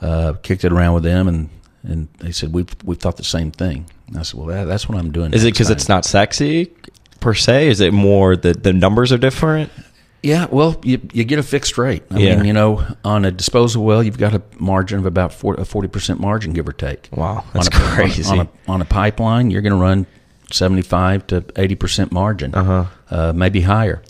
uh, 0.00 0.32
kicked 0.42 0.64
it 0.64 0.72
around 0.72 0.94
with 0.94 1.02
them, 1.04 1.28
and 1.28 1.50
and 1.82 2.08
they 2.18 2.32
said 2.32 2.52
we've 2.52 2.74
we've 2.84 2.98
thought 2.98 3.16
the 3.16 3.24
same 3.24 3.50
thing. 3.50 3.86
And 4.08 4.16
I 4.18 4.22
said, 4.22 4.38
well, 4.40 4.46
that, 4.48 4.64
that's 4.64 4.88
what 4.88 4.96
I'm 4.98 5.12
doing. 5.12 5.34
Is 5.34 5.44
it 5.44 5.52
because 5.52 5.68
it's 5.70 5.88
not 5.88 6.04
sexy 6.06 6.72
per 7.20 7.34
se? 7.34 7.68
Is 7.68 7.80
it 7.80 7.92
more 7.92 8.36
that 8.36 8.62
the 8.62 8.72
numbers 8.72 9.12
are 9.12 9.18
different? 9.18 9.70
Yeah, 10.22 10.46
well, 10.50 10.80
you 10.82 11.00
you 11.12 11.24
get 11.24 11.38
a 11.38 11.42
fixed 11.44 11.76
rate. 11.78 12.02
I 12.10 12.18
Yeah. 12.18 12.36
mean, 12.36 12.46
you 12.46 12.52
know, 12.52 12.84
on 13.04 13.24
a 13.24 13.30
disposal 13.30 13.84
well, 13.84 14.02
you've 14.02 14.18
got 14.18 14.34
a 14.34 14.42
margin 14.58 14.98
of 14.98 15.06
about 15.06 15.32
40, 15.32 15.62
a 15.62 15.64
forty 15.64 15.88
percent 15.88 16.18
margin, 16.18 16.52
give 16.54 16.66
or 16.66 16.72
take. 16.72 17.08
Wow, 17.12 17.44
that's 17.52 17.68
on 17.68 17.80
a, 17.80 17.84
on 17.84 17.94
crazy. 17.94 18.24
On 18.24 18.38
a, 18.40 18.48
on 18.66 18.80
a 18.82 18.84
pipeline, 18.84 19.50
you're 19.50 19.62
going 19.62 19.74
to 19.74 19.78
run 19.78 20.06
seventy 20.50 20.82
five 20.82 21.26
to 21.28 21.44
eighty 21.56 21.74
percent 21.74 22.12
margin, 22.12 22.54
Uh-huh. 22.54 22.84
uh, 23.10 23.32
maybe 23.34 23.62
higher. 23.62 24.02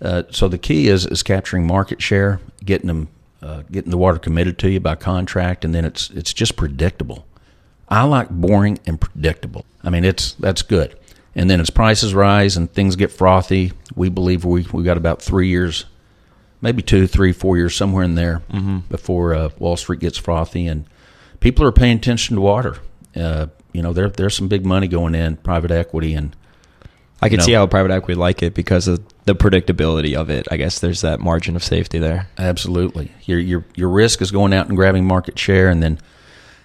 Uh, 0.00 0.24
so 0.30 0.48
the 0.48 0.58
key 0.58 0.88
is 0.88 1.06
is 1.06 1.22
capturing 1.22 1.66
market 1.66 2.02
share, 2.02 2.40
getting 2.64 2.88
them, 2.88 3.08
uh, 3.40 3.62
getting 3.70 3.90
the 3.90 3.98
water 3.98 4.18
committed 4.18 4.58
to 4.58 4.68
you 4.70 4.80
by 4.80 4.94
contract, 4.94 5.64
and 5.64 5.74
then 5.74 5.84
it's 5.84 6.10
it's 6.10 6.32
just 6.32 6.56
predictable. 6.56 7.24
I 7.88 8.04
like 8.04 8.30
boring 8.30 8.78
and 8.86 9.00
predictable. 9.00 9.64
I 9.84 9.90
mean, 9.90 10.04
it's 10.04 10.32
that's 10.34 10.62
good. 10.62 10.96
And 11.34 11.48
then 11.48 11.60
as 11.60 11.70
prices 11.70 12.14
rise 12.14 12.56
and 12.56 12.70
things 12.72 12.96
get 12.96 13.10
frothy, 13.10 13.72
we 13.94 14.08
believe 14.08 14.44
we 14.44 14.66
we 14.72 14.82
got 14.82 14.96
about 14.96 15.22
three 15.22 15.48
years, 15.48 15.84
maybe 16.60 16.82
two, 16.82 17.06
three, 17.06 17.32
four 17.32 17.56
years 17.56 17.74
somewhere 17.76 18.04
in 18.04 18.14
there 18.16 18.42
before 18.88 19.34
uh, 19.34 19.48
Wall 19.58 19.76
Street 19.76 20.00
gets 20.00 20.18
frothy, 20.18 20.66
and 20.66 20.84
people 21.40 21.64
are 21.64 21.72
paying 21.72 21.96
attention 21.98 22.36
to 22.36 22.42
water. 22.42 22.76
Uh, 23.16 23.46
you 23.72 23.82
know, 23.82 23.92
there 23.92 24.08
there's 24.08 24.36
some 24.36 24.48
big 24.48 24.64
money 24.64 24.88
going 24.88 25.14
in, 25.14 25.36
private 25.36 25.70
equity, 25.70 26.14
and 26.14 26.34
I 27.20 27.28
can 27.28 27.38
No. 27.38 27.44
see 27.44 27.52
how 27.52 27.66
private 27.66 27.90
equity 27.92 28.18
like 28.18 28.42
it 28.42 28.54
because 28.54 28.88
of 28.88 29.00
the 29.24 29.34
predictability 29.34 30.14
of 30.14 30.28
it. 30.30 30.46
I 30.50 30.56
guess 30.56 30.80
there's 30.80 31.02
that 31.02 31.20
margin 31.20 31.54
of 31.56 31.62
safety 31.62 31.98
there. 31.98 32.28
Absolutely. 32.38 33.12
Your 33.24 33.38
your 33.38 33.64
your 33.74 33.88
risk 33.88 34.20
is 34.20 34.30
going 34.30 34.52
out 34.52 34.68
and 34.68 34.76
grabbing 34.76 35.06
market 35.06 35.38
share, 35.38 35.68
and 35.68 35.82
then 35.82 35.98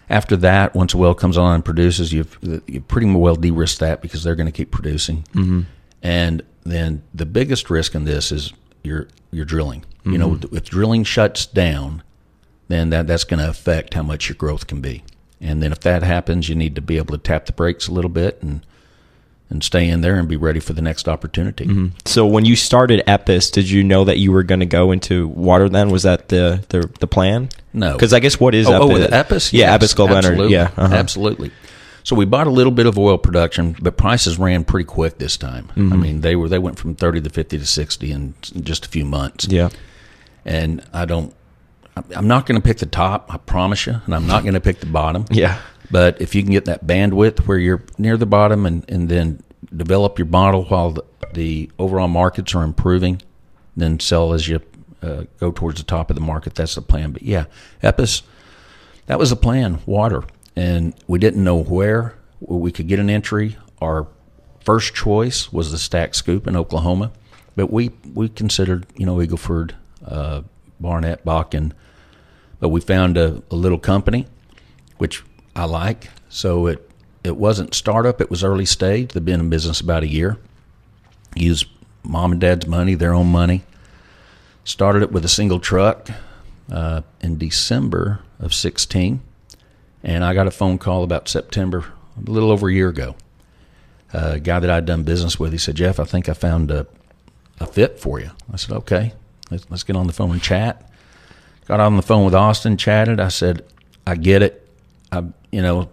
after 0.10 0.36
that, 0.38 0.74
once 0.74 0.94
a 0.94 0.98
well 0.98 1.14
comes 1.14 1.38
on 1.38 1.56
and 1.56 1.66
produces, 1.66 2.14
you've 2.14 2.38
you 2.68 2.82
pretty 2.82 3.12
well 3.14 3.36
de-risked 3.36 3.80
that 3.82 4.02
because 4.02 4.24
they're 4.24 4.36
going 4.36 4.48
to 4.48 4.52
keep 4.52 4.72
producing. 4.72 5.24
Mm-hmm. 5.34 5.62
And 6.02 6.44
then 6.64 7.04
the 7.14 7.26
biggest 7.26 7.70
risk 7.70 7.94
in 7.96 8.06
this 8.06 8.32
is 8.32 8.54
your 8.84 9.08
your 9.32 9.46
drilling. 9.46 9.84
You 10.06 10.18
know, 10.18 10.40
if 10.54 10.64
drilling 10.70 11.04
shuts 11.04 11.46
down, 11.46 12.02
then 12.70 12.92
that 12.92 13.08
that's 13.08 13.26
going 13.26 13.42
to 13.44 13.50
affect 13.50 13.94
how 13.94 14.04
much 14.04 14.30
your 14.30 14.38
growth 14.38 14.66
can 14.66 14.80
be. 14.80 15.04
And 15.40 15.62
then 15.62 15.72
if 15.72 15.82
that 15.82 16.04
happens, 16.04 16.50
you 16.50 16.56
need 16.56 16.76
to 16.76 16.82
be 16.82 16.98
able 16.98 17.16
to 17.16 17.22
tap 17.22 17.46
the 17.46 17.54
brakes 17.54 17.88
a 17.88 17.92
little 17.92 18.10
bit 18.10 18.42
and 18.42 18.66
and 19.50 19.64
stay 19.64 19.88
in 19.88 20.02
there 20.02 20.20
and 20.20 20.28
be 20.28 20.36
ready 20.36 20.60
for 20.60 20.74
the 20.74 20.82
next 20.82 21.08
opportunity. 21.08 21.90
So 22.06 22.26
when 22.26 22.44
you 22.44 22.58
started 22.58 23.02
Epis, 23.08 23.50
did 23.50 23.70
you 23.70 23.82
know 23.82 24.04
that 24.04 24.18
you 24.18 24.34
were 24.34 24.44
going 24.44 24.60
to 24.60 24.66
go 24.66 24.92
into 24.92 25.28
water? 25.30 25.70
Then 25.70 25.90
was 25.90 26.04
that 26.04 26.28
the 26.30 26.66
the, 26.70 26.90
the 27.00 27.08
plan? 27.08 27.50
No. 27.74 27.94
because 27.94 28.12
I 28.14 28.20
guess 28.20 28.40
what 28.40 28.56
is 28.56 28.68
oh, 28.68 28.72
Epis? 28.72 28.82
oh, 28.82 28.88
with 28.88 29.12
Epis? 29.12 29.54
Yeah, 29.54 29.72
Yes, 29.72 29.84
Epis 29.84 29.96
Global 29.96 30.18
Energy. 30.18 30.28
absolutely. 30.28 30.54
Yeah, 30.54 30.72
uh-huh. 30.76 30.96
absolutely. 30.96 31.52
So 32.04 32.16
we 32.16 32.26
bought 32.26 32.48
a 32.48 32.52
little 32.52 32.72
bit 32.72 32.86
of 32.86 32.98
oil 32.98 33.18
production, 33.18 33.76
but 33.82 33.98
prices 33.98 34.40
ran 34.40 34.64
pretty 34.64 34.86
quick 34.86 35.18
this 35.18 35.36
time. 35.36 35.68
Mm-hmm. 35.76 35.94
I 35.94 35.96
mean, 35.98 36.22
they 36.22 36.36
were 36.36 36.50
they 36.50 36.60
went 36.60 36.80
from 36.80 36.96
thirty 36.96 37.22
to 37.22 37.30
fifty 37.30 37.58
to 37.58 37.66
sixty 37.66 38.12
in 38.12 38.34
just 38.42 38.86
a 38.86 38.90
few 38.90 39.06
months. 39.06 39.48
yeah. 39.48 39.70
And 40.46 40.82
I 40.94 41.04
don't 41.04 41.34
I'm 42.16 42.28
not 42.28 42.46
going 42.46 42.60
to 42.60 42.66
pick 42.66 42.78
the 42.78 42.86
top, 42.86 43.34
I 43.34 43.38
promise 43.38 43.86
you, 43.86 44.02
and 44.06 44.16
I'm 44.16 44.28
not 44.28 44.44
going 44.44 44.54
to 44.56 44.62
pick 44.62 44.80
the 44.80 44.86
bottom. 44.88 45.26
Yeah. 45.32 45.60
But 45.90 46.20
if 46.22 46.36
you 46.36 46.44
can 46.44 46.52
get 46.52 46.66
that 46.66 46.86
bandwidth 46.86 47.48
where 47.48 47.58
you're 47.58 47.82
near 47.98 48.18
the 48.18 48.26
bottom 48.26 48.66
and, 48.66 48.84
and 48.90 49.08
then 49.08 49.42
develop 49.74 50.20
your 50.20 50.26
model 50.28 50.66
while 50.66 50.92
the, 50.92 51.04
the 51.34 51.72
overall 51.80 52.10
markets 52.10 52.54
are 52.56 52.64
improving, 52.64 53.22
then 53.78 54.00
sell 54.00 54.34
as 54.34 54.50
you 54.50 54.60
uh, 55.02 55.24
go 55.40 55.52
towards 55.52 55.80
the 55.80 55.86
top 55.86 56.10
of 56.10 56.16
the 56.16 56.22
market. 56.22 56.56
That's 56.56 56.76
the 56.76 56.82
plan. 56.82 57.12
But 57.12 57.22
yeah, 57.22 57.46
Epis, 57.82 58.24
that 59.06 59.20
was 59.20 59.30
the 59.30 59.36
plan. 59.36 59.80
Water, 59.86 60.24
and 60.56 60.94
we 61.08 61.20
didn't 61.20 61.44
know 61.44 61.64
where 61.64 62.16
we 62.40 62.72
could 62.72 62.88
get 62.88 63.00
an 63.00 63.10
entry. 63.10 63.58
Our 63.82 64.08
first 64.66 64.94
choice 64.94 65.54
was 65.54 65.72
the 65.72 65.78
Stack 65.78 66.16
Scoop 66.16 66.48
in 66.48 66.56
Oklahoma, 66.56 67.12
but 67.56 67.72
we 67.72 67.92
we 68.14 68.30
considered 68.30 68.88
you 68.98 69.06
know 69.06 69.18
Eagleford, 69.18 69.74
uh, 70.06 70.42
Barnett, 70.80 71.24
Bakken, 71.24 71.72
but 72.60 72.70
we 72.70 72.82
found 72.82 73.18
a, 73.18 73.42
a 73.52 73.56
little 73.56 73.78
company, 73.78 74.28
which 74.98 75.24
I 75.56 75.66
like. 75.66 76.10
So 76.30 76.68
it 76.68 76.90
it 77.24 77.38
wasn't 77.38 77.74
startup; 77.74 78.22
it 78.22 78.30
was 78.30 78.44
early 78.44 78.66
stage. 78.66 79.14
They've 79.14 79.24
been 79.24 79.40
in 79.40 79.50
business 79.50 79.82
about 79.82 80.04
a 80.04 80.08
year. 80.08 80.38
Used 81.36 81.68
mom 82.04 82.32
and 82.32 82.42
dad's 82.42 82.68
money, 82.68 82.96
their 82.96 83.14
own 83.14 83.28
money. 83.28 83.64
Started 84.64 85.04
it 85.04 85.12
with 85.12 85.24
a 85.24 85.30
single 85.30 85.60
truck 85.60 86.10
uh, 86.72 87.02
in 87.22 87.38
December 87.38 88.20
of 88.40 88.54
16. 88.54 89.22
And 90.04 90.24
I 90.24 90.34
got 90.34 90.48
a 90.48 90.52
phone 90.52 90.78
call 90.78 91.04
about 91.04 91.28
September, 91.28 91.86
a 92.18 92.30
little 92.30 92.52
over 92.52 92.70
a 92.70 92.74
year 92.74 92.90
ago. 92.90 93.16
Uh, 94.14 94.34
a 94.36 94.40
guy 94.40 94.60
that 94.60 94.70
I'd 94.70 94.86
done 94.86 95.04
business 95.04 95.40
with, 95.40 95.52
he 95.52 95.58
said, 95.58 95.76
Jeff, 95.76 96.00
I 96.00 96.06
think 96.06 96.30
I 96.30 96.34
found 96.34 96.72
a, 96.72 96.88
a 97.60 97.66
fit 97.66 98.00
for 98.00 98.20
you. 98.20 98.32
I 98.52 98.58
said, 98.58 98.76
okay, 98.78 99.14
let's, 99.52 99.66
let's 99.70 99.84
get 99.84 99.96
on 99.96 100.08
the 100.08 100.14
phone 100.14 100.32
and 100.32 100.42
chat. 100.42 100.87
Got 101.68 101.80
on 101.80 101.98
the 101.98 102.02
phone 102.02 102.24
with 102.24 102.34
Austin, 102.34 102.78
chatted. 102.78 103.20
I 103.20 103.28
said, 103.28 103.66
I 104.06 104.16
get 104.16 104.42
it. 104.42 104.68
I, 105.12 105.26
you 105.52 105.62
know, 105.62 105.90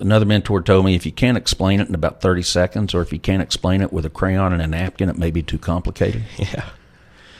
another 0.00 0.26
mentor 0.26 0.60
told 0.60 0.84
me 0.84 0.94
if 0.94 1.06
you 1.06 1.12
can't 1.12 1.38
explain 1.38 1.80
it 1.80 1.88
in 1.88 1.94
about 1.94 2.20
30 2.20 2.42
seconds 2.42 2.94
or 2.94 3.00
if 3.00 3.12
you 3.12 3.18
can't 3.18 3.42
explain 3.42 3.80
it 3.80 3.92
with 3.92 4.04
a 4.04 4.10
crayon 4.10 4.52
and 4.52 4.60
a 4.60 4.66
napkin, 4.66 5.08
it 5.08 5.16
may 5.16 5.30
be 5.30 5.42
too 5.42 5.58
complicated. 5.58 6.24
Yeah. 6.38 6.68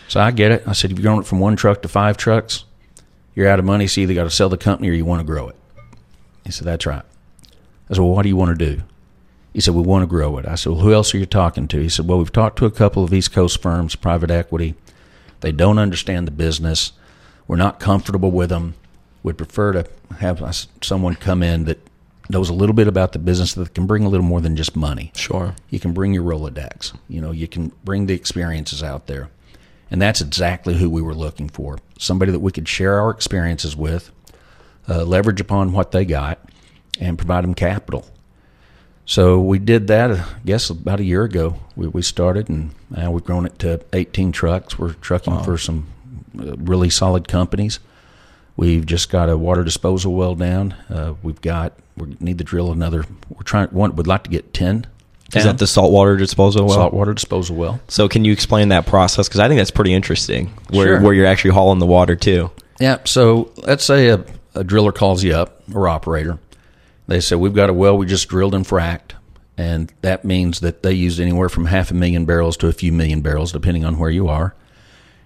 So 0.07 0.21
I 0.21 0.31
get 0.31 0.53
it. 0.53 0.69
I 0.69 0.73
said, 0.73 0.93
if 0.93 0.99
you're 0.99 1.03
growing 1.03 1.21
it 1.21 1.27
from 1.27 1.41
one 1.41 1.57
truck 1.57 1.81
to 1.83 1.89
five 1.89 2.17
trucks, 2.19 2.65
you're 3.35 3.49
out 3.49 3.59
of 3.59 3.65
money. 3.65 3.87
So 3.87 4.01
you 4.01 4.05
either 4.05 4.15
got 4.15 4.25
to 4.25 4.31
sell 4.31 4.51
the 4.51 4.59
company 4.59 4.91
or 4.91 4.93
you 4.93 5.05
want 5.05 5.21
to 5.21 5.27
grow 5.27 5.49
it. 5.49 5.57
He 6.45 6.53
said, 6.53 6.67
that's 6.67 6.85
right. 6.87 7.03
I 7.89 7.95
said, 7.95 8.01
well, 8.01 8.11
what 8.11 8.23
do 8.23 8.29
you 8.29 8.37
want 8.37 8.57
to 8.57 8.77
do? 8.77 8.83
He 9.55 9.61
said, 9.61 9.75
we 9.75 9.83
want 9.83 10.03
to 10.03 10.07
grow 10.07 10.37
it. 10.39 10.47
I 10.47 10.57
said, 10.57 10.73
well, 10.73 10.83
who 10.83 10.93
else 10.93 11.15
are 11.15 11.19
you 11.19 11.27
talking 11.27 11.69
to? 11.69 11.81
He 11.81 11.89
said, 11.89 12.07
well, 12.07 12.19
we've 12.19 12.33
talked 12.33 12.59
to 12.59 12.67
a 12.67 12.71
couple 12.71 13.03
of 13.03 13.15
East 13.15 13.33
Coast 13.33 13.63
firms, 13.63 13.97
private 13.97 14.31
equity. 14.31 14.75
They 15.41 15.53
don't 15.53 15.79
understand 15.79 16.27
the 16.27 16.33
business. 16.33 16.93
We're 17.47 17.57
not 17.57 17.81
comfortable 17.81 18.31
with 18.31 18.51
them. 18.51 18.75
We'd 19.23 19.39
prefer 19.39 19.73
to 19.73 19.87
have 20.19 20.43
someone 20.83 21.15
come 21.15 21.43
in 21.43 21.65
that 21.65 21.79
knows 22.29 22.49
a 22.49 22.55
little 22.55 22.75
bit 22.75 22.89
about 22.89 23.13
the 23.13 23.19
business 23.19 23.55
that 23.55 23.75
can 23.75 23.87
bring 23.87 24.05
a 24.05 24.09
little 24.09 24.27
more 24.27 24.41
than 24.41 24.57
just 24.57 24.77
money. 24.77 25.13
Sure. 25.15 25.55
You 25.71 25.79
can 25.79 25.93
bring 25.93 26.15
your 26.15 26.25
Rolodex. 26.25 26.97
You 27.09 27.21
know, 27.21 27.31
you 27.31 27.49
can 27.49 27.73
bring 27.85 28.07
the 28.07 28.15
experiences 28.15 28.83
out 28.83 29.07
there. 29.07 29.31
And 29.91 30.01
that's 30.01 30.21
exactly 30.21 30.75
who 30.75 30.89
we 30.89 31.03
were 31.03 31.15
looking 31.15 31.49
for. 31.49 31.79
Somebody 31.99 32.33
that 32.33 32.41
we 32.41 32.53
could 32.53 32.69
share 32.69 32.99
our 33.01 33.11
experiences 33.11 33.77
with, 33.77 34.11
uh, 34.89 35.05
leverage 35.05 35.41
upon 35.41 35.73
what 35.73 35.93
they 35.93 36.05
got, 36.05 36.39
and 36.99 37.19
provide 37.19 37.45
them 37.45 37.55
capital. 37.55 38.07
So 39.07 39.39
we 39.41 39.59
did 39.59 39.87
that, 39.89 40.11
I 40.11 40.25
guess, 40.47 40.71
about 40.71 41.01
a 41.01 41.05
year 41.05 41.25
ago. 41.25 41.57
We, 41.77 41.89
we 41.89 42.03
started, 42.03 42.49
and 42.49 42.75
now 42.91 43.11
we've 43.11 43.25
grown 43.25 43.45
it 43.45 43.59
to 43.61 43.83
18 43.93 44.33
trucks. 44.33 44.79
We're 44.79 44.95
trucking 44.95 45.35
wow. 45.35 45.43
for 45.43 45.59
some 45.59 45.87
uh, 45.91 45.94
really 46.35 46.91
solid 46.91 47.29
companies. 47.29 47.81
We've 48.57 48.87
just 48.87 49.11
got 49.11 49.29
a 49.29 49.37
water 49.37 49.65
disposal 49.65 50.15
well 50.15 50.35
down. 50.35 50.73
Uh, 50.89 51.15
we've 51.23 51.41
got 51.41 51.73
we 51.97 52.17
need 52.21 52.39
to 52.39 52.45
drill 52.45 52.73
another. 52.73 53.05
We're 53.29 53.43
trying. 53.43 53.69
One 53.69 53.97
would 53.97 54.07
like 54.07 54.25
to 54.25 54.31
get 54.31 54.55
ten. 54.55 54.87
Is 55.35 55.45
that 55.45 55.59
the 55.59 55.67
saltwater 55.67 56.17
disposal 56.17 56.67
well? 56.67 56.77
Saltwater 56.77 57.13
disposal 57.13 57.57
well. 57.57 57.81
So 57.89 58.09
can 58.09 58.25
you 58.25 58.33
explain 58.33 58.69
that 58.69 58.87
process? 58.87 59.27
Because 59.27 59.41
I 59.41 59.49
think 59.49 59.59
that's 59.59 59.71
pretty 59.73 59.93
interesting. 59.93 60.53
Where 60.71 60.87
sure. 60.87 61.01
where 61.01 61.13
you're 61.13 61.27
actually 61.27 61.53
hauling 61.53 61.81
the 61.81 61.87
water 61.87 62.15
too. 62.15 62.53
Yeah. 62.79 62.99
So 63.05 63.53
let's 63.57 63.85
say 63.85 64.09
a, 64.09 64.25
a 64.55 64.63
driller 64.63 64.93
calls 64.93 65.25
you 65.25 65.35
up 65.35 65.63
or 65.75 65.89
operator. 65.89 66.39
They 67.09 67.21
say 67.21 67.37
we've 67.37 67.55
got 67.55 67.71
a 67.71 67.73
well 67.73 67.99
we 67.99 68.07
just 68.07 68.29
drilled 68.29 68.55
and 68.55 68.65
fracked, 68.65 69.13
and 69.59 69.93
that 70.03 70.25
means 70.25 70.61
that 70.61 70.83
they 70.83 70.93
use 70.93 71.19
anywhere 71.19 71.49
from 71.49 71.67
half 71.67 71.91
a 71.91 71.95
million 71.95 72.25
barrels 72.25 72.57
to 72.59 72.69
a 72.69 72.73
few 72.73 72.93
million 72.93 73.21
barrels, 73.21 73.51
depending 73.51 73.85
on 73.85 73.99
where 73.99 74.11
you 74.11 74.29
are. 74.29 74.55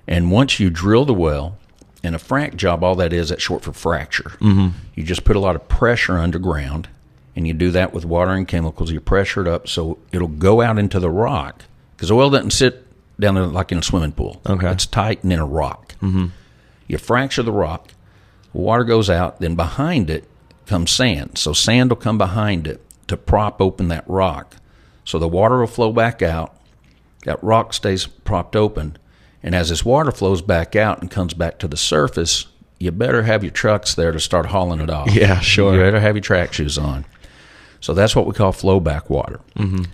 And 0.08 0.30
once 0.30 0.58
you 0.58 0.70
drill 0.70 1.04
the 1.04 1.14
well, 1.14 1.58
and 2.02 2.14
a 2.14 2.18
frac 2.18 2.56
job, 2.56 2.82
all 2.82 2.94
that 2.96 3.12
is, 3.12 3.28
that's 3.28 3.42
short 3.42 3.62
for 3.62 3.72
fracture. 3.72 4.30
Mm-hmm. 4.40 4.68
You 4.94 5.04
just 5.04 5.24
put 5.24 5.36
a 5.36 5.40
lot 5.40 5.54
of 5.54 5.68
pressure 5.68 6.16
underground, 6.16 6.88
and 7.36 7.46
you 7.46 7.52
do 7.52 7.70
that 7.72 7.92
with 7.92 8.04
water 8.04 8.32
and 8.32 8.48
chemicals. 8.48 8.90
You 8.90 9.00
pressure 9.00 9.42
it 9.42 9.48
up 9.48 9.68
so 9.68 9.98
it'll 10.10 10.28
go 10.28 10.62
out 10.62 10.78
into 10.78 10.98
the 10.98 11.10
rock 11.10 11.64
because 11.94 12.10
oil 12.10 12.30
doesn't 12.30 12.52
sit 12.52 12.86
down 13.20 13.34
there 13.34 13.46
like 13.46 13.70
in 13.70 13.78
a 13.78 13.82
swimming 13.82 14.12
pool. 14.12 14.40
Okay, 14.46 14.70
it's 14.70 14.86
tight 14.86 15.22
and 15.22 15.32
in 15.32 15.38
a 15.38 15.46
rock. 15.46 15.94
Mm-hmm. 16.00 16.26
You 16.86 16.98
fracture 16.98 17.42
the 17.42 17.52
rock, 17.52 17.90
water 18.52 18.84
goes 18.84 19.10
out. 19.10 19.40
Then 19.40 19.56
behind 19.56 20.08
it 20.08 20.24
comes 20.66 20.90
sand. 20.90 21.36
So 21.36 21.52
sand 21.52 21.90
will 21.90 21.96
come 21.96 22.16
behind 22.16 22.66
it 22.66 22.80
to 23.08 23.16
prop 23.16 23.60
open 23.60 23.88
that 23.88 24.08
rock. 24.08 24.56
So 25.04 25.18
the 25.18 25.28
water 25.28 25.58
will 25.58 25.66
flow 25.66 25.92
back 25.92 26.22
out. 26.22 26.54
That 27.24 27.42
rock 27.42 27.74
stays 27.74 28.06
propped 28.06 28.56
open 28.56 28.96
and 29.42 29.54
as 29.54 29.68
this 29.68 29.84
water 29.84 30.10
flows 30.10 30.42
back 30.42 30.74
out 30.74 31.00
and 31.00 31.10
comes 31.10 31.34
back 31.34 31.58
to 31.58 31.68
the 31.68 31.76
surface, 31.76 32.46
you 32.78 32.90
better 32.90 33.22
have 33.22 33.42
your 33.42 33.50
trucks 33.50 33.94
there 33.94 34.12
to 34.12 34.20
start 34.20 34.46
hauling 34.46 34.80
it 34.80 34.90
off. 34.90 35.10
Yeah, 35.12 35.40
sure. 35.40 35.74
You 35.74 35.80
better 35.80 36.00
have 36.00 36.16
your 36.16 36.22
track 36.22 36.52
shoes 36.52 36.78
on. 36.78 37.04
So 37.80 37.94
that's 37.94 38.16
what 38.16 38.26
we 38.26 38.32
call 38.32 38.52
flow 38.52 38.80
back 38.80 39.08
water. 39.08 39.40
Mm-hmm. 39.56 39.84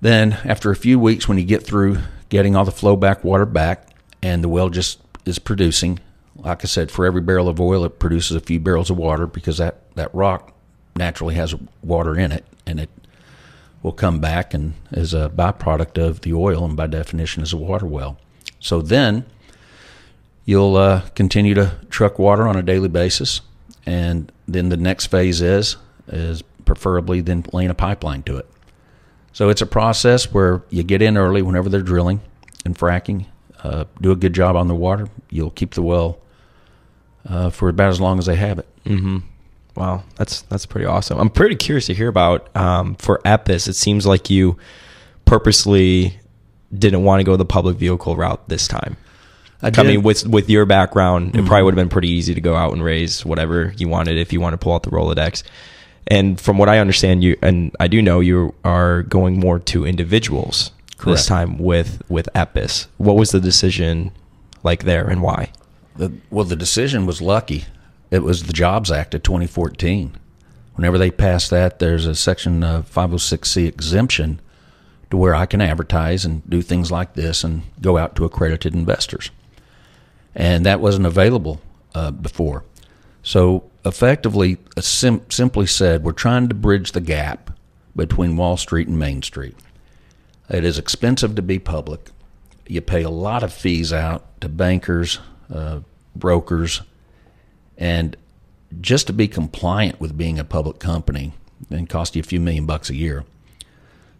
Then, 0.00 0.32
after 0.44 0.70
a 0.70 0.76
few 0.76 0.98
weeks, 0.98 1.28
when 1.28 1.38
you 1.38 1.44
get 1.44 1.64
through 1.64 1.98
getting 2.28 2.56
all 2.56 2.64
the 2.64 2.70
flow 2.70 2.96
back 2.96 3.22
water 3.24 3.46
back 3.46 3.88
and 4.22 4.42
the 4.42 4.48
well 4.48 4.70
just 4.70 5.00
is 5.26 5.38
producing, 5.38 5.98
like 6.36 6.64
I 6.64 6.66
said, 6.66 6.90
for 6.90 7.04
every 7.04 7.20
barrel 7.20 7.48
of 7.48 7.60
oil, 7.60 7.84
it 7.84 7.98
produces 7.98 8.36
a 8.36 8.40
few 8.40 8.60
barrels 8.60 8.90
of 8.90 8.96
water 8.96 9.26
because 9.26 9.58
that, 9.58 9.94
that 9.96 10.14
rock 10.14 10.54
naturally 10.96 11.34
has 11.34 11.54
water 11.82 12.16
in 12.16 12.32
it 12.32 12.44
and 12.66 12.80
it 12.80 12.90
will 13.82 13.92
come 13.92 14.20
back 14.20 14.54
and 14.54 14.74
is 14.92 15.12
a 15.12 15.30
byproduct 15.34 15.98
of 16.02 16.22
the 16.22 16.32
oil 16.32 16.64
and 16.64 16.76
by 16.76 16.86
definition 16.86 17.42
is 17.42 17.52
a 17.52 17.56
water 17.56 17.86
well. 17.86 18.18
So 18.60 18.80
then 18.82 19.24
you'll 20.44 20.76
uh, 20.76 21.02
continue 21.14 21.54
to 21.54 21.76
truck 21.90 22.18
water 22.18 22.46
on 22.46 22.56
a 22.56 22.62
daily 22.62 22.88
basis, 22.88 23.40
and 23.86 24.30
then 24.46 24.68
the 24.68 24.76
next 24.76 25.06
phase 25.06 25.40
is 25.40 25.76
is 26.08 26.42
preferably 26.64 27.20
then 27.20 27.44
laying 27.52 27.70
a 27.70 27.74
pipeline 27.74 28.22
to 28.24 28.36
it. 28.36 28.48
So 29.32 29.48
it's 29.48 29.62
a 29.62 29.66
process 29.66 30.32
where 30.32 30.62
you 30.70 30.82
get 30.82 31.02
in 31.02 31.16
early 31.16 31.42
whenever 31.42 31.68
they're 31.68 31.82
drilling 31.82 32.20
and 32.64 32.76
fracking, 32.76 33.26
uh, 33.62 33.84
do 34.00 34.10
a 34.10 34.16
good 34.16 34.34
job 34.34 34.56
on 34.56 34.68
the 34.68 34.74
water. 34.74 35.08
You'll 35.30 35.50
keep 35.50 35.74
the 35.74 35.82
well 35.82 36.18
uh, 37.28 37.50
for 37.50 37.68
about 37.68 37.90
as 37.90 38.00
long 38.00 38.18
as 38.18 38.26
they 38.26 38.36
have 38.36 38.58
it. 38.58 38.68
Mm-hmm. 38.84 39.18
Wow, 39.76 40.02
that's 40.16 40.42
that's 40.42 40.66
pretty 40.66 40.86
awesome. 40.86 41.18
I'm 41.18 41.30
pretty 41.30 41.54
curious 41.54 41.86
to 41.86 41.94
hear 41.94 42.08
about 42.08 42.54
um, 42.56 42.96
for 42.96 43.20
Epis. 43.24 43.68
It 43.68 43.74
seems 43.74 44.04
like 44.04 44.28
you 44.28 44.58
purposely 45.24 46.18
didn't 46.76 47.04
want 47.04 47.20
to 47.20 47.24
go 47.24 47.36
the 47.36 47.44
public 47.44 47.76
vehicle 47.76 48.16
route 48.16 48.48
this 48.48 48.68
time. 48.68 48.96
I, 49.62 49.70
I 49.76 49.82
mean, 49.82 50.02
with 50.02 50.26
with 50.26 50.48
your 50.48 50.64
background, 50.64 51.32
mm-hmm. 51.32 51.40
it 51.40 51.46
probably 51.46 51.64
would 51.64 51.74
have 51.74 51.82
been 51.82 51.90
pretty 51.90 52.08
easy 52.08 52.34
to 52.34 52.40
go 52.40 52.56
out 52.56 52.72
and 52.72 52.82
raise 52.82 53.24
whatever 53.24 53.74
you 53.76 53.88
wanted 53.88 54.16
if 54.16 54.32
you 54.32 54.40
want 54.40 54.54
to 54.54 54.58
pull 54.58 54.72
out 54.72 54.82
the 54.84 54.90
Rolodex. 54.90 55.42
And 56.06 56.40
from 56.40 56.58
what 56.58 56.68
I 56.68 56.78
understand, 56.78 57.22
you 57.22 57.36
and 57.42 57.74
I 57.78 57.86
do 57.86 58.00
know 58.00 58.20
you 58.20 58.54
are 58.64 59.02
going 59.02 59.38
more 59.38 59.58
to 59.58 59.84
individuals 59.84 60.72
Correct. 60.96 61.18
this 61.18 61.26
time 61.26 61.58
with 61.58 62.02
with 62.08 62.28
Epis. 62.34 62.86
What 62.96 63.16
was 63.16 63.32
the 63.32 63.40
decision 63.40 64.12
like 64.62 64.84
there, 64.84 65.06
and 65.06 65.22
why? 65.22 65.52
The, 65.96 66.12
well, 66.30 66.44
the 66.44 66.56
decision 66.56 67.04
was 67.04 67.20
lucky. 67.20 67.66
It 68.10 68.22
was 68.22 68.44
the 68.44 68.52
Jobs 68.52 68.90
Act 68.90 69.14
of 69.14 69.22
2014. 69.22 70.16
Whenever 70.74 70.96
they 70.96 71.10
passed 71.10 71.50
that, 71.50 71.78
there's 71.78 72.06
a 72.06 72.14
section 72.14 72.64
of 72.64 72.90
506c 72.90 73.66
exemption 73.66 74.40
to 75.10 75.16
where 75.16 75.34
I 75.34 75.46
can 75.46 75.60
advertise 75.60 76.24
and 76.24 76.48
do 76.48 76.62
things 76.62 76.90
like 76.90 77.14
this 77.14 77.44
and 77.44 77.62
go 77.80 77.98
out 77.98 78.14
to 78.16 78.24
accredited 78.24 78.74
investors. 78.74 79.30
And 80.34 80.64
that 80.66 80.80
wasn't 80.80 81.06
available 81.06 81.60
uh, 81.94 82.12
before. 82.12 82.64
So, 83.22 83.64
effectively, 83.84 84.58
sim- 84.78 85.28
simply 85.28 85.66
said, 85.66 86.04
we're 86.04 86.12
trying 86.12 86.48
to 86.48 86.54
bridge 86.54 86.92
the 86.92 87.00
gap 87.00 87.50
between 87.94 88.36
Wall 88.36 88.56
Street 88.56 88.88
and 88.88 88.98
Main 88.98 89.22
Street. 89.22 89.56
It 90.48 90.64
is 90.64 90.78
expensive 90.78 91.34
to 91.34 91.42
be 91.42 91.58
public. 91.58 92.10
You 92.66 92.80
pay 92.80 93.02
a 93.02 93.10
lot 93.10 93.42
of 93.42 93.52
fees 93.52 93.92
out 93.92 94.40
to 94.40 94.48
bankers, 94.48 95.18
uh, 95.52 95.80
brokers, 96.14 96.82
and 97.76 98.16
just 98.80 99.08
to 99.08 99.12
be 99.12 99.26
compliant 99.26 100.00
with 100.00 100.16
being 100.16 100.38
a 100.38 100.44
public 100.44 100.78
company, 100.78 101.32
and 101.68 101.88
cost 101.88 102.16
you 102.16 102.20
a 102.20 102.24
few 102.24 102.40
million 102.40 102.64
bucks 102.64 102.88
a 102.88 102.94
year. 102.94 103.24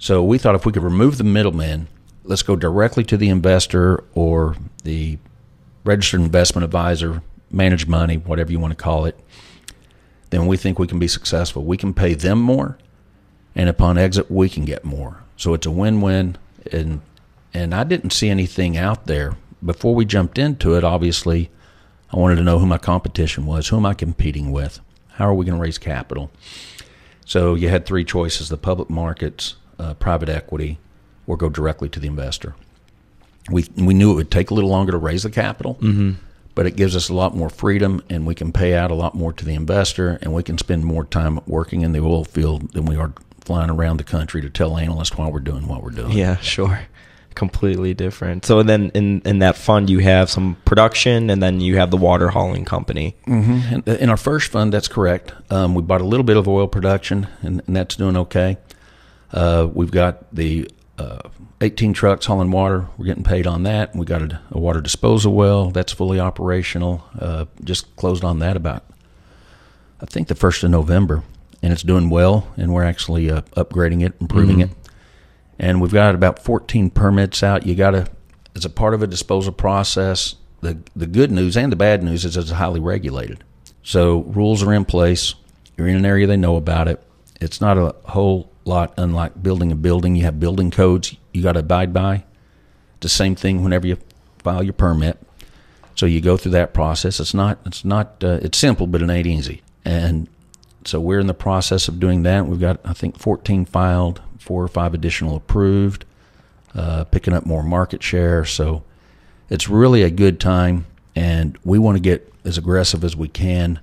So 0.01 0.25
we 0.25 0.39
thought 0.39 0.55
if 0.55 0.65
we 0.65 0.73
could 0.73 0.83
remove 0.83 1.19
the 1.19 1.25
middleman, 1.25 1.87
let's 2.25 2.43
go 2.43 2.57
directly 2.57 3.05
to 3.05 3.19
the 3.19 3.29
investor 3.29 4.03
or 4.15 4.57
the 4.83 5.19
registered 5.85 6.23
investment 6.23 6.65
advisor 6.65 7.23
manage 7.51 7.87
money, 7.87 8.17
whatever 8.17 8.51
you 8.51 8.59
want 8.59 8.71
to 8.73 8.83
call 8.83 9.05
it, 9.05 9.19
then 10.31 10.47
we 10.47 10.57
think 10.57 10.79
we 10.79 10.87
can 10.87 10.99
be 10.99 11.07
successful. 11.07 11.65
We 11.65 11.77
can 11.77 11.93
pay 11.93 12.15
them 12.15 12.41
more, 12.41 12.79
and 13.55 13.69
upon 13.69 13.99
exit, 13.99 14.31
we 14.31 14.49
can 14.49 14.65
get 14.65 14.87
more. 14.87 15.23
So 15.37 15.53
it's 15.53 15.67
a 15.67 15.71
win-win. 15.71 16.39
And 16.73 17.03
and 17.53 17.75
I 17.75 17.85
didn't 17.85 18.13
see 18.13 18.31
anything 18.31 18.79
out 18.79 19.07
there 19.07 19.37
before 19.63 19.95
we 19.95 20.07
jumped 20.07 20.39
into 20.39 20.77
it. 20.77 20.85
Obviously, 20.85 21.51
I 22.11 22.17
wanted 22.17 22.37
to 22.37 22.43
know 22.43 22.59
who 22.59 22.67
my 22.67 22.79
competition 22.79 23.45
was. 23.45 23.69
Who 23.69 23.77
am 23.77 23.85
I 23.85 23.93
competing 23.93 24.51
with? 24.51 24.81
How 25.09 25.27
are 25.27 25.35
we 25.35 25.45
going 25.45 25.59
to 25.59 25.63
raise 25.63 25.77
capital? 25.77 26.31
So 27.27 27.55
you 27.55 27.69
had 27.69 27.85
three 27.85 28.05
choices: 28.05 28.49
the 28.49 28.57
public 28.57 28.89
markets, 28.89 29.57
uh, 29.81 29.95
private 29.95 30.29
equity, 30.29 30.79
or 31.27 31.37
go 31.37 31.49
directly 31.49 31.89
to 31.89 32.01
the 32.01 32.07
investor. 32.07 32.55
We 33.51 33.65
we 33.77 33.95
knew 33.95 34.13
it 34.13 34.17
would 34.17 34.31
take 34.31 34.51
a 34.51 34.55
little 34.55 34.71
longer 34.71 34.93
to 34.93 34.99
raise 34.99 35.23
the 35.23 35.31
capital, 35.31 35.75
mm-hmm. 35.77 36.13
but 36.55 36.67
it 36.67 36.77
gives 36.77 36.95
us 36.95 37.09
a 37.09 37.15
lot 37.15 37.35
more 37.35 37.49
freedom, 37.49 38.03
and 38.11 38.27
we 38.27 38.35
can 38.35 38.53
pay 38.53 38.75
out 38.75 38.91
a 38.91 38.95
lot 38.95 39.15
more 39.15 39.33
to 39.33 39.45
the 39.45 39.55
investor, 39.55 40.19
and 40.23 40.35
we 40.35 40.43
can 40.43 40.59
spend 40.59 40.85
more 40.85 41.05
time 41.05 41.41
working 41.47 41.81
in 41.83 41.93
the 41.93 42.01
oil 42.01 42.25
field 42.25 42.73
than 42.73 42.85
we 42.85 42.97
are 42.97 43.13
flying 43.41 43.71
around 43.71 43.97
the 43.97 44.05
country 44.05 44.41
to 44.43 44.51
tell 44.51 44.77
analysts 44.77 45.17
why 45.17 45.29
we're 45.29 45.41
doing 45.41 45.67
what 45.67 45.83
we're 45.83 45.91
doing. 45.91 46.13
Yeah, 46.13 46.37
sure. 46.37 46.81
Completely 47.35 47.95
different. 47.95 48.45
So 48.45 48.63
then, 48.63 48.91
in 48.93 49.23
in 49.25 49.39
that 49.39 49.57
fund, 49.57 49.89
you 49.89 50.01
have 50.01 50.29
some 50.29 50.57
production, 50.65 51.31
and 51.31 51.43
then 51.43 51.61
you 51.61 51.79
have 51.79 51.91
the 51.91 51.97
water 51.97 52.29
hauling 52.29 52.65
company. 52.65 53.17
Mm-hmm. 53.27 53.75
In, 53.75 53.97
in 53.97 54.11
our 54.11 54.19
first 54.19 54.51
fund, 54.53 54.73
that's 54.73 54.89
correct. 54.89 55.33
Um, 55.51 55.75
we 55.75 55.83
bought 55.83 56.03
a 56.03 56.05
little 56.05 56.25
bit 56.25 56.37
of 56.37 56.47
oil 56.47 56.69
production, 56.69 57.29
and, 57.43 57.63
and 57.67 57.77
that's 57.77 57.97
doing 57.97 58.17
okay. 58.17 58.59
Uh, 59.33 59.69
we've 59.73 59.91
got 59.91 60.35
the 60.35 60.69
uh, 60.99 61.29
18 61.61 61.93
trucks 61.93 62.27
hauling 62.27 62.51
water. 62.51 62.89
We're 62.97 63.07
getting 63.07 63.25
paid 63.25 63.47
on 63.47 63.63
that. 63.65 63.95
We 63.95 64.05
got 64.05 64.23
a, 64.23 64.41
a 64.51 64.59
water 64.59 64.81
disposal 64.81 65.35
well 65.35 65.71
that's 65.71 65.93
fully 65.93 66.19
operational. 66.19 67.05
Uh, 67.19 67.47
just 67.63 67.95
closed 67.97 68.25
on 68.25 68.39
that 68.41 68.57
about, 68.57 68.85
I 70.01 70.07
think, 70.07 70.29
the 70.29 70.35
first 70.35 70.63
of 70.63 70.71
November, 70.71 71.23
and 71.63 71.73
it's 71.73 71.83
doing 71.83 72.11
well. 72.11 72.49
And 72.57 72.73
we're 72.73 72.85
actually 72.85 73.31
uh, 73.31 73.43
upgrading 73.57 74.05
it, 74.05 74.15
improving 74.21 74.59
mm-hmm. 74.59 74.73
it. 74.73 74.91
And 75.59 75.81
we've 75.81 75.93
got 75.93 76.15
about 76.15 76.43
14 76.43 76.91
permits 76.91 77.43
out. 77.43 77.67
You 77.67 77.75
got 77.75 77.91
to, 77.91 78.07
as 78.57 78.65
a 78.65 78.71
part 78.71 78.95
of 78.95 79.03
a 79.03 79.07
disposal 79.07 79.53
process. 79.53 80.37
The 80.63 80.79
the 80.95 81.07
good 81.07 81.31
news 81.31 81.57
and 81.57 81.73
the 81.73 81.77
bad 81.77 82.03
news 82.03 82.27
is 82.27 82.37
it's 82.37 82.51
highly 82.51 82.81
regulated. 82.81 83.43
So 83.83 84.21
rules 84.25 84.63
are 84.63 84.75
in 84.75 84.85
place. 84.85 85.35
You're 85.77 85.89
in 85.89 85.97
an 85.97 86.05
area 86.05 86.27
they 86.27 86.37
know 86.37 86.57
about 86.57 86.87
it. 86.87 87.03
It's 87.41 87.63
not 87.63 87.79
a 87.79 87.95
whole 88.05 88.51
lot 88.71 88.95
unlike 88.97 89.43
building 89.43 89.73
a 89.73 89.77
building. 89.77 90.17
You 90.17 90.25
have 90.25 90.41
building 90.41 90.71
codes 90.71 91.17
you 91.33 91.43
got 91.43 91.53
to 91.53 91.61
abide 91.61 91.93
by. 91.93 92.25
It's 92.95 93.03
the 93.03 93.09
same 93.09 93.35
thing 93.35 93.63
whenever 93.63 93.87
you 93.87 93.99
file 94.39 94.63
your 94.63 94.73
permit. 94.73 95.19
So 95.95 96.07
you 96.07 96.21
go 96.21 96.37
through 96.37 96.53
that 96.53 96.73
process. 96.73 97.21
It's 97.21 97.35
not 97.35 97.59
it's 97.67 97.85
not 97.85 98.23
uh, 98.25 98.39
it's 98.43 98.59
simple, 98.59 98.87
but 98.87 99.03
it 99.03 99.11
ain't 99.11 99.27
easy. 99.27 99.63
And 99.85 100.29
so 100.85 101.01
we're 101.01 101.21
in 101.21 101.27
the 101.27 101.35
process 101.35 101.89
of 101.89 102.01
doing 102.01 102.23
that. 102.23 102.47
We've 102.47 102.61
got 102.61 102.81
I 102.85 102.95
think 102.95 103.19
14 103.19 103.67
filed, 103.67 104.23
four 104.39 104.63
or 104.63 104.69
five 104.69 104.95
additional 104.95 105.37
approved, 105.37 106.05
uh, 106.75 107.05
picking 107.05 107.35
up 107.35 107.45
more 107.45 107.63
market 107.63 108.03
share. 108.03 108.45
So 108.45 108.83
it's 109.51 109.69
really 109.69 110.03
a 110.03 110.11
good 110.11 110.41
time, 110.41 110.87
and 111.15 111.59
we 111.65 111.79
want 111.79 111.97
to 111.97 112.01
get 112.01 112.33
as 112.45 112.57
aggressive 112.57 113.05
as 113.05 113.17
we 113.17 113.29
can 113.29 113.81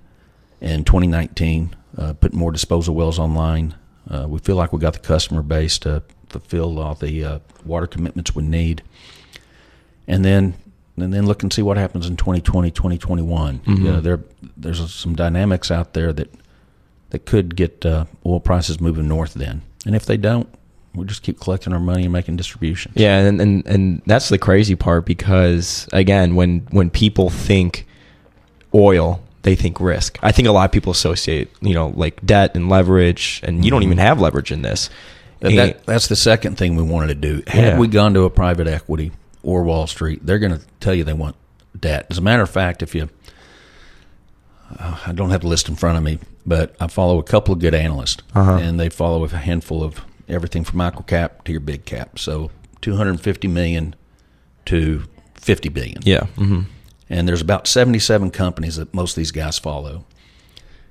in 0.59 0.83
2019, 0.83 1.75
uh, 1.97 2.13
put 2.13 2.33
more 2.33 2.51
disposal 2.51 2.95
wells 2.95 3.19
online, 3.19 3.75
uh, 4.09 4.25
we 4.27 4.39
feel 4.39 4.55
like 4.55 4.73
we 4.73 4.79
got 4.79 4.93
the 4.93 4.99
customer 4.99 5.41
base 5.41 5.77
to 5.79 6.03
fulfill 6.29 6.79
all 6.79 6.95
the 6.95 7.23
uh, 7.23 7.39
water 7.65 7.87
commitments 7.87 8.35
we 8.35 8.43
need, 8.43 8.83
and 10.07 10.23
then 10.23 10.55
and 10.97 11.13
then 11.13 11.25
look 11.25 11.43
and 11.43 11.53
see 11.53 11.61
what 11.61 11.77
happens 11.77 12.07
in 12.07 12.17
2020, 12.17 12.71
2021. 12.71 13.59
Mm-hmm. 13.59 13.71
You 13.71 13.91
know, 13.91 14.01
there 14.01 14.19
there's 14.55 14.93
some 14.93 15.15
dynamics 15.15 15.71
out 15.71 15.93
there 15.93 16.13
that 16.13 16.33
that 17.09 17.25
could 17.25 17.55
get 17.55 17.85
uh, 17.85 18.05
oil 18.25 18.39
prices 18.39 18.81
moving 18.81 19.07
north 19.07 19.33
then, 19.33 19.61
and 19.85 19.95
if 19.95 20.05
they 20.05 20.17
don't, 20.17 20.49
we 20.95 21.05
just 21.05 21.23
keep 21.23 21.39
collecting 21.39 21.73
our 21.73 21.79
money 21.79 22.03
and 22.03 22.13
making 22.13 22.35
distributions. 22.35 22.95
Yeah, 22.97 23.19
and, 23.19 23.39
and 23.39 23.65
and 23.67 24.01
that's 24.05 24.29
the 24.29 24.37
crazy 24.37 24.75
part 24.75 25.05
because 25.05 25.87
again, 25.93 26.35
when 26.35 26.67
when 26.71 26.89
people 26.89 27.29
think 27.29 27.85
oil, 28.73 29.21
they 29.43 29.55
think 29.55 29.79
risk. 29.79 30.17
I 30.21 30.31
think 30.31 30.47
a 30.47 30.51
lot 30.51 30.65
of 30.65 30.71
people 30.71 30.91
associate, 30.91 31.49
you 31.61 31.73
know, 31.73 31.89
like 31.95 32.25
debt 32.25 32.55
and 32.55 32.69
leverage, 32.69 33.41
and 33.43 33.63
you 33.63 33.71
don't 33.71 33.83
even 33.83 33.97
have 33.97 34.19
leverage 34.19 34.51
in 34.51 34.61
this. 34.61 34.89
That, 35.39 35.85
that's 35.85 36.07
the 36.07 36.15
second 36.15 36.57
thing 36.57 36.75
we 36.75 36.83
wanted 36.83 37.07
to 37.07 37.15
do. 37.15 37.43
Had 37.47 37.63
yeah. 37.63 37.77
we 37.77 37.87
gone 37.87 38.13
to 38.15 38.23
a 38.23 38.29
private 38.29 38.67
equity 38.67 39.11
or 39.43 39.63
Wall 39.63 39.85
Street, 39.85 40.25
they're 40.25 40.39
going 40.39 40.57
to 40.57 40.65
tell 40.79 40.95
you 40.95 41.03
they 41.03 41.13
want 41.13 41.35
debt. 41.79 42.07
As 42.09 42.17
a 42.17 42.21
matter 42.21 42.41
of 42.41 42.49
fact, 42.49 42.81
if 42.81 42.95
you, 42.95 43.09
uh, 44.79 44.99
I 45.05 45.13
don't 45.13 45.29
have 45.29 45.41
the 45.41 45.47
list 45.47 45.69
in 45.69 45.75
front 45.75 45.97
of 45.97 46.03
me, 46.03 46.17
but 46.45 46.75
I 46.79 46.87
follow 46.87 47.19
a 47.19 47.23
couple 47.23 47.53
of 47.53 47.59
good 47.59 47.75
analysts, 47.75 48.23
uh-huh. 48.33 48.53
and 48.55 48.79
they 48.79 48.89
follow 48.89 49.23
a 49.23 49.27
handful 49.29 49.83
of 49.83 50.01
everything 50.27 50.63
from 50.63 50.77
micro 50.77 51.03
cap 51.03 51.43
to 51.45 51.51
your 51.51 51.61
big 51.61 51.85
cap. 51.85 52.17
So 52.17 52.49
250 52.81 53.47
million 53.47 53.95
to 54.65 55.03
50 55.35 55.69
billion. 55.69 56.01
Yeah. 56.03 56.21
Mm-hmm 56.35 56.73
and 57.09 57.27
there's 57.27 57.41
about 57.41 57.67
77 57.67 58.31
companies 58.31 58.75
that 58.75 58.93
most 58.93 59.11
of 59.11 59.15
these 59.15 59.31
guys 59.31 59.57
follow. 59.59 60.05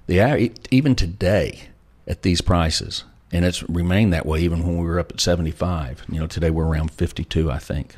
The 0.07 0.53
even 0.71 0.95
today 0.95 1.69
at 2.07 2.23
these 2.23 2.41
prices, 2.41 3.05
and 3.33 3.45
it's 3.45 3.63
remained 3.69 4.13
that 4.13 4.27
way 4.27 4.41
even 4.41 4.65
when 4.65 4.79
we 4.79 4.87
were 4.87 5.01
up 5.01 5.11
at 5.13 5.21
75. 5.21 6.05
You 6.09 6.21
know, 6.21 6.27
today 6.27 6.51
we're 6.51 6.67
around 6.67 6.93
52, 6.93 7.51
I 7.51 7.59
think, 7.59 7.97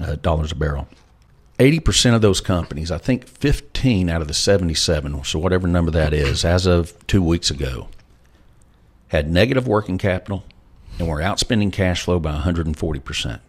uh, 0.00 0.16
dollars 0.16 0.52
a 0.52 0.54
barrel. 0.54 0.88
80% 1.58 2.14
of 2.14 2.22
those 2.22 2.40
companies, 2.40 2.90
I 2.90 2.96
think 2.96 3.26
15 3.26 4.08
out 4.08 4.22
of 4.22 4.28
the 4.28 4.34
77, 4.34 5.24
so 5.24 5.38
whatever 5.38 5.68
number 5.68 5.90
that 5.90 6.14
is, 6.14 6.42
as 6.42 6.64
of 6.64 7.06
two 7.06 7.22
weeks 7.22 7.50
ago, 7.50 7.88
had 9.08 9.30
negative 9.30 9.68
working 9.68 9.98
capital 9.98 10.44
and 10.98 11.06
were 11.06 11.20
outspending 11.20 11.70
cash 11.72 12.02
flow 12.02 12.18
by 12.18 12.32
140%. 12.32 13.40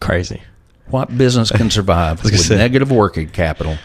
Crazy. 0.00 0.42
What 0.88 1.16
business 1.16 1.50
can 1.50 1.70
survive 1.70 2.22
with 2.24 2.38
say. 2.38 2.56
negative 2.56 2.90
working 2.90 3.28
capital, 3.28 3.78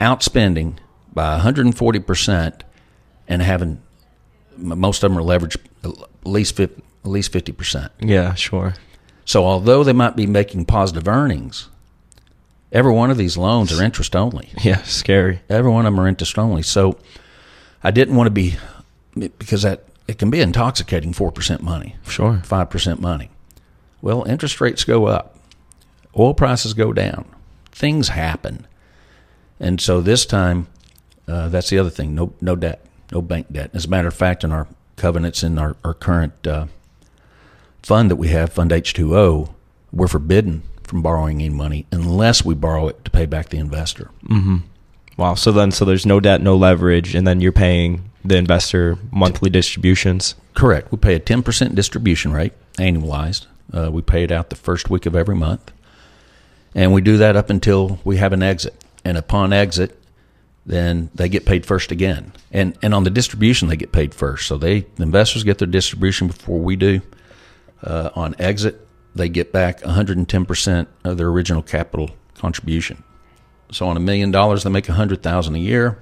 outspending 0.00 0.76
by 1.12 1.38
140%, 1.38 2.60
and 3.28 3.42
having 3.42 3.80
most 4.56 5.02
of 5.02 5.10
them 5.10 5.18
are 5.18 5.22
leveraged 5.22 5.56
at 5.84 6.26
least 6.26 6.56
50, 6.56 6.82
at 7.04 7.10
least 7.10 7.32
50%? 7.32 7.90
Yeah, 8.00 8.34
sure. 8.34 8.74
So 9.24 9.44
although 9.44 9.84
they 9.84 9.92
might 9.92 10.16
be 10.16 10.26
making 10.26 10.64
positive 10.66 11.06
earnings, 11.06 11.68
every 12.72 12.92
one 12.92 13.10
of 13.10 13.16
these 13.16 13.36
loans 13.36 13.72
are 13.72 13.82
interest 13.82 14.16
only. 14.16 14.50
Yeah, 14.62 14.82
scary. 14.82 15.40
Every 15.48 15.70
one 15.70 15.86
of 15.86 15.92
them 15.92 16.00
are 16.00 16.08
interest 16.08 16.38
only. 16.38 16.62
So 16.62 16.98
I 17.82 17.90
didn't 17.90 18.16
want 18.16 18.26
to 18.26 18.30
be 18.32 18.56
because 19.38 19.62
that 19.62 19.84
it 20.08 20.18
can 20.18 20.30
be 20.30 20.40
intoxicating 20.40 21.12
4% 21.12 21.60
money. 21.60 21.96
Sure. 22.08 22.42
5% 22.44 22.98
money. 22.98 23.30
Well, 24.02 24.24
interest 24.24 24.60
rates 24.60 24.82
go 24.84 25.06
up 25.06 25.36
oil 26.18 26.34
prices 26.34 26.74
go 26.74 26.92
down, 26.92 27.24
things 27.72 28.08
happen, 28.08 28.66
and 29.58 29.80
so 29.80 30.00
this 30.00 30.24
time, 30.24 30.66
uh, 31.28 31.48
that's 31.48 31.70
the 31.70 31.78
other 31.78 31.90
thing. 31.90 32.14
No, 32.14 32.32
no 32.40 32.56
debt, 32.56 32.84
no 33.12 33.20
bank 33.20 33.52
debt. 33.52 33.70
As 33.74 33.84
a 33.84 33.88
matter 33.88 34.08
of 34.08 34.14
fact, 34.14 34.42
in 34.42 34.52
our 34.52 34.66
covenants 35.00 35.42
in 35.42 35.58
our, 35.58 35.76
our 35.82 35.94
current 35.94 36.46
uh, 36.46 36.66
fund 37.82 38.10
that 38.10 38.16
we 38.16 38.28
have, 38.28 38.52
Fund 38.52 38.70
H2O, 38.70 39.50
we're 39.92 40.06
forbidden 40.06 40.62
from 40.82 41.02
borrowing 41.02 41.40
any 41.40 41.48
money 41.48 41.86
unless 41.90 42.44
we 42.44 42.54
borrow 42.54 42.88
it 42.88 43.04
to 43.04 43.10
pay 43.10 43.26
back 43.26 43.48
the 43.48 43.58
investor. 43.58 44.10
Mm-hmm. 44.24 44.58
Wow. 45.16 45.34
So 45.34 45.52
then, 45.52 45.70
so 45.70 45.84
there's 45.84 46.06
no 46.06 46.20
debt, 46.20 46.40
no 46.40 46.56
leverage, 46.56 47.14
and 47.14 47.26
then 47.26 47.40
you're 47.40 47.52
paying 47.52 48.10
the 48.24 48.36
investor 48.36 48.98
monthly 49.10 49.50
distributions. 49.50 50.34
Correct. 50.54 50.92
We 50.92 50.98
pay 50.98 51.14
a 51.14 51.20
10% 51.20 51.74
distribution 51.74 52.32
rate 52.32 52.52
annualized. 52.74 53.46
Uh, 53.72 53.90
we 53.92 54.02
pay 54.02 54.24
it 54.24 54.32
out 54.32 54.50
the 54.50 54.56
first 54.56 54.90
week 54.90 55.06
of 55.06 55.16
every 55.16 55.36
month. 55.36 55.72
And 56.74 56.92
we 56.92 57.00
do 57.00 57.16
that 57.18 57.36
up 57.36 57.50
until 57.50 57.98
we 58.04 58.18
have 58.18 58.32
an 58.32 58.42
exit. 58.42 58.74
And 59.04 59.16
upon 59.16 59.52
exit, 59.52 60.00
then 60.66 61.10
they 61.14 61.28
get 61.28 61.46
paid 61.46 61.66
first 61.66 61.90
again. 61.90 62.32
And 62.52 62.76
and 62.82 62.94
on 62.94 63.04
the 63.04 63.10
distribution, 63.10 63.68
they 63.68 63.76
get 63.76 63.92
paid 63.92 64.14
first. 64.14 64.46
So 64.46 64.56
they 64.56 64.80
the 64.80 65.02
investors 65.02 65.42
get 65.42 65.58
their 65.58 65.66
distribution 65.66 66.28
before 66.28 66.60
we 66.60 66.76
do. 66.76 67.00
Uh, 67.82 68.10
on 68.14 68.36
exit, 68.38 68.86
they 69.14 69.28
get 69.28 69.52
back 69.52 69.80
110% 69.80 70.86
of 71.04 71.16
their 71.16 71.28
original 71.28 71.62
capital 71.62 72.10
contribution. 72.34 73.02
So 73.72 73.88
on 73.88 73.96
a 73.96 74.00
million 74.00 74.30
dollars, 74.30 74.64
they 74.64 74.70
make 74.70 74.88
100,000 74.88 75.54
a 75.54 75.58
year. 75.58 75.98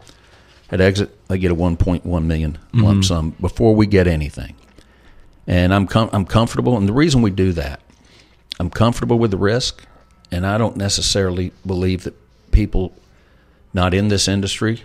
At 0.70 0.80
exit, 0.80 1.28
they 1.28 1.38
get 1.38 1.50
a 1.50 1.54
1.1 1.54 2.24
million 2.24 2.52
mm-hmm. 2.52 2.82
lump 2.82 3.04
sum 3.04 3.30
before 3.40 3.74
we 3.74 3.86
get 3.86 4.06
anything. 4.06 4.54
And 5.46 5.72
I'm 5.72 5.86
com- 5.86 6.10
I'm 6.12 6.26
comfortable, 6.26 6.76
and 6.76 6.86
the 6.86 6.92
reason 6.92 7.22
we 7.22 7.30
do 7.30 7.52
that, 7.52 7.80
I'm 8.60 8.68
comfortable 8.68 9.18
with 9.18 9.30
the 9.30 9.38
risk 9.38 9.86
and 10.30 10.46
I 10.46 10.58
don't 10.58 10.76
necessarily 10.76 11.52
believe 11.66 12.04
that 12.04 12.14
people 12.50 12.94
not 13.72 13.94
in 13.94 14.08
this 14.08 14.28
industry 14.28 14.82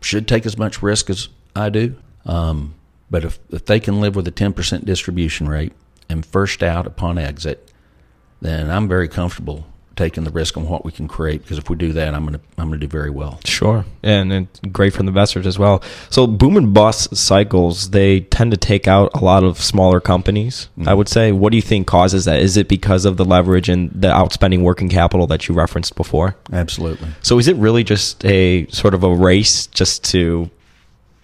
should 0.00 0.28
take 0.28 0.46
as 0.46 0.56
much 0.56 0.82
risk 0.82 1.10
as 1.10 1.28
I 1.56 1.70
do. 1.70 1.96
Um, 2.24 2.74
but 3.10 3.24
if, 3.24 3.38
if 3.50 3.64
they 3.64 3.80
can 3.80 4.00
live 4.00 4.14
with 4.14 4.28
a 4.28 4.32
10% 4.32 4.84
distribution 4.84 5.48
rate 5.48 5.72
and 6.08 6.24
first 6.24 6.62
out 6.62 6.86
upon 6.86 7.18
exit, 7.18 7.72
then 8.40 8.70
I'm 8.70 8.86
very 8.86 9.08
comfortable 9.08 9.66
taking 9.98 10.24
the 10.24 10.30
risk 10.30 10.56
on 10.56 10.68
what 10.68 10.84
we 10.84 10.92
can 10.92 11.08
create 11.08 11.42
because 11.42 11.58
if 11.58 11.68
we 11.68 11.76
do 11.76 11.92
that, 11.92 12.14
I'm 12.14 12.24
gonna 12.24 12.40
I'm 12.56 12.68
gonna 12.68 12.78
do 12.78 12.86
very 12.86 13.10
well. 13.10 13.40
Sure, 13.44 13.84
and, 14.02 14.32
and 14.32 14.72
great 14.72 14.92
for 14.94 15.02
the 15.02 15.08
investors 15.08 15.46
as 15.46 15.58
well. 15.58 15.82
So 16.08 16.26
boom 16.26 16.56
and 16.56 16.72
bust 16.72 17.14
cycles 17.16 17.90
they 17.90 18.20
tend 18.20 18.52
to 18.52 18.56
take 18.56 18.86
out 18.86 19.10
a 19.14 19.24
lot 19.24 19.42
of 19.44 19.58
smaller 19.58 20.00
companies. 20.00 20.68
Mm-hmm. 20.78 20.88
I 20.88 20.94
would 20.94 21.08
say. 21.08 21.32
What 21.32 21.50
do 21.50 21.56
you 21.56 21.62
think 21.62 21.86
causes 21.86 22.24
that? 22.24 22.40
Is 22.40 22.56
it 22.56 22.68
because 22.68 23.04
of 23.04 23.16
the 23.16 23.24
leverage 23.24 23.68
and 23.68 23.90
the 23.90 24.08
outspending 24.08 24.62
working 24.62 24.88
capital 24.88 25.26
that 25.26 25.48
you 25.48 25.54
referenced 25.54 25.96
before? 25.96 26.36
Absolutely. 26.52 27.08
So 27.22 27.38
is 27.38 27.48
it 27.48 27.56
really 27.56 27.84
just 27.84 28.24
a 28.24 28.66
sort 28.68 28.94
of 28.94 29.02
a 29.02 29.14
race 29.14 29.66
just 29.66 30.04
to 30.12 30.50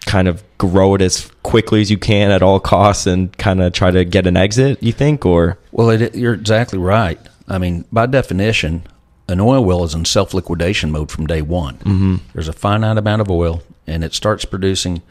kind 0.07 0.29
of 0.29 0.43
grow 0.59 0.95
it 0.95 1.01
as 1.01 1.31
quickly 1.43 1.81
as 1.81 1.91
you 1.91 1.99
can 1.99 2.31
at 2.31 2.43
all 2.43 2.61
costs 2.61 3.07
and 3.07 3.37
kind 3.39 3.63
of 3.63 3.73
try 3.73 3.91
to 3.91 4.05
get 4.05 4.27
an 4.27 4.37
exit? 4.37 4.83
You 4.83 4.93
think, 4.93 5.25
or 5.25 5.59
Well, 5.71 5.91
it, 5.91 6.15
you're 6.15 6.35
exactly 6.35 6.79
right. 6.79 7.19
I 7.49 7.59
mean, 7.59 7.85
by 7.93 8.07
definition, 8.07 8.85
an 9.29 9.41
oil 9.41 9.65
well 9.65 9.85
is 9.85 9.95
in 9.95 10.05
self 10.05 10.35
liquidation 10.35 10.91
mode 10.91 11.11
from 11.11 11.27
day 11.27 11.43
one. 11.43 11.77
Mm-hmm. 11.79 12.17
There's 12.33 12.49
a 12.49 12.53
finite 12.53 12.99
amount 12.99 13.23
of 13.23 13.31
oil, 13.31 13.63
and 13.87 14.05
it 14.05 14.15
starts 14.15 14.45
producing 14.45 15.03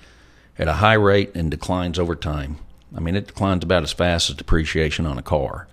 at 0.57 0.67
a 0.67 0.73
high 0.73 0.93
rate 0.93 1.31
and 1.35 1.49
declines 1.49 1.97
over 1.97 2.15
time. 2.15 2.57
I 2.95 2.99
mean, 2.99 3.15
it 3.15 3.27
declines 3.27 3.63
about 3.63 3.83
as 3.83 3.91
fast 3.91 4.29
as 4.29 4.35
depreciation 4.35 5.05
on 5.05 5.17
a 5.17 5.23
car. 5.23 5.67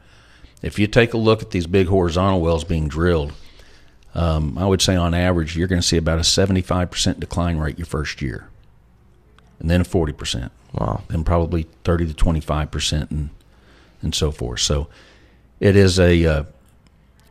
If 0.62 0.78
you 0.78 0.86
take 0.86 1.14
a 1.14 1.18
look 1.18 1.42
at 1.42 1.50
these 1.50 1.66
big 1.66 1.88
horizontal 1.88 2.40
wells 2.40 2.64
being 2.64 2.88
drilled, 2.88 3.32
um, 4.14 4.58
I 4.58 4.66
would 4.66 4.82
say 4.82 4.96
on 4.96 5.14
average, 5.14 5.56
you're 5.56 5.68
going 5.68 5.80
to 5.80 5.86
see 5.86 5.96
about 5.96 6.18
a 6.18 6.22
75% 6.22 7.20
decline 7.20 7.58
rate 7.58 7.78
your 7.78 7.86
first 7.86 8.20
year, 8.20 8.48
and 9.58 9.70
then 9.70 9.82
a 9.82 9.84
40% 9.84 10.50
wow, 10.72 11.02
and 11.08 11.24
probably 11.24 11.66
30 11.84 12.08
to 12.08 12.14
25 12.14 12.70
percent 12.70 13.10
and 13.10 13.30
and 14.02 14.14
so 14.14 14.30
forth. 14.30 14.60
So 14.60 14.88
it 15.60 15.76
is 15.76 16.00
a 16.00 16.24
uh, 16.24 16.44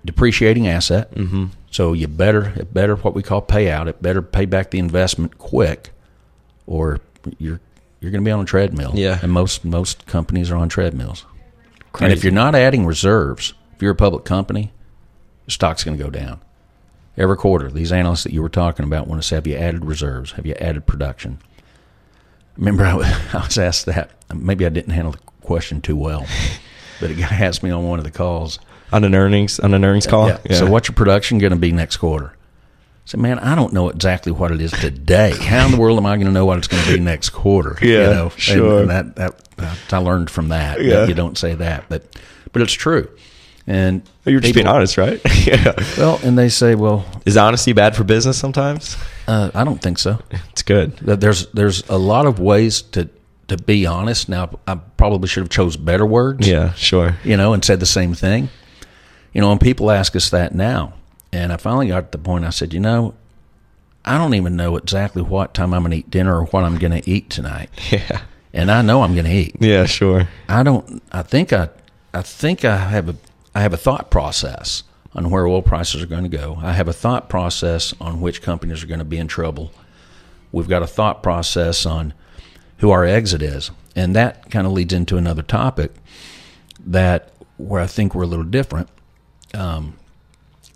depreciating 0.05 0.67
asset. 0.67 1.11
Mm-hmm. 1.13 1.45
So 1.71 1.93
you 1.93 2.07
better 2.07 2.53
it 2.55 2.73
better 2.73 2.95
what 2.95 3.13
we 3.13 3.23
call 3.23 3.41
payout. 3.41 3.87
It 3.87 4.01
better 4.01 4.21
pay 4.21 4.45
back 4.45 4.71
the 4.71 4.79
investment 4.79 5.37
quick, 5.37 5.91
or 6.65 6.99
you're 7.37 7.59
you're 7.99 8.11
going 8.11 8.23
to 8.23 8.25
be 8.25 8.31
on 8.31 8.39
a 8.39 8.45
treadmill. 8.45 8.93
Yeah. 8.95 9.19
and 9.21 9.31
most 9.31 9.65
most 9.65 10.05
companies 10.05 10.51
are 10.51 10.55
on 10.55 10.69
treadmills. 10.69 11.25
And 11.99 12.13
if 12.13 12.23
you're 12.23 12.31
not 12.31 12.55
adding 12.55 12.85
reserves, 12.85 13.53
if 13.75 13.81
you're 13.81 13.91
a 13.91 13.95
public 13.95 14.23
company, 14.23 14.71
your 15.45 15.51
stock's 15.51 15.83
going 15.83 15.97
to 15.97 16.03
go 16.03 16.09
down 16.09 16.39
every 17.17 17.35
quarter. 17.35 17.69
These 17.69 17.91
analysts 17.91 18.23
that 18.23 18.33
you 18.33 18.41
were 18.41 18.49
talking 18.49 18.85
about 18.85 19.07
want 19.07 19.21
to 19.21 19.27
say, 19.27 19.35
have 19.35 19.47
you 19.47 19.55
added 19.55 19.85
reserves? 19.85 20.31
Have 20.33 20.45
you 20.45 20.53
added 20.55 20.85
production? 20.85 21.39
Remember, 22.57 22.85
I 22.85 22.93
was 22.95 23.57
asked 23.57 23.85
that. 23.87 24.11
Maybe 24.33 24.65
I 24.65 24.69
didn't 24.69 24.93
handle 24.93 25.13
the 25.13 25.19
question 25.41 25.81
too 25.81 25.95
well, 25.95 26.25
but 26.99 27.11
a 27.11 27.13
guy 27.13 27.27
asked 27.45 27.63
me 27.63 27.71
on 27.71 27.87
one 27.87 27.99
of 27.99 28.05
the 28.05 28.11
calls. 28.11 28.59
on 28.91 29.03
an 29.03 29.13
earnings 29.15 29.59
on 29.59 29.73
an 29.73 29.83
earnings 29.85 30.07
call. 30.07 30.27
Yeah. 30.29 30.37
So, 30.53 30.69
what's 30.69 30.87
your 30.87 30.95
production 30.95 31.37
going 31.39 31.51
to 31.51 31.57
be 31.59 31.71
next 31.71 31.97
quarter? 31.97 32.33
I 32.35 33.11
said, 33.11 33.19
man, 33.19 33.39
I 33.39 33.55
don't 33.55 33.73
know 33.73 33.89
exactly 33.89 34.31
what 34.31 34.51
it 34.51 34.61
is 34.61 34.71
today. 34.71 35.31
How 35.35 35.65
in 35.65 35.71
the 35.71 35.77
world 35.77 35.97
am 35.97 36.05
I 36.05 36.15
going 36.15 36.27
to 36.27 36.31
know 36.33 36.45
what 36.45 36.59
it's 36.59 36.67
going 36.67 36.83
to 36.85 36.93
be 36.93 36.99
next 36.99 37.29
quarter? 37.31 37.75
Yeah, 37.81 37.87
you 38.09 38.13
know? 38.15 38.29
Sure. 38.37 38.81
And, 38.81 38.89
that, 38.91 39.15
that, 39.15 39.55
that 39.57 39.93
I 39.93 39.97
learned 39.97 40.29
from 40.29 40.49
that. 40.49 40.81
Yeah. 40.83 41.05
You 41.05 41.15
don't 41.15 41.37
say 41.37 41.55
that, 41.55 41.85
but 41.89 42.03
but 42.53 42.61
it's 42.61 42.73
true. 42.73 43.09
And 43.65 44.01
You're 44.25 44.39
just 44.39 44.49
people- 44.53 44.63
being 44.63 44.75
honest, 44.75 44.97
right? 44.97 45.21
yeah. 45.47 45.73
Well, 45.97 46.19
and 46.23 46.37
they 46.37 46.49
say, 46.49 46.73
well, 46.75 47.05
Is 47.25 47.37
honesty 47.37 47.73
bad 47.73 47.95
for 47.95 48.03
business 48.03 48.37
sometimes? 48.37 48.95
uh, 49.27 49.51
I 49.53 49.63
don't 49.63 49.81
think 49.81 49.99
so. 49.99 50.19
It's 50.51 50.63
good. 50.63 50.97
there's 50.97 51.47
there's 51.47 51.87
a 51.89 51.97
lot 51.97 52.25
of 52.25 52.39
ways 52.39 52.81
to 52.93 53.09
to 53.49 53.57
be 53.57 53.85
honest. 53.85 54.29
Now 54.29 54.59
I 54.67 54.75
probably 54.75 55.27
should 55.27 55.41
have 55.43 55.49
chose 55.49 55.77
better 55.77 56.05
words. 56.05 56.47
Yeah, 56.47 56.73
sure. 56.73 57.17
You 57.23 57.37
know, 57.37 57.53
and 57.53 57.63
said 57.63 57.79
the 57.79 57.85
same 57.85 58.13
thing. 58.13 58.49
You 59.33 59.41
know, 59.41 59.51
and 59.51 59.61
people 59.61 59.91
ask 59.91 60.15
us 60.15 60.29
that 60.31 60.55
now. 60.55 60.93
And 61.31 61.53
I 61.53 61.57
finally 61.57 61.87
got 61.87 62.11
to 62.11 62.17
the 62.17 62.23
point 62.23 62.45
I 62.45 62.49
said, 62.49 62.73
you 62.73 62.79
know, 62.79 63.13
I 64.03 64.17
don't 64.17 64.33
even 64.33 64.55
know 64.55 64.77
exactly 64.77 65.21
what 65.21 65.53
time 65.53 65.73
I'm 65.73 65.83
going 65.83 65.91
to 65.91 65.97
eat 65.97 66.09
dinner 66.09 66.39
or 66.39 66.45
what 66.45 66.63
I'm 66.63 66.77
going 66.77 66.99
to 66.99 67.09
eat 67.09 67.29
tonight. 67.29 67.69
Yeah. 67.91 68.21
And 68.51 68.71
I 68.71 68.81
know 68.81 69.03
I'm 69.03 69.13
going 69.13 69.27
to 69.27 69.31
eat. 69.31 69.57
Yeah, 69.59 69.85
sure. 69.85 70.27
I 70.47 70.63
don't 70.63 71.03
I 71.11 71.21
think 71.21 71.53
I 71.53 71.69
I 72.15 72.23
think 72.23 72.65
I 72.65 72.77
have 72.77 73.07
a 73.07 73.15
I 73.53 73.61
have 73.61 73.73
a 73.73 73.77
thought 73.77 74.09
process 74.09 74.81
on 75.13 75.29
where 75.29 75.45
oil 75.45 75.61
prices 75.61 76.01
are 76.01 76.07
going 76.07 76.23
to 76.23 76.35
go. 76.35 76.57
I 76.61 76.73
have 76.73 76.87
a 76.87 76.93
thought 76.93 77.29
process 77.29 77.93
on 78.01 78.21
which 78.21 78.41
companies 78.41 78.83
are 78.83 78.87
going 78.87 78.99
to 78.99 79.05
be 79.05 79.19
in 79.19 79.27
trouble. 79.27 79.71
We've 80.51 80.67
got 80.67 80.81
a 80.81 80.87
thought 80.87 81.21
process 81.21 81.85
on 81.85 82.13
who 82.79 82.91
our 82.91 83.05
exit 83.05 83.41
is. 83.41 83.71
And 83.95 84.15
that 84.15 84.49
kind 84.49 84.65
of 84.65 84.73
leads 84.73 84.93
into 84.93 85.17
another 85.17 85.41
topic 85.41 85.91
that 86.85 87.31
where 87.57 87.81
I 87.81 87.87
think 87.87 88.15
we're 88.15 88.23
a 88.23 88.27
little 88.27 88.45
different 88.45 88.89
um, 89.53 89.97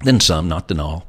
than 0.04 0.20
some, 0.20 0.48
not 0.48 0.68
than 0.68 0.80
all. 0.80 1.08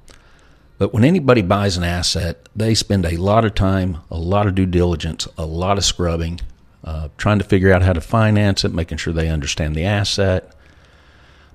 But 0.79 0.93
when 0.93 1.05
anybody 1.05 1.43
buys 1.43 1.77
an 1.77 1.85
asset, 1.85 2.49
they 2.55 2.75
spend 2.75 3.07
a 3.07 3.17
lot 3.17 3.45
of 3.45 3.55
time, 3.55 3.99
a 4.11 4.19
lot 4.19 4.47
of 4.47 4.55
due 4.55 4.67
diligence, 4.67 5.27
a 5.39 5.47
lot 5.47 5.79
of 5.79 5.85
scrubbing, 5.85 6.41
uh, 6.83 7.09
trying 7.17 7.39
to 7.39 7.45
figure 7.45 7.73
out 7.73 7.83
how 7.83 7.93
to 7.93 8.01
finance 8.01 8.65
it, 8.65 8.73
making 8.75 8.99
sure 8.99 9.13
they 9.13 9.29
understand 9.29 9.75
the 9.75 9.85
asset. 9.85 10.53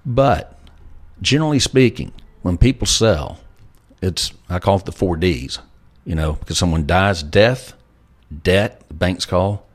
But 0.06 0.58
generally 1.22 1.60
speaking, 1.60 2.14
when 2.42 2.58
people 2.58 2.88
sell, 2.88 3.40
it's 4.02 4.34
I 4.50 4.60
call 4.60 4.78
it 4.78 4.86
the 4.86 4.92
four 4.92 5.18
Ds. 5.18 5.60
You 6.06 6.16
know, 6.16 6.34
because 6.34 6.58
someone 6.58 6.88
dies, 6.88 7.22
death, 7.22 7.74
debt, 8.44 8.88
the 8.88 8.94
banks 8.94 9.26
call 9.26 9.66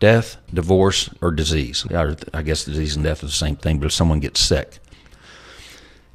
death, 0.00 0.38
divorce, 0.52 1.10
or 1.20 1.30
disease. 1.30 1.86
I 1.92 2.42
guess 2.42 2.64
disease 2.64 2.96
and 2.96 3.04
death 3.04 3.22
are 3.22 3.26
the 3.26 3.32
same 3.32 3.56
thing, 3.56 3.78
but 3.78 3.86
if 3.86 3.92
someone 3.92 4.18
gets 4.18 4.40
sick, 4.40 4.78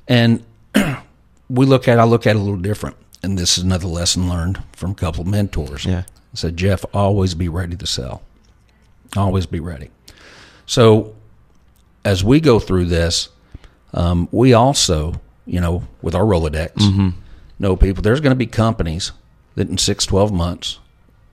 and 0.07 0.43
we 1.49 1.65
look 1.65 1.87
at 1.87 1.99
I 1.99 2.03
look 2.03 2.27
at 2.27 2.35
it 2.35 2.39
a 2.39 2.41
little 2.41 2.59
different. 2.59 2.97
And 3.23 3.37
this 3.37 3.57
is 3.57 3.63
another 3.63 3.87
lesson 3.87 4.29
learned 4.29 4.61
from 4.73 4.91
a 4.91 4.95
couple 4.95 5.21
of 5.21 5.27
mentors. 5.27 5.85
Yeah. 5.85 6.03
I 6.07 6.35
said, 6.35 6.57
Jeff, 6.57 6.85
always 6.93 7.33
be 7.33 7.49
ready 7.49 7.75
to 7.75 7.87
sell. 7.87 8.21
Always 9.15 9.45
be 9.45 9.59
ready. 9.59 9.89
So 10.67 11.15
as 12.03 12.23
we 12.23 12.39
go 12.39 12.59
through 12.59 12.85
this, 12.85 13.29
um, 13.93 14.27
we 14.31 14.53
also, 14.53 15.21
you 15.45 15.59
know, 15.59 15.87
with 16.01 16.13
our 16.13 16.23
Rolodex, 16.23 17.13
know 17.57 17.75
people, 17.75 18.03
there's 18.03 18.19
going 18.19 18.31
to 18.31 18.35
be 18.35 18.45
companies 18.45 19.11
that 19.55 19.69
in 19.69 19.77
six, 19.77 20.05
12 20.05 20.31
months 20.31 20.79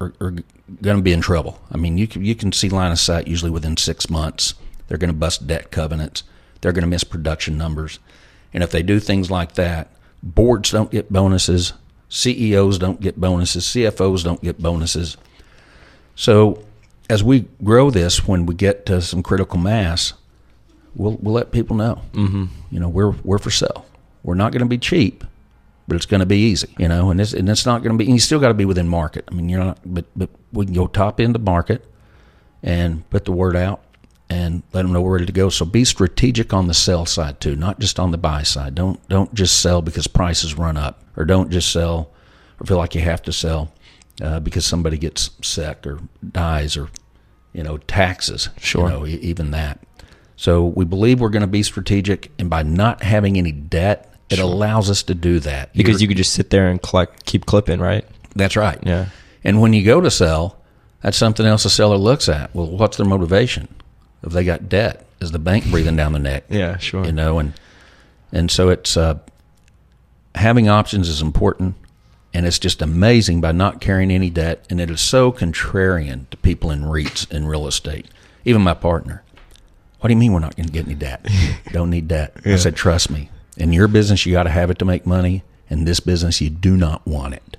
are, 0.02 0.14
are 0.20 0.30
going 0.30 0.96
to 0.96 1.02
be 1.02 1.12
in 1.12 1.20
trouble. 1.20 1.60
I 1.70 1.76
mean, 1.76 1.98
you 1.98 2.06
can, 2.06 2.24
you 2.24 2.34
can 2.34 2.52
see 2.52 2.68
line 2.68 2.92
of 2.92 2.98
sight 2.98 3.28
usually 3.28 3.50
within 3.50 3.76
six 3.76 4.10
months. 4.10 4.54
They're 4.88 4.98
going 4.98 5.12
to 5.12 5.16
bust 5.16 5.46
debt 5.46 5.70
covenants. 5.70 6.24
They're 6.60 6.72
going 6.72 6.82
to 6.82 6.88
miss 6.88 7.04
production 7.04 7.56
numbers. 7.58 7.98
And 8.52 8.62
if 8.62 8.70
they 8.70 8.82
do 8.82 9.00
things 9.00 9.30
like 9.30 9.54
that, 9.54 9.90
boards 10.22 10.70
don't 10.70 10.90
get 10.90 11.12
bonuses, 11.12 11.72
CEOs 12.08 12.78
don't 12.78 13.00
get 13.00 13.20
bonuses, 13.20 13.64
CFOs 13.64 14.22
don't 14.22 14.42
get 14.42 14.60
bonuses. 14.60 15.16
So 16.14 16.64
as 17.08 17.24
we 17.24 17.48
grow 17.62 17.90
this, 17.90 18.26
when 18.26 18.46
we 18.46 18.54
get 18.54 18.86
to 18.86 19.00
some 19.00 19.22
critical 19.22 19.58
mass, 19.58 20.12
we'll 20.94 21.16
we'll 21.20 21.34
let 21.34 21.52
people 21.52 21.76
know. 21.76 22.00
Mm-hmm. 22.12 22.46
You 22.70 22.80
know, 22.80 22.88
we're 22.88 23.10
we're 23.24 23.38
for 23.38 23.50
sale. 23.50 23.86
We're 24.22 24.34
not 24.34 24.52
going 24.52 24.60
to 24.60 24.68
be 24.68 24.78
cheap, 24.78 25.24
but 25.88 25.96
it's 25.96 26.06
going 26.06 26.20
to 26.20 26.26
be 26.26 26.38
easy. 26.38 26.74
You 26.78 26.88
know, 26.88 27.10
and 27.10 27.20
it's 27.20 27.32
and 27.32 27.48
it's 27.48 27.66
not 27.66 27.82
going 27.82 27.96
to 27.96 28.04
be. 28.04 28.10
You 28.10 28.18
still 28.18 28.40
got 28.40 28.48
to 28.48 28.54
be 28.54 28.64
within 28.64 28.88
market. 28.88 29.24
I 29.30 29.34
mean, 29.34 29.48
you're 29.48 29.62
not. 29.62 29.78
But 29.84 30.06
but 30.16 30.30
we 30.52 30.66
can 30.66 30.74
go 30.74 30.86
top 30.86 31.20
end 31.20 31.36
of 31.36 31.42
market 31.42 31.84
and 32.62 33.08
put 33.10 33.24
the 33.24 33.32
word 33.32 33.56
out 33.56 33.82
and 34.30 34.62
let 34.72 34.82
them 34.82 34.92
know 34.92 35.02
we're 35.02 35.12
ready 35.14 35.26
to 35.26 35.32
go. 35.32 35.48
So 35.48 35.64
be 35.64 35.84
strategic 35.84 36.54
on 36.54 36.66
the 36.66 36.74
sell 36.74 37.04
side 37.04 37.40
too, 37.40 37.56
not 37.56 37.78
just 37.78 38.00
on 38.00 38.10
the 38.10 38.18
buy 38.18 38.42
side. 38.42 38.74
Don't 38.74 39.06
don't 39.08 39.32
just 39.34 39.60
sell 39.60 39.82
because 39.82 40.06
prices 40.06 40.56
run 40.56 40.76
up, 40.76 41.02
or 41.16 41.24
don't 41.24 41.50
just 41.50 41.70
sell 41.70 42.10
or 42.60 42.66
feel 42.66 42.78
like 42.78 42.94
you 42.94 43.02
have 43.02 43.22
to 43.22 43.32
sell 43.32 43.72
uh, 44.22 44.40
because 44.40 44.64
somebody 44.64 44.96
gets 44.96 45.30
sick 45.42 45.86
or 45.86 46.00
dies 46.30 46.76
or 46.76 46.88
you 47.52 47.62
know 47.62 47.78
taxes. 47.78 48.48
Sure. 48.58 48.88
you 48.88 48.94
know, 48.94 49.06
even 49.06 49.50
that. 49.50 49.80
So 50.36 50.64
we 50.64 50.84
believe 50.84 51.20
we're 51.20 51.28
going 51.28 51.42
to 51.42 51.46
be 51.46 51.62
strategic, 51.62 52.32
and 52.38 52.48
by 52.48 52.62
not 52.62 53.02
having 53.02 53.36
any 53.36 53.52
debt, 53.52 54.11
it 54.32 54.38
allows 54.38 54.90
us 54.90 55.02
to 55.04 55.14
do 55.14 55.38
that 55.40 55.72
Because 55.74 55.94
You're- 55.94 56.02
you 56.02 56.08
could 56.08 56.16
just 56.16 56.32
sit 56.32 56.50
there 56.50 56.68
and 56.68 56.80
collect, 56.82 57.24
keep 57.26 57.46
clipping, 57.46 57.80
right? 57.80 58.04
that's 58.34 58.56
right. 58.56 58.78
Yeah. 58.82 59.06
And 59.44 59.60
when 59.60 59.72
you 59.74 59.84
go 59.84 60.00
to 60.00 60.10
sell, 60.10 60.56
that's 61.02 61.16
something 61.18 61.44
else 61.44 61.64
the 61.64 61.70
seller 61.70 61.96
looks 61.96 62.28
at. 62.28 62.54
Well, 62.54 62.66
what's 62.66 62.96
their 62.96 63.04
motivation? 63.06 63.68
If 64.22 64.32
they 64.32 64.44
got 64.44 64.68
debt, 64.68 65.04
is 65.20 65.32
the 65.32 65.38
bank 65.38 65.66
breathing 65.70 65.96
down 65.96 66.12
the 66.12 66.18
neck? 66.18 66.44
Yeah, 66.48 66.78
sure. 66.78 67.04
You 67.04 67.12
know, 67.12 67.38
and 67.38 67.52
and 68.32 68.50
so 68.50 68.70
it's 68.70 68.96
uh, 68.96 69.18
having 70.34 70.68
options 70.68 71.08
is 71.08 71.20
important, 71.20 71.74
and 72.32 72.46
it's 72.46 72.58
just 72.58 72.80
amazing 72.80 73.40
by 73.40 73.52
not 73.52 73.80
carrying 73.80 74.10
any 74.10 74.30
debt. 74.30 74.64
And 74.70 74.80
it 74.80 74.90
is 74.90 75.00
so 75.00 75.30
contrarian 75.32 76.30
to 76.30 76.36
people 76.38 76.70
in 76.70 76.82
REITs 76.84 77.30
in 77.30 77.46
real 77.46 77.66
estate. 77.66 78.06
Even 78.44 78.62
my 78.62 78.74
partner. 78.74 79.22
What 80.00 80.08
do 80.08 80.14
you 80.14 80.18
mean 80.18 80.32
we're 80.32 80.40
not 80.40 80.56
going 80.56 80.66
to 80.66 80.72
get 80.72 80.86
any 80.86 80.94
debt? 80.94 81.26
Don't 81.72 81.90
need 81.90 82.08
debt. 82.08 82.36
I 82.44 82.56
said, 82.56 82.74
trust 82.76 83.10
me. 83.10 83.28
In 83.56 83.72
your 83.72 83.88
business, 83.88 84.24
you 84.26 84.32
got 84.32 84.44
to 84.44 84.50
have 84.50 84.70
it 84.70 84.78
to 84.78 84.84
make 84.84 85.06
money. 85.06 85.42
In 85.68 85.84
this 85.84 86.00
business, 86.00 86.40
you 86.40 86.50
do 86.50 86.76
not 86.76 87.06
want 87.06 87.34
it 87.34 87.56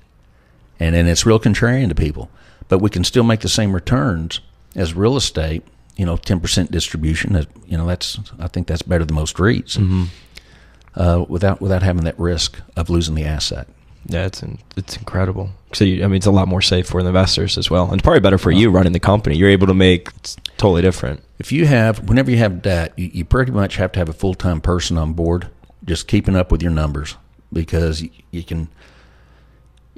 and 0.80 0.94
then 0.94 1.06
it's 1.06 1.24
real 1.26 1.40
contrarian 1.40 1.88
to 1.88 1.94
people. 1.94 2.30
But 2.68 2.78
we 2.78 2.90
can 2.90 3.04
still 3.04 3.24
make 3.24 3.40
the 3.40 3.48
same 3.48 3.72
returns 3.72 4.40
as 4.74 4.94
real 4.94 5.16
estate. 5.16 5.62
You 5.96 6.06
know, 6.06 6.16
ten 6.16 6.40
percent 6.40 6.72
distribution. 6.72 7.46
You 7.66 7.78
know, 7.78 7.86
that's 7.86 8.18
I 8.38 8.48
think 8.48 8.66
that's 8.66 8.82
better 8.82 9.04
than 9.04 9.14
most 9.14 9.36
REITs. 9.36 10.08
uh, 10.96 11.24
without 11.28 11.60
without 11.60 11.82
having 11.82 12.04
that 12.04 12.18
risk 12.18 12.58
of 12.76 12.90
losing 12.90 13.14
the 13.14 13.24
asset. 13.24 13.68
Yeah, 14.06 14.26
it's 14.26 14.42
in, 14.42 14.58
it's 14.76 14.96
incredible. 14.96 15.50
So 15.72 15.84
you, 15.84 16.04
I 16.04 16.08
mean, 16.08 16.16
it's 16.16 16.26
a 16.26 16.30
lot 16.30 16.48
more 16.48 16.60
safe 16.60 16.86
for 16.86 17.02
the 17.02 17.08
investors 17.08 17.56
as 17.56 17.70
well, 17.70 17.84
and 17.84 17.94
it's 17.94 18.02
probably 18.02 18.20
better 18.20 18.38
for 18.38 18.50
you 18.50 18.70
running 18.70 18.92
the 18.92 19.00
company. 19.00 19.36
You're 19.36 19.48
able 19.48 19.66
to 19.68 19.74
make 19.74 20.08
it's 20.16 20.36
totally 20.58 20.82
different. 20.82 21.22
If 21.38 21.52
you 21.52 21.66
have, 21.66 22.08
whenever 22.08 22.30
you 22.30 22.36
have 22.38 22.60
debt, 22.60 22.92
you, 22.96 23.10
you 23.12 23.24
pretty 23.24 23.52
much 23.52 23.76
have 23.76 23.92
to 23.92 23.98
have 23.98 24.08
a 24.08 24.12
full 24.12 24.34
time 24.34 24.60
person 24.60 24.98
on 24.98 25.12
board, 25.14 25.48
just 25.84 26.08
keeping 26.08 26.36
up 26.36 26.50
with 26.52 26.62
your 26.62 26.72
numbers, 26.72 27.16
because 27.52 28.02
you, 28.02 28.10
you 28.30 28.42
can. 28.42 28.68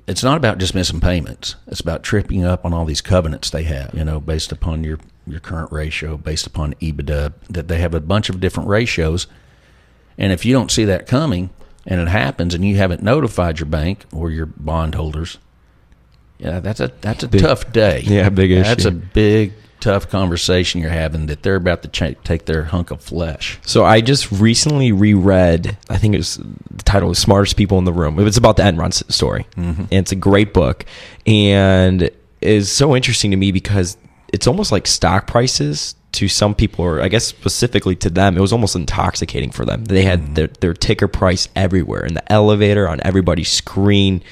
It's 0.07 0.23
not 0.23 0.37
about 0.37 0.59
just 0.59 0.75
missing 0.75 1.01
payments. 1.01 1.57
It's 1.67 1.81
about 1.81 2.05
tripping 2.05 2.45
up 2.45 2.65
on 2.65 2.73
all 2.73 2.85
these 2.85 3.01
covenants 3.01 3.51
they 3.51 3.65
have. 3.65 3.93
You 3.95 4.05
know, 4.05 4.21
based 4.21 4.53
upon 4.53 4.85
your 4.85 4.99
your 5.27 5.41
current 5.41 5.73
ratio, 5.73 6.17
based 6.17 6.47
upon 6.47 6.75
EBITDA, 6.75 7.33
that 7.51 7.67
they 7.69 7.79
have 7.79 7.95
a 7.95 8.01
bunch 8.01 8.29
of 8.29 8.39
different 8.41 8.69
ratios, 8.69 9.27
and 10.17 10.33
if 10.33 10.45
you 10.45 10.53
don't 10.53 10.71
see 10.71 10.85
that 10.85 11.07
coming, 11.09 11.51
and 11.87 12.01
it 12.01 12.09
happens, 12.09 12.55
and 12.55 12.65
you 12.65 12.77
haven't 12.77 13.03
notified 13.03 13.59
your 13.59 13.67
bank 13.67 14.05
or 14.13 14.31
your 14.31 14.47
bondholders, 14.47 15.39
yeah, 16.39 16.61
that's 16.61 16.79
a 16.81 16.93
that's 17.01 17.25
a 17.25 17.29
Big- 17.29 17.41
tough 17.43 17.73
day. 17.73 18.03
yeah, 18.05 18.29
big 18.29 18.53
issue. 18.53 18.63
That's 18.63 18.85
a 18.85 18.91
big 18.93 19.55
tough 19.87 20.09
conversation 20.09 20.81
you're 20.81 20.91
having 20.91 21.27
that 21.27 21.45
they're 21.45 21.55
about 21.55 21.81
to 21.83 21.89
ch- 21.89 22.17
take 22.25 22.47
their 22.47 22.65
hunk 22.65 22.91
of 22.91 23.01
flesh. 23.01 23.61
So 23.63 23.85
I 23.85 24.01
just 24.01 24.33
recently 24.33 24.91
reread. 24.91 25.79
I 25.89 25.97
think 25.97 26.15
it 26.15 26.19
was 26.19 26.37
the 26.37 26.83
title 26.83 27.09
was 27.09 27.21
"Smartest 27.21 27.57
People 27.57 27.79
in 27.79 27.85
the 27.85 27.93
Room." 27.93 28.19
It 28.19 28.25
was 28.25 28.37
about 28.37 28.57
the 28.57 28.65
Enron 28.65 28.93
story, 29.13 29.47
mm-hmm. 29.57 29.83
and 29.83 29.93
it's 29.93 30.11
a 30.11 30.17
great 30.17 30.53
book, 30.53 30.85
and 31.25 32.11
is 32.41 32.71
so 32.71 32.97
interesting 32.97 33.31
to 33.31 33.37
me 33.37 33.53
because 33.53 33.97
it's 34.33 34.49
almost 34.49 34.73
like 34.73 34.89
stock 34.89 35.29
prices 35.29 35.95
to 36.13 36.27
some 36.27 36.55
people, 36.55 36.85
or 36.85 37.01
I 37.01 37.07
guess 37.07 37.25
specifically 37.25 37.95
to 37.97 38.11
them, 38.11 38.37
it 38.37 38.41
was 38.41 38.53
almost 38.53 38.75
intoxicating 38.75 39.53
for 39.53 39.65
them. 39.65 39.85
They 39.85 40.03
had 40.03 40.21
mm-hmm. 40.21 40.35
their, 40.35 40.47
their 40.49 40.75
ticker 40.75 41.07
price 41.07 41.49
everywhere 41.55 42.05
in 42.05 42.15
the 42.15 42.33
elevator, 42.33 42.89
on 42.89 43.01
everybody's 43.05 43.51
screen. 43.51 44.23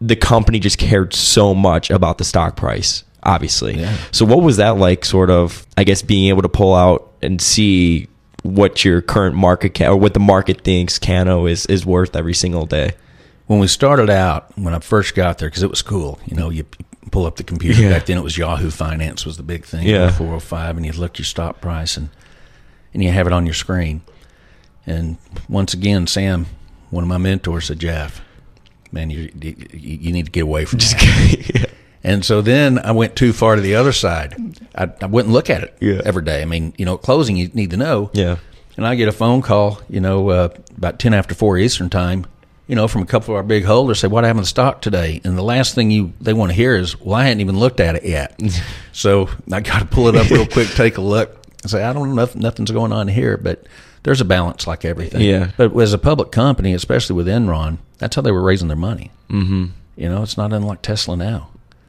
The 0.00 0.16
company 0.16 0.58
just 0.58 0.78
cared 0.78 1.14
so 1.14 1.54
much 1.54 1.90
about 1.90 2.18
the 2.18 2.24
stock 2.24 2.56
price, 2.56 3.03
obviously. 3.24 3.78
Yeah. 3.78 3.96
So 4.12 4.24
what 4.24 4.42
was 4.42 4.58
that 4.58 4.76
like 4.76 5.04
sort 5.04 5.30
of 5.30 5.66
I 5.76 5.84
guess 5.84 6.02
being 6.02 6.28
able 6.28 6.42
to 6.42 6.48
pull 6.48 6.74
out 6.74 7.12
and 7.22 7.40
see 7.40 8.08
what 8.42 8.84
your 8.84 9.00
current 9.00 9.34
market 9.34 9.70
cap 9.70 9.90
or 9.90 9.96
what 9.96 10.12
the 10.14 10.20
market 10.20 10.60
thinks 10.62 10.98
Cano 10.98 11.46
is 11.46 11.66
is 11.66 11.84
worth 11.86 12.14
every 12.14 12.34
single 12.34 12.66
day. 12.66 12.92
When 13.46 13.58
we 13.58 13.66
started 13.66 14.08
out, 14.08 14.56
when 14.56 14.74
I 14.74 14.78
first 14.78 15.14
got 15.14 15.38
there, 15.38 15.48
because 15.48 15.62
it 15.62 15.68
was 15.68 15.82
cool, 15.82 16.18
you 16.24 16.36
know, 16.36 16.48
you 16.48 16.64
pull 17.10 17.26
up 17.26 17.36
the 17.36 17.44
computer. 17.44 17.82
Yeah. 17.82 17.90
Back 17.90 18.06
then, 18.06 18.16
it 18.16 18.22
was 18.22 18.38
Yahoo 18.38 18.70
Finance 18.70 19.26
was 19.26 19.36
the 19.36 19.42
big 19.42 19.64
thing. 19.64 19.86
Yeah. 19.86 20.10
four 20.10 20.28
hundred 20.28 20.40
five, 20.40 20.76
and 20.76 20.86
you 20.86 20.92
look 20.92 21.18
your 21.18 21.24
stock 21.24 21.60
price 21.60 21.96
and 21.96 22.08
and 22.92 23.02
you 23.02 23.10
have 23.10 23.26
it 23.26 23.32
on 23.32 23.44
your 23.46 23.54
screen. 23.54 24.02
And 24.86 25.18
once 25.48 25.74
again, 25.74 26.06
Sam, 26.06 26.46
one 26.90 27.04
of 27.04 27.08
my 27.08 27.18
mentors, 27.18 27.66
said, 27.66 27.80
"Jeff, 27.80 28.22
man, 28.92 29.10
you 29.10 29.30
you, 29.40 29.54
you 29.72 30.12
need 30.12 30.26
to 30.26 30.32
get 30.32 30.42
away 30.42 30.64
from 30.64 30.78
just 30.78 30.96
that." 30.98 31.70
And 32.04 32.24
so 32.24 32.42
then 32.42 32.78
I 32.78 32.92
went 32.92 33.16
too 33.16 33.32
far 33.32 33.56
to 33.56 33.62
the 33.62 33.74
other 33.76 33.92
side. 33.92 34.36
I, 34.74 34.90
I 35.00 35.06
wouldn't 35.06 35.32
look 35.32 35.48
at 35.48 35.62
it 35.62 35.76
Yeah. 35.80 36.02
every 36.04 36.22
day. 36.22 36.42
I 36.42 36.44
mean, 36.44 36.74
you 36.76 36.84
know, 36.84 36.98
closing, 36.98 37.36
you 37.36 37.48
need 37.54 37.70
to 37.70 37.76
know. 37.78 38.10
Yeah. 38.12 38.36
And 38.76 38.86
I 38.86 38.94
get 38.94 39.08
a 39.08 39.12
phone 39.12 39.40
call, 39.40 39.80
you 39.88 40.00
know, 40.00 40.28
uh, 40.28 40.48
about 40.76 40.98
10 40.98 41.14
after 41.14 41.34
4 41.34 41.56
Eastern 41.58 41.88
time, 41.88 42.26
you 42.66 42.74
know, 42.76 42.88
from 42.88 43.02
a 43.02 43.06
couple 43.06 43.32
of 43.34 43.36
our 43.36 43.42
big 43.42 43.64
holders 43.64 44.00
say, 44.00 44.08
what 44.08 44.24
happened 44.24 44.40
to 44.40 44.42
the 44.42 44.48
stock 44.48 44.82
today? 44.82 45.20
And 45.24 45.38
the 45.38 45.42
last 45.42 45.74
thing 45.74 45.90
you 45.90 46.12
they 46.20 46.32
want 46.34 46.50
to 46.50 46.54
hear 46.56 46.74
is, 46.76 47.00
well, 47.00 47.14
I 47.14 47.24
hadn't 47.24 47.40
even 47.40 47.58
looked 47.58 47.80
at 47.80 47.94
it 47.96 48.04
yet. 48.04 48.38
so 48.92 49.28
I 49.50 49.60
got 49.60 49.78
to 49.78 49.86
pull 49.86 50.08
it 50.08 50.16
up 50.16 50.28
real 50.30 50.46
quick, 50.46 50.68
take 50.68 50.98
a 50.98 51.02
look, 51.02 51.38
and 51.62 51.70
say, 51.70 51.82
I 51.82 51.92
don't 51.92 52.14
know, 52.14 52.28
nothing's 52.34 52.70
going 52.70 52.92
on 52.92 53.08
here, 53.08 53.36
but 53.38 53.64
there's 54.02 54.20
a 54.20 54.24
balance 54.26 54.66
like 54.66 54.84
everything. 54.84 55.22
Yeah. 55.22 55.52
But 55.56 55.74
as 55.78 55.94
a 55.94 55.98
public 55.98 56.32
company, 56.32 56.74
especially 56.74 57.16
with 57.16 57.28
Enron, 57.28 57.78
that's 57.98 58.16
how 58.16 58.22
they 58.22 58.32
were 58.32 58.42
raising 58.42 58.68
their 58.68 58.76
money. 58.76 59.10
Mm-hmm. 59.30 59.66
You 59.96 60.08
know, 60.08 60.22
it's 60.22 60.36
not 60.36 60.52
unlike 60.52 60.82
Tesla 60.82 61.16
now. 61.16 61.48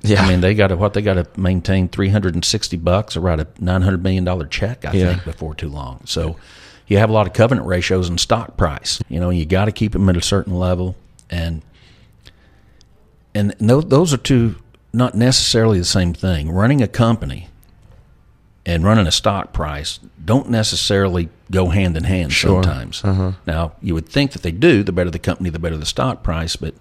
Yeah. 0.09 0.23
I 0.23 0.29
mean, 0.29 0.41
they 0.41 0.53
got 0.53 0.67
to 0.67 0.75
what 0.77 0.93
they 0.93 1.01
got 1.01 1.15
to 1.15 1.27
maintain 1.39 1.87
three 1.87 2.09
hundred 2.09 2.33
and 2.35 2.43
sixty 2.45 2.77
bucks 2.77 3.15
or 3.17 3.21
write 3.21 3.39
a 3.39 3.47
nine 3.59 3.81
hundred 3.81 4.03
million 4.03 4.23
dollar 4.23 4.45
check. 4.47 4.85
I 4.85 4.93
Yeah. 4.93 5.11
think 5.11 5.25
before 5.25 5.53
too 5.55 5.69
long. 5.69 6.01
So 6.05 6.35
you 6.87 6.97
have 6.97 7.09
a 7.09 7.13
lot 7.13 7.27
of 7.27 7.33
covenant 7.33 7.67
ratios 7.67 8.07
and 8.09 8.19
stock 8.19 8.57
price. 8.57 9.01
You 9.09 9.19
know, 9.19 9.29
you 9.31 9.45
got 9.45 9.65
to 9.65 9.71
keep 9.71 9.93
them 9.93 10.07
at 10.09 10.17
a 10.17 10.21
certain 10.21 10.53
level, 10.55 10.95
and 11.29 11.61
and 13.33 13.53
those 13.59 14.13
are 14.13 14.17
two 14.17 14.55
not 14.93 15.13
necessarily 15.15 15.77
the 15.79 15.85
same 15.85 16.13
thing. 16.13 16.49
Running 16.51 16.81
a 16.81 16.87
company 16.87 17.49
and 18.65 18.83
running 18.83 19.05
a 19.07 19.11
stock 19.11 19.51
price 19.51 19.99
don't 20.23 20.49
necessarily 20.49 21.29
go 21.51 21.67
hand 21.69 21.97
in 21.97 22.05
hand 22.05 22.31
Sure. 22.31 22.63
sometimes. 22.63 23.03
Uh-huh. 23.03 23.33
Now, 23.45 23.73
you 23.81 23.93
would 23.93 24.07
think 24.07 24.31
that 24.31 24.41
they 24.41 24.51
do. 24.51 24.83
The 24.83 24.91
better 24.93 25.09
the 25.11 25.19
company, 25.19 25.49
the 25.49 25.59
better 25.59 25.77
the 25.77 25.85
stock 25.85 26.23
price. 26.23 26.55
But 26.55 26.75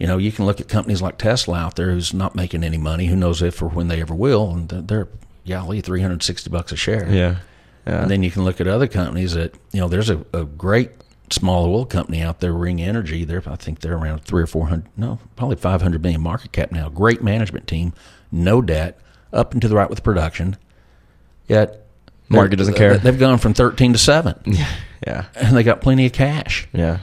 you 0.00 0.06
know, 0.06 0.16
you 0.16 0.32
can 0.32 0.46
look 0.46 0.60
at 0.60 0.68
companies 0.68 1.00
like 1.02 1.18
Tesla 1.18 1.58
out 1.58 1.76
there 1.76 1.90
who's 1.90 2.12
not 2.12 2.34
making 2.34 2.64
any 2.64 2.78
money. 2.78 3.06
Who 3.06 3.14
knows 3.14 3.42
if 3.42 3.62
or 3.62 3.68
when 3.68 3.88
they 3.88 4.00
ever 4.00 4.14
will? 4.14 4.50
And 4.50 4.68
they're, 4.68 5.08
golly, 5.46 5.80
three 5.82 6.00
hundred 6.00 6.22
sixty 6.22 6.48
bucks 6.50 6.72
a 6.72 6.76
share. 6.76 7.06
Yeah. 7.08 7.36
Yeah. 7.86 8.02
And 8.02 8.10
then 8.10 8.22
you 8.22 8.30
can 8.30 8.44
look 8.44 8.60
at 8.60 8.66
other 8.66 8.86
companies 8.88 9.34
that 9.34 9.54
you 9.72 9.80
know. 9.80 9.88
There's 9.88 10.10
a, 10.10 10.24
a 10.32 10.44
great 10.44 10.90
small 11.30 11.66
oil 11.66 11.84
company 11.86 12.22
out 12.22 12.40
there, 12.40 12.52
Ring 12.52 12.80
Energy. 12.80 13.24
They're 13.24 13.42
I 13.46 13.56
think 13.56 13.80
they're 13.80 13.96
around 13.96 14.24
three 14.24 14.42
or 14.42 14.46
four 14.46 14.68
hundred, 14.68 14.88
no, 14.96 15.18
probably 15.36 15.56
five 15.56 15.82
hundred 15.82 16.02
million 16.02 16.20
market 16.20 16.52
cap 16.52 16.72
now. 16.72 16.88
Great 16.88 17.22
management 17.22 17.66
team, 17.66 17.92
no 18.32 18.62
debt, 18.62 18.98
up 19.32 19.52
and 19.52 19.60
to 19.62 19.68
the 19.68 19.74
right 19.74 19.90
with 19.90 20.02
production. 20.02 20.56
Yet 21.48 21.86
Market 22.28 22.56
doesn't 22.56 22.74
care. 22.74 22.96
They've 22.96 23.18
gone 23.18 23.38
from 23.38 23.54
thirteen 23.54 23.92
to 23.92 23.98
seven, 23.98 24.36
yeah. 24.46 24.68
Yeah. 25.06 25.24
And 25.34 25.56
they 25.56 25.62
got 25.62 25.80
plenty 25.80 26.06
of 26.06 26.12
cash. 26.12 26.68
Yeah. 26.72 26.98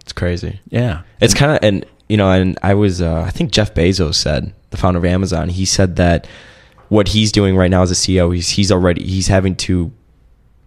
It's 0.00 0.12
crazy. 0.12 0.60
Yeah, 0.70 1.02
It's 1.20 1.34
kind 1.34 1.52
of 1.52 1.58
and 1.62 1.84
you 2.08 2.16
know, 2.16 2.30
and 2.30 2.58
I 2.62 2.74
was 2.74 3.02
uh, 3.02 3.22
I 3.22 3.30
think 3.30 3.50
Jeff 3.50 3.74
Bezos 3.74 4.14
said 4.14 4.52
the 4.70 4.76
founder 4.76 4.98
of 4.98 5.04
Amazon. 5.04 5.48
He 5.48 5.64
said 5.64 5.96
that 5.96 6.26
what 6.88 7.08
he's 7.08 7.32
doing 7.32 7.56
right 7.56 7.70
now 7.70 7.82
as 7.82 7.90
a 7.90 7.94
CEO, 7.94 8.34
he's 8.34 8.50
he's 8.50 8.70
already 8.70 9.04
he's 9.04 9.28
having 9.28 9.56
to 9.56 9.92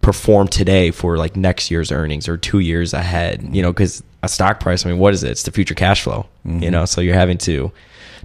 perform 0.02 0.48
today 0.48 0.90
for 0.90 1.16
like 1.16 1.36
next 1.36 1.70
year's 1.70 1.92
earnings 1.92 2.28
or 2.28 2.36
two 2.36 2.58
years 2.58 2.92
ahead. 2.92 3.54
You 3.54 3.62
know, 3.62 3.72
because 3.72 4.02
a 4.22 4.28
stock 4.28 4.60
price. 4.60 4.84
I 4.84 4.90
mean, 4.90 4.98
what 4.98 5.14
is 5.14 5.22
it? 5.22 5.30
It's 5.30 5.42
the 5.44 5.52
future 5.52 5.74
cash 5.74 6.02
flow. 6.02 6.26
You 6.44 6.70
know, 6.70 6.84
so 6.84 7.00
you're 7.00 7.14
having 7.14 7.38
to 7.38 7.72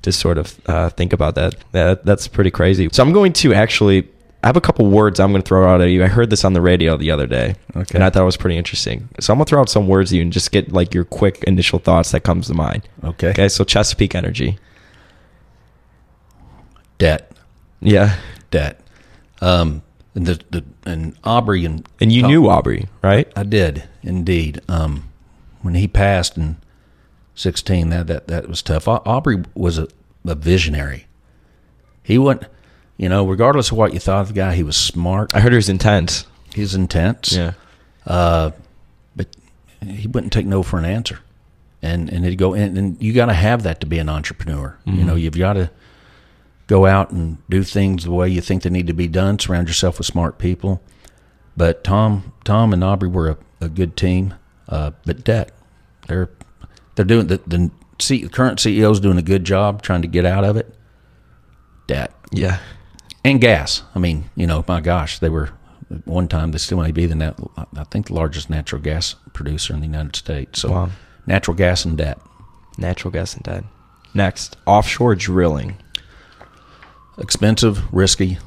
to 0.01 0.11
sort 0.11 0.37
of 0.37 0.59
uh, 0.67 0.89
think 0.89 1.13
about 1.13 1.35
that. 1.35 1.55
that. 1.71 2.05
That's 2.05 2.27
pretty 2.27 2.51
crazy. 2.51 2.89
So 2.91 3.03
I'm 3.03 3.13
going 3.13 3.33
to 3.33 3.53
actually. 3.53 4.09
I 4.45 4.47
have 4.49 4.55
a 4.57 4.61
couple 4.61 4.85
words 4.85 5.19
I'm 5.19 5.31
going 5.31 5.41
to 5.41 5.47
throw 5.47 5.67
out 5.67 5.81
at 5.81 5.85
you. 5.85 6.03
I 6.03 6.07
heard 6.07 6.29
this 6.29 6.45
on 6.45 6.53
the 6.53 6.61
radio 6.61 6.95
the 6.97 7.09
other 7.09 7.25
day, 7.25 7.55
Okay. 7.75 7.95
and 7.95 8.03
I 8.03 8.11
thought 8.11 8.21
it 8.21 8.25
was 8.25 8.37
pretty 8.37 8.57
interesting. 8.57 9.09
So 9.19 9.33
I'm 9.33 9.39
going 9.39 9.45
to 9.45 9.49
throw 9.49 9.59
out 9.61 9.69
some 9.69 9.87
words 9.87 10.11
at 10.11 10.17
you 10.17 10.21
and 10.21 10.31
just 10.31 10.51
get 10.51 10.71
like 10.71 10.93
your 10.93 11.03
quick 11.03 11.43
initial 11.47 11.79
thoughts 11.79 12.11
that 12.11 12.19
comes 12.21 12.45
to 12.47 12.53
mind. 12.53 12.87
okay. 13.03 13.29
Okay, 13.31 13.49
so 13.49 13.63
Chesapeake 13.63 14.13
Energy. 14.13 14.59
Debt, 16.97 17.31
Yeah, 17.81 18.17
debt. 18.51 18.79
Um, 19.41 19.81
and 20.13 20.25
the, 20.27 20.39
the 20.51 20.63
and 20.85 21.17
Aubrey 21.25 21.65
and 21.65 21.85
and 21.99 22.11
you 22.11 22.21
Tom- 22.21 22.31
knew 22.31 22.47
Aubrey, 22.47 22.87
right? 23.03 23.29
I 23.35 23.43
did 23.43 23.83
indeed. 24.01 24.61
Um, 24.69 25.09
when 25.61 25.73
he 25.75 25.87
passed 25.89 26.37
in 26.37 26.55
sixteen, 27.33 27.89
that 27.89 28.07
that 28.07 28.27
that 28.27 28.47
was 28.47 28.61
tough. 28.61 28.87
Aubrey 28.87 29.43
was 29.55 29.77
a, 29.77 29.87
a 30.23 30.35
visionary. 30.35 31.07
He 32.01 32.17
went, 32.17 32.43
you 32.97 33.09
know, 33.09 33.25
regardless 33.27 33.71
of 33.71 33.77
what 33.77 33.93
you 33.93 33.99
thought 33.99 34.21
of 34.21 34.27
the 34.29 34.33
guy, 34.33 34.55
he 34.55 34.63
was 34.63 34.77
smart. 34.77 35.35
I 35.35 35.39
heard 35.41 35.51
he 35.51 35.57
was 35.57 35.69
intense. 35.69 36.25
He 36.53 36.61
was 36.61 36.75
intense. 36.75 37.35
Uh, 38.05 38.51
but 39.15 39.27
he 39.85 40.07
wouldn't 40.07 40.31
take 40.31 40.45
no 40.45 40.63
for 40.63 40.77
an 40.77 40.85
answer. 40.85 41.19
And 41.81 42.09
and 42.09 42.25
he'd 42.25 42.37
go 42.37 42.53
and, 42.53 42.77
and 42.77 43.03
you 43.03 43.13
got 43.13 43.27
to 43.27 43.33
have 43.33 43.63
that 43.63 43.79
to 43.81 43.85
be 43.85 43.99
an 43.99 44.09
entrepreneur. 44.09 44.77
You 44.85 45.03
know, 45.03 45.15
you've 45.15 45.37
got 45.37 45.53
to 45.53 45.69
go 46.67 46.85
out 46.85 47.11
and 47.11 47.37
do 47.49 47.63
things 47.63 48.05
the 48.05 48.11
way 48.11 48.27
you 48.27 48.41
think 48.41 48.63
they 48.63 48.69
need 48.69 48.87
to 48.87 48.93
be 48.93 49.07
done. 49.07 49.37
Surround 49.37 49.67
yourself 49.67 49.99
with 49.99 50.07
smart 50.07 50.39
people. 50.39 50.81
But 51.55 51.83
Tom, 51.83 52.33
Tom 52.43 52.73
and 52.73 52.83
Aubrey 52.83 53.09
were 53.09 53.29
a, 53.29 53.37
a 53.61 53.69
good 53.69 53.95
team. 53.95 54.33
Uh, 54.67 54.91
but 55.05 55.23
debt, 55.23 55.51
they're 56.07 56.29
they're 56.95 57.05
doing 57.05 57.27
the 57.27 57.39
the 57.45 57.69
C, 57.99 58.23
the 58.23 58.29
current 58.29 58.57
CEO's 58.57 58.99
doing 58.99 59.17
a 59.17 59.23
good 59.23 59.43
job 59.43 59.81
trying 59.83 60.01
to 60.01 60.07
get 60.07 60.25
out 60.25 60.43
of 60.43 60.57
it. 60.57 60.73
Debt 61.87 62.15
yeah, 62.31 62.59
and 63.25 63.41
gas. 63.41 63.81
I 63.95 63.99
mean, 63.99 64.29
you 64.35 64.47
know, 64.47 64.63
my 64.67 64.79
gosh, 64.79 65.19
they 65.19 65.29
were 65.29 65.49
at 65.91 66.07
one 66.07 66.27
time 66.27 66.51
they 66.51 66.57
still 66.57 66.79
may 66.81 66.91
be 66.91 67.05
the 67.05 67.15
nat, 67.15 67.37
I 67.75 67.83
think 67.85 68.07
the 68.07 68.13
largest 68.13 68.49
natural 68.49 68.81
gas 68.81 69.15
producer 69.33 69.73
in 69.73 69.81
the 69.81 69.85
United 69.87 70.15
States. 70.15 70.61
So 70.61 70.71
Wow. 70.71 70.89
natural 71.27 71.55
gas 71.55 71.85
and 71.85 71.97
debt, 71.97 72.19
natural 72.77 73.11
gas 73.11 73.33
and 73.35 73.43
debt. 73.43 73.63
Next, 74.13 74.57
offshore 74.65 75.15
drilling. 75.15 75.75
expensive, 77.17 77.81
risky, 77.93 78.37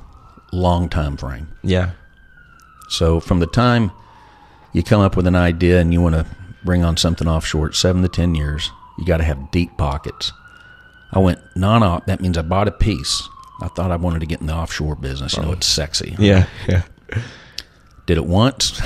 long 0.53 0.89
time 0.91 1.16
frame. 1.16 1.49
Yeah, 1.62 1.91
So 2.91 3.18
from 3.20 3.41
the 3.41 3.47
time 3.47 3.91
you 4.74 4.83
come 4.83 5.01
up 5.01 5.16
with 5.16 5.26
an 5.26 5.35
idea 5.37 5.81
and 5.81 5.91
you 5.93 6.03
want 6.03 6.14
to 6.16 6.26
bring 6.64 6.85
on 6.85 6.97
something 6.99 7.26
offshore, 7.26 7.68
it's 7.68 7.79
seven 7.79 8.03
to 8.03 8.09
ten 8.09 8.35
years. 8.35 8.70
You 8.99 9.07
got 9.07 9.18
to 9.18 9.24
have 9.24 9.51
deep 9.51 9.70
pockets. 9.79 10.33
I 11.12 11.18
went 11.18 11.39
non-op. 11.57 12.05
That 12.07 12.20
means 12.20 12.37
I 12.37 12.43
bought 12.43 12.68
a 12.68 12.72
piece. 12.72 13.26
I 13.61 13.68
thought 13.68 13.90
I 13.90 13.96
wanted 13.96 14.20
to 14.20 14.26
get 14.26 14.40
in 14.40 14.46
the 14.46 14.54
offshore 14.54 14.94
business. 14.96 15.36
You 15.36 15.42
know, 15.42 15.52
it's 15.52 15.66
sexy. 15.66 16.14
yeah, 16.18 16.46
yeah. 16.68 16.82
did 18.06 18.16
it 18.16 18.26
once, 18.26 18.80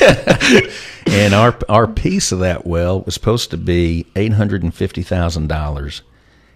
and 1.06 1.34
our 1.34 1.56
our 1.68 1.86
piece 1.86 2.32
of 2.32 2.38
that 2.40 2.66
well 2.66 3.00
was 3.02 3.14
supposed 3.14 3.50
to 3.50 3.56
be 3.56 4.06
eight 4.16 4.32
hundred 4.32 4.62
and 4.62 4.74
fifty 4.74 5.02
thousand 5.02 5.48
dollars, 5.48 6.02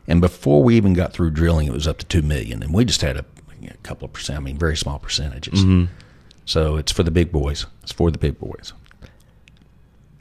and 0.07 0.21
before 0.21 0.63
we 0.63 0.77
even 0.77 0.95
got 0.95 1.13
through 1.13 1.31
drilling, 1.31 1.67
it 1.67 1.73
was 1.73 1.87
up 1.87 1.99
to 1.99 2.07
two 2.07 2.23
million, 2.23 2.63
and 2.63 2.73
we 2.73 2.85
just 2.85 3.03
had 3.03 3.17
a, 3.19 3.25
a 3.69 3.77
couple 3.83 4.07
of 4.07 4.13
percent. 4.13 4.39
I 4.39 4.41
mean, 4.43 4.57
very 4.59 4.77
small 4.77 4.99
percentages. 4.99 5.63
So 6.47 6.77
it's 6.77 6.91
for 6.91 7.03
the 7.03 7.11
big 7.11 7.31
boys. 7.31 7.67
It's 7.83 7.93
for 7.93 8.11
the 8.11 8.17
big 8.19 8.39
boys. 8.39 8.73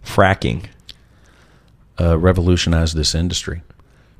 Fracking. 0.05 0.65
Uh, 1.99 2.17
revolutionized 2.19 2.95
this 2.95 3.15
industry. 3.15 3.61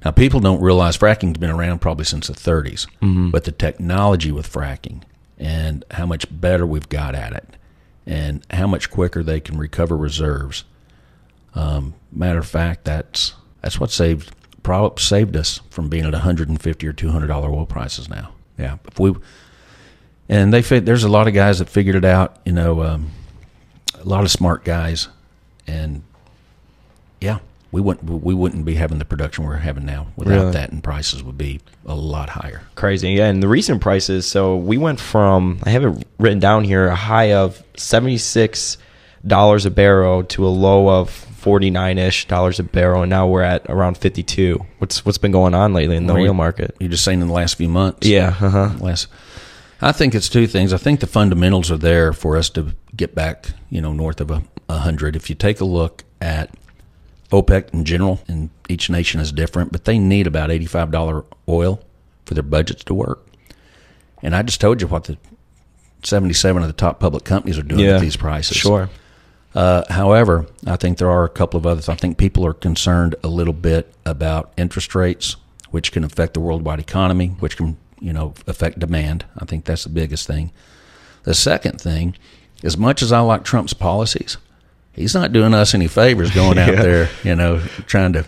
Now, 0.05 0.11
people 0.11 0.39
don't 0.39 0.61
realize 0.61 0.95
fracking's 0.97 1.37
been 1.37 1.49
around 1.49 1.79
probably 1.79 2.05
since 2.05 2.27
the 2.27 2.33
30s, 2.33 2.87
but 3.31 3.43
the 3.45 3.51
technology 3.51 4.31
with 4.31 4.51
fracking 4.51 5.01
and 5.37 5.83
how 5.91 6.05
much 6.05 6.25
better 6.31 6.65
we've 6.65 6.87
got 6.89 7.13
at 7.15 7.33
it, 7.33 7.45
and 8.05 8.45
how 8.51 8.67
much 8.67 8.89
quicker 8.89 9.23
they 9.23 9.39
can 9.39 9.57
recover 9.57 9.97
reserves. 9.97 10.63
Um, 11.55 11.95
matter 12.11 12.39
of 12.39 12.47
fact, 12.47 12.85
that's 12.85 13.33
that's 13.61 13.79
what 13.79 13.91
saved 13.91 14.33
probably 14.63 15.01
saved 15.01 15.35
us 15.35 15.61
from 15.69 15.89
being 15.89 16.05
at 16.05 16.13
150 16.13 16.87
or 16.87 16.93
200 16.93 17.27
dollar 17.27 17.49
oil 17.51 17.65
prices 17.65 18.07
now. 18.09 18.31
Yeah, 18.57 18.77
if 18.87 18.99
we 18.99 19.15
and 20.29 20.53
they 20.53 20.61
fit, 20.61 20.85
there's 20.85 21.03
a 21.03 21.09
lot 21.09 21.27
of 21.27 21.33
guys 21.33 21.59
that 21.59 21.69
figured 21.69 21.95
it 21.95 22.05
out. 22.05 22.37
You 22.45 22.51
know, 22.53 22.83
um, 22.83 23.11
a 23.99 24.03
lot 24.03 24.23
of 24.23 24.31
smart 24.31 24.63
guys, 24.63 25.07
and 25.65 26.03
yeah, 27.21 27.39
we 27.71 27.81
wouldn't 27.81 28.09
we 28.23 28.33
wouldn't 28.33 28.65
be 28.65 28.75
having 28.75 28.97
the 28.99 29.05
production 29.05 29.43
we're 29.43 29.57
having 29.57 29.85
now 29.85 30.07
without 30.15 30.33
Really? 30.33 30.51
that, 30.51 30.71
and 30.71 30.83
prices 30.83 31.23
would 31.23 31.37
be 31.37 31.59
a 31.85 31.95
lot 31.95 32.29
higher. 32.29 32.61
Crazy. 32.75 33.09
Yeah, 33.11 33.27
and 33.27 33.43
the 33.43 33.47
recent 33.47 33.81
prices, 33.81 34.25
so 34.25 34.55
we 34.55 34.77
went 34.77 34.99
from 34.99 35.59
I 35.63 35.71
have 35.71 35.83
it 35.83 36.05
written 36.19 36.39
down 36.39 36.63
here, 36.63 36.87
a 36.87 36.95
high 36.95 37.33
of 37.33 37.61
seventy 37.75 38.17
six 38.17 38.77
dollars 39.25 39.65
a 39.65 39.71
barrel 39.71 40.23
to 40.23 40.45
a 40.45 40.49
low 40.49 40.87
of 40.89 41.09
forty 41.09 41.69
nine 41.69 41.97
ish 41.97 42.27
dollars 42.27 42.59
a 42.59 42.63
barrel, 42.63 43.03
and 43.03 43.09
now 43.09 43.27
we're 43.27 43.41
at 43.41 43.65
around 43.69 43.97
fifty 43.97 44.23
two. 44.23 44.65
What's 44.77 45.05
what's 45.05 45.17
been 45.17 45.31
going 45.31 45.53
on 45.53 45.73
lately 45.73 45.97
in 45.97 46.07
the 46.07 46.13
Well, 46.13 46.23
oil 46.23 46.33
market? 46.33 46.75
You're 46.79 46.89
just 46.89 47.03
saying 47.03 47.21
in 47.21 47.27
the 47.27 47.33
last 47.33 47.55
few 47.55 47.69
months. 47.69 48.07
Yeah, 48.07 48.29
uh-huh. 48.39 48.71
last. 48.79 49.07
I 49.81 49.91
think 49.91 50.15
it's 50.15 50.29
two 50.29 50.47
things. 50.47 50.73
I 50.73 50.77
think 50.77 51.01
the 51.01 51.07
fundamentals 51.07 51.69
are 51.69 51.77
there 51.77 52.11
for 52.11 52.35
us 52.35 52.49
to 52.51 52.73
get 52.95 53.13
back, 53.13 53.49
you 53.69 53.79
know, 53.79 53.93
north 53.93 54.19
of 54.19 54.31
a, 54.31 54.41
a 54.67 54.79
hundred. 54.79 55.15
If 55.15 55.29
you 55.29 55.35
take 55.35 55.59
a 55.61 55.65
look 55.65 56.03
at 56.19 56.49
OPEC 57.31 57.73
in 57.73 57.83
general, 57.83 58.21
and 58.27 58.49
each 58.69 58.89
nation 58.89 59.19
is 59.19 59.31
different, 59.31 59.71
but 59.71 59.85
they 59.85 59.99
need 59.99 60.27
about 60.27 60.51
eighty-five 60.51 60.91
dollar 60.91 61.25
oil 61.47 61.81
for 62.25 62.33
their 62.33 62.43
budgets 62.43 62.83
to 62.85 62.93
work. 62.93 63.25
And 64.21 64.35
I 64.35 64.41
just 64.41 64.61
told 64.61 64.81
you 64.81 64.87
what 64.87 65.05
the 65.05 65.17
seventy-seven 66.03 66.61
of 66.61 66.67
the 66.67 66.73
top 66.73 66.99
public 66.99 67.23
companies 67.23 67.57
are 67.57 67.63
doing 67.63 67.81
Yeah, 67.81 67.95
at 67.95 68.01
these 68.01 68.15
prices. 68.17 68.57
Sure. 68.57 68.89
Uh, 69.55 69.83
however, 69.89 70.45
I 70.65 70.75
think 70.75 70.97
there 70.99 71.09
are 71.09 71.23
a 71.25 71.29
couple 71.29 71.57
of 71.57 71.65
others. 71.65 71.89
I 71.89 71.95
think 71.95 72.17
people 72.17 72.45
are 72.45 72.53
concerned 72.53 73.15
a 73.23 73.27
little 73.27 73.53
bit 73.53 73.91
about 74.05 74.53
interest 74.57 74.93
rates, 74.93 75.35
which 75.71 75.91
can 75.91 76.03
affect 76.03 76.33
the 76.33 76.39
worldwide 76.39 76.79
economy, 76.79 77.29
which 77.39 77.57
can 77.57 77.77
you 77.99 78.13
know 78.13 78.33
affect 78.45 78.79
demand. 78.79 79.25
I 79.37 79.45
think 79.45 79.65
that's 79.65 79.83
the 79.83 79.89
biggest 79.89 80.27
thing. 80.27 80.51
The 81.23 81.33
second 81.33 81.81
thing, 81.81 82.15
as 82.63 82.77
much 82.77 83.01
as 83.01 83.11
I 83.11 83.19
like 83.19 83.43
Trump's 83.43 83.73
policies, 83.73 84.37
he's 84.97 85.13
not 85.13 85.31
doing 85.31 85.53
us 85.53 85.73
any 85.73 85.87
favors 85.87 86.31
going 86.31 86.57
out 86.57 86.67
Yeah. 86.73 86.81
there, 86.81 87.09
you 87.23 87.35
know, 87.35 87.59
trying 87.85 88.13
to, 88.13 88.25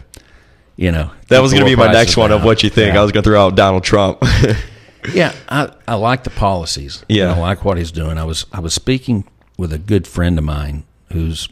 you 0.78 0.91
know. 0.93 1.11
That 1.28 1.41
was 1.41 1.51
going 1.51 1.65
to 1.65 1.70
be 1.70 1.76
my 1.76 1.91
next 1.91 2.15
one 2.15 2.32
of 2.32 2.43
what 2.45 2.63
you 2.63 2.70
think. 2.70 2.93
Yeah. 2.93 3.01
I 3.01 3.03
was 3.03 3.11
going 3.11 3.24
to 3.24 3.30
throw 3.30 3.45
out 3.45 3.55
Donald 3.55 3.84
Trump. 3.84 4.24
Yeah, 5.13 5.34
I, 5.47 5.72
I 5.88 5.95
like 5.95 6.26
the 6.26 6.30
policies. 6.30 7.05
Yeah. 7.07 7.34
I 7.34 7.39
like 7.39 7.63
what 7.63 7.78
he's 7.78 7.91
doing. 7.91 8.17
I 8.17 8.26
was 8.26 8.45
I 8.51 8.59
was 8.59 8.74
speaking 8.74 9.24
with 9.57 9.72
a 9.72 9.78
good 9.78 10.05
friend 10.05 10.38
of 10.38 10.43
mine 10.43 10.84
who's 11.13 11.47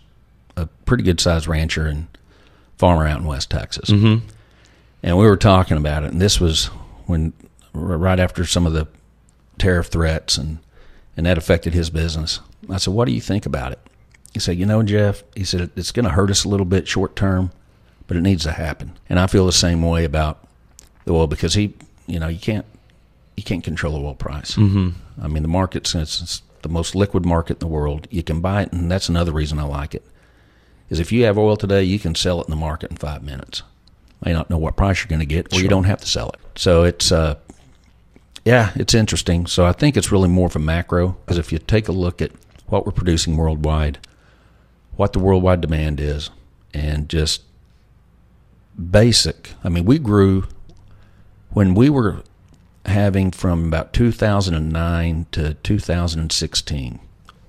a 0.57 0.68
pretty 0.86 1.03
good 1.03 1.22
sized 1.22 1.47
rancher 1.47 1.86
and 1.88 2.07
farmer 2.78 3.07
out 3.07 3.22
in 3.22 3.26
West 3.26 3.49
Texas, 3.49 3.89
mm-hmm. 3.89 4.28
and 5.01 5.18
we 5.18 5.26
were 5.26 5.38
talking 5.38 5.78
about 5.78 6.03
it. 6.03 6.11
And 6.11 6.22
this 6.22 6.41
was 6.41 6.65
when 7.05 7.32
right 7.72 8.20
after 8.20 8.45
some 8.45 8.65
of 8.65 8.74
the 8.74 8.86
tariff 9.57 9.88
threats 9.88 10.38
and 10.38 10.59
and 11.15 11.26
that 11.26 11.38
affected 11.38 11.74
his 11.74 11.89
business. 11.89 12.41
I 12.70 12.78
said, 12.78 12.93
"What 12.93 13.05
do 13.05 13.13
you 13.13 13.22
think 13.22 13.45
about 13.45 13.72
it?" 13.72 13.80
He 14.38 14.41
said, 14.41 14.59
"You 14.59 14.67
know, 14.67 14.83
Jeff," 14.83 15.23
he 15.35 15.43
said, 15.43 15.71
"it's 15.75 15.91
going 15.91 16.05
to 16.05 16.11
hurt 16.11 16.29
us 16.29 16.43
a 16.43 16.47
little 16.47 16.65
bit 16.65 16.88
short 16.88 17.15
term, 17.15 17.49
but 18.05 18.15
it 18.15 18.21
needs 18.21 18.43
to 18.43 18.51
happen." 18.51 18.91
And 19.09 19.19
I 19.19 19.25
feel 19.25 19.47
the 19.47 19.51
same 19.51 19.81
way 19.81 20.05
about 20.05 20.47
the 21.05 21.13
oil 21.13 21.25
because 21.25 21.55
he, 21.55 21.73
you 22.05 22.19
know, 22.19 22.27
you 22.27 22.38
can't 22.38 22.65
you 23.35 23.41
can't 23.41 23.63
control 23.63 23.93
the 23.93 24.05
oil 24.05 24.13
price. 24.13 24.53
Mm-hmm. 24.53 24.89
I 25.19 25.27
mean, 25.27 25.41
the 25.41 25.49
market, 25.49 25.88
since 25.88 26.21
it's 26.21 26.43
the 26.61 26.69
most 26.69 26.93
liquid 26.93 27.25
market 27.25 27.53
in 27.53 27.59
the 27.61 27.67
world, 27.67 28.07
you 28.11 28.21
can 28.21 28.39
buy 28.39 28.61
it, 28.61 28.71
and 28.71 28.91
that's 28.91 29.09
another 29.09 29.31
reason 29.31 29.57
I 29.57 29.63
like 29.63 29.95
it. 29.95 30.05
Is 30.91 30.99
if 30.99 31.11
you 31.11 31.23
have 31.25 31.39
oil 31.39 31.57
today, 31.57 31.83
you 31.83 31.97
can 31.97 32.13
sell 32.13 32.39
it 32.39 32.45
in 32.45 32.51
the 32.51 32.57
market 32.57 32.91
in 32.91 32.97
five 32.97 33.23
minutes. 33.23 33.63
May 34.23 34.33
not 34.33 34.51
know 34.51 34.59
what 34.59 34.75
price 34.75 34.99
you're 34.99 35.09
going 35.09 35.19
to 35.19 35.25
get, 35.25 35.51
or 35.51 35.59
you 35.59 35.67
don't 35.67 35.85
have 35.85 36.01
to 36.01 36.07
sell 36.07 36.29
it. 36.29 36.39
So 36.59 36.83
it's, 36.83 37.11
uh, 37.11 37.38
yeah, 38.45 38.71
it's 38.75 38.93
interesting. 38.93 39.47
So 39.47 39.65
I 39.65 39.71
think 39.71 39.97
it's 39.97 40.11
really 40.11 40.29
more 40.29 40.45
of 40.45 40.55
a 40.55 40.59
macro 40.59 41.17
because 41.25 41.39
if 41.39 41.51
you 41.51 41.57
take 41.57 41.88
a 41.88 41.91
look 41.91 42.21
at 42.21 42.31
what 42.67 42.85
we're 42.85 42.91
producing 42.91 43.35
worldwide, 43.35 43.97
what 44.97 45.13
the 45.13 45.19
worldwide 45.19 45.61
demand 45.61 45.99
is, 45.99 46.29
and 46.73 47.07
just 47.07 47.43
basic. 48.77 49.53
I 49.63 49.69
mean, 49.69 49.85
we 49.85 49.99
grew 49.99 50.45
when 51.51 51.73
we 51.73 51.89
were 51.89 52.23
having 52.85 53.31
from 53.31 53.67
about 53.67 53.93
2009 53.93 55.27
to 55.31 55.53
2016. 55.55 56.99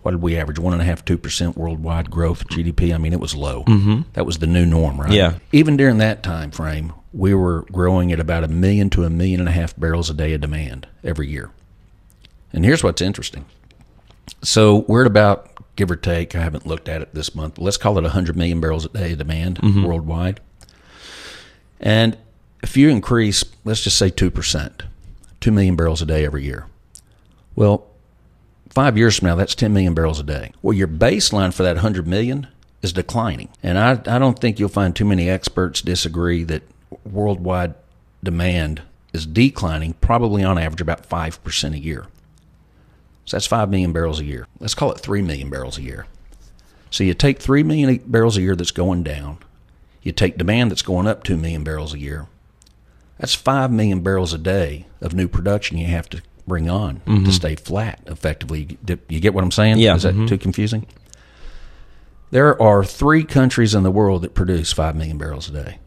What 0.03 0.13
did 0.13 0.23
we 0.23 0.37
average? 0.37 0.59
One 0.59 0.73
and 0.73 0.81
a 0.81 0.85
half, 0.85 1.05
two 1.05 1.19
percent 1.19 1.57
worldwide 1.57 2.11
growth 2.11 2.47
GDP. 2.49 2.95
I 2.95 2.99
mean, 2.99 3.13
it 3.13 3.21
was 3.21 3.35
low. 3.35 3.65
Mm-hmm. 3.65 4.03
That 4.13 4.25
was 4.25 4.39
the 4.39 4.47
new 4.47 4.65
norm, 4.65 5.01
right? 5.01 5.11
Yeah. 5.11 5.39
Even 5.53 5.77
during 5.77 5.99
that 5.99 6.23
time 6.23 6.51
frame, 6.51 6.93
we 7.13 7.35
were 7.35 7.63
growing 7.73 8.13
at 8.13 8.21
about 8.21 8.45
a 8.45 8.49
million 8.49 8.91
to 8.91 9.05
a 9.05 9.11
million 9.11 9.41
and 9.41 9.49
a 9.49 9.53
half 9.53 9.77
barrels 9.77 10.09
a 10.09 10.15
day 10.15 10.33
of 10.35 10.41
demand 10.41 10.87
every 11.03 11.29
year. 11.29 11.51
And 12.53 12.65
here's 12.65 12.83
what's 12.83 13.03
interesting. 13.03 13.45
So 14.43 14.85
we're 14.89 15.03
at 15.03 15.07
about, 15.07 15.51
give 15.79 15.91
or 15.93 15.97
take, 15.97 16.35
I 16.35 16.43
haven't 16.43 16.67
looked 16.67 16.89
at 16.89 17.01
it 17.01 17.15
this 17.15 17.35
month, 17.37 17.55
but 17.55 17.63
let's 17.63 17.77
call 17.77 17.97
it 17.99 18.03
100 18.03 18.37
million 18.37 18.61
barrels 18.61 18.85
a 18.85 18.89
day 18.89 19.13
of 19.13 19.19
demand 19.19 19.59
mm-hmm. 19.59 19.85
worldwide. 19.85 20.41
And 21.81 22.19
if 22.63 22.77
you 22.77 22.91
increase, 22.91 23.45
let's 23.65 23.83
just 23.83 23.97
say 23.97 24.11
2%, 24.11 24.83
2 25.41 25.53
million 25.53 25.77
barrels 25.77 26.03
a 26.03 26.07
day 26.07 26.25
every 26.27 26.43
year. 26.43 26.67
Well, 27.55 27.87
five 28.69 28.99
years 28.99 29.19
from 29.19 29.29
now, 29.29 29.37
that's 29.37 29.55
10 29.55 29.73
million 29.73 29.95
barrels 29.95 30.19
a 30.19 30.25
day. 30.25 30.53
Well, 30.63 30.77
your 30.77 30.89
baseline 30.89 31.55
for 31.55 31.63
that 31.63 31.77
100 31.77 32.09
million 32.09 32.49
is 32.83 32.93
declining. 32.93 33.49
And 33.63 33.79
I, 33.79 33.93
I 33.93 34.19
don't 34.19 34.39
think 34.39 34.59
you'll 34.59 34.69
find 34.69 34.95
too 34.95 35.05
many 35.05 35.31
experts 35.31 35.81
disagree 35.81 36.43
that 36.45 36.65
worldwide 37.05 37.75
demand 38.23 38.83
is 39.13 39.27
declining, 39.27 39.95
probably 39.95 40.43
on 40.43 40.59
average 40.59 40.81
about 40.81 41.09
5% 41.09 41.73
a 41.73 41.79
year. 41.79 42.07
So 43.29 43.37
that's 43.37 43.47
5 43.47 43.69
million 43.69 43.93
barrels 43.93 44.21
a 44.21 44.25
year. 44.25 44.47
Let's 44.59 44.73
call 44.73 44.91
it 44.91 45.01
3 45.01 45.21
million 45.21 45.51
barrels 45.51 45.77
a 45.77 45.83
year. 45.83 46.07
So 46.91 47.05
you 47.05 47.13
take 47.13 47.41
3 47.41 47.63
million 47.63 48.01
barrels 48.07 48.39
a 48.39 48.41
year 48.41 48.57
that's 48.57 48.71
going 48.71 49.03
down, 49.03 49.37
you 50.01 50.13
take 50.13 50.39
demand 50.39 50.71
that's 50.71 50.81
going 50.81 51.07
up 51.07 51.25
2 51.25 51.37
million 51.37 51.63
barrels 51.63 51.93
a 51.93 51.99
year. 51.99 52.27
That's 53.19 53.35
5 53.35 53.71
million 53.71 54.01
barrels 54.01 54.33
a 54.33 54.39
day 54.39 54.87
of 55.03 55.13
new 55.13 55.29
production 55.29 55.77
you 55.77 55.89
have 55.89 56.09
to 56.09 56.23
bring 56.47 56.71
on 56.71 57.01
to 57.01 57.11
mm-hmm. 57.11 57.31
stay 57.31 57.55
flat 57.55 58.01
effectively. 58.07 58.79
You- 58.89 59.21
get 59.21 59.35
what 59.35 59.45
I'm 59.45 59.51
saying? 59.51 59.77
Yeah. 59.77 59.97
Is 59.97 60.05
that 60.05 60.15
mm-hmm. 60.15 60.25
too 60.25 60.39
confusing? 60.39 60.87
There 62.31 62.61
are 62.63 62.83
three 62.83 63.25
countries 63.25 63.75
in 63.75 63.83
the 63.83 63.91
world 63.91 64.23
that 64.23 64.33
produce 64.33 64.73
5 64.73 64.97
million 64.97 65.19
barrels 65.19 65.51
a 65.51 65.53
day 65.53 65.79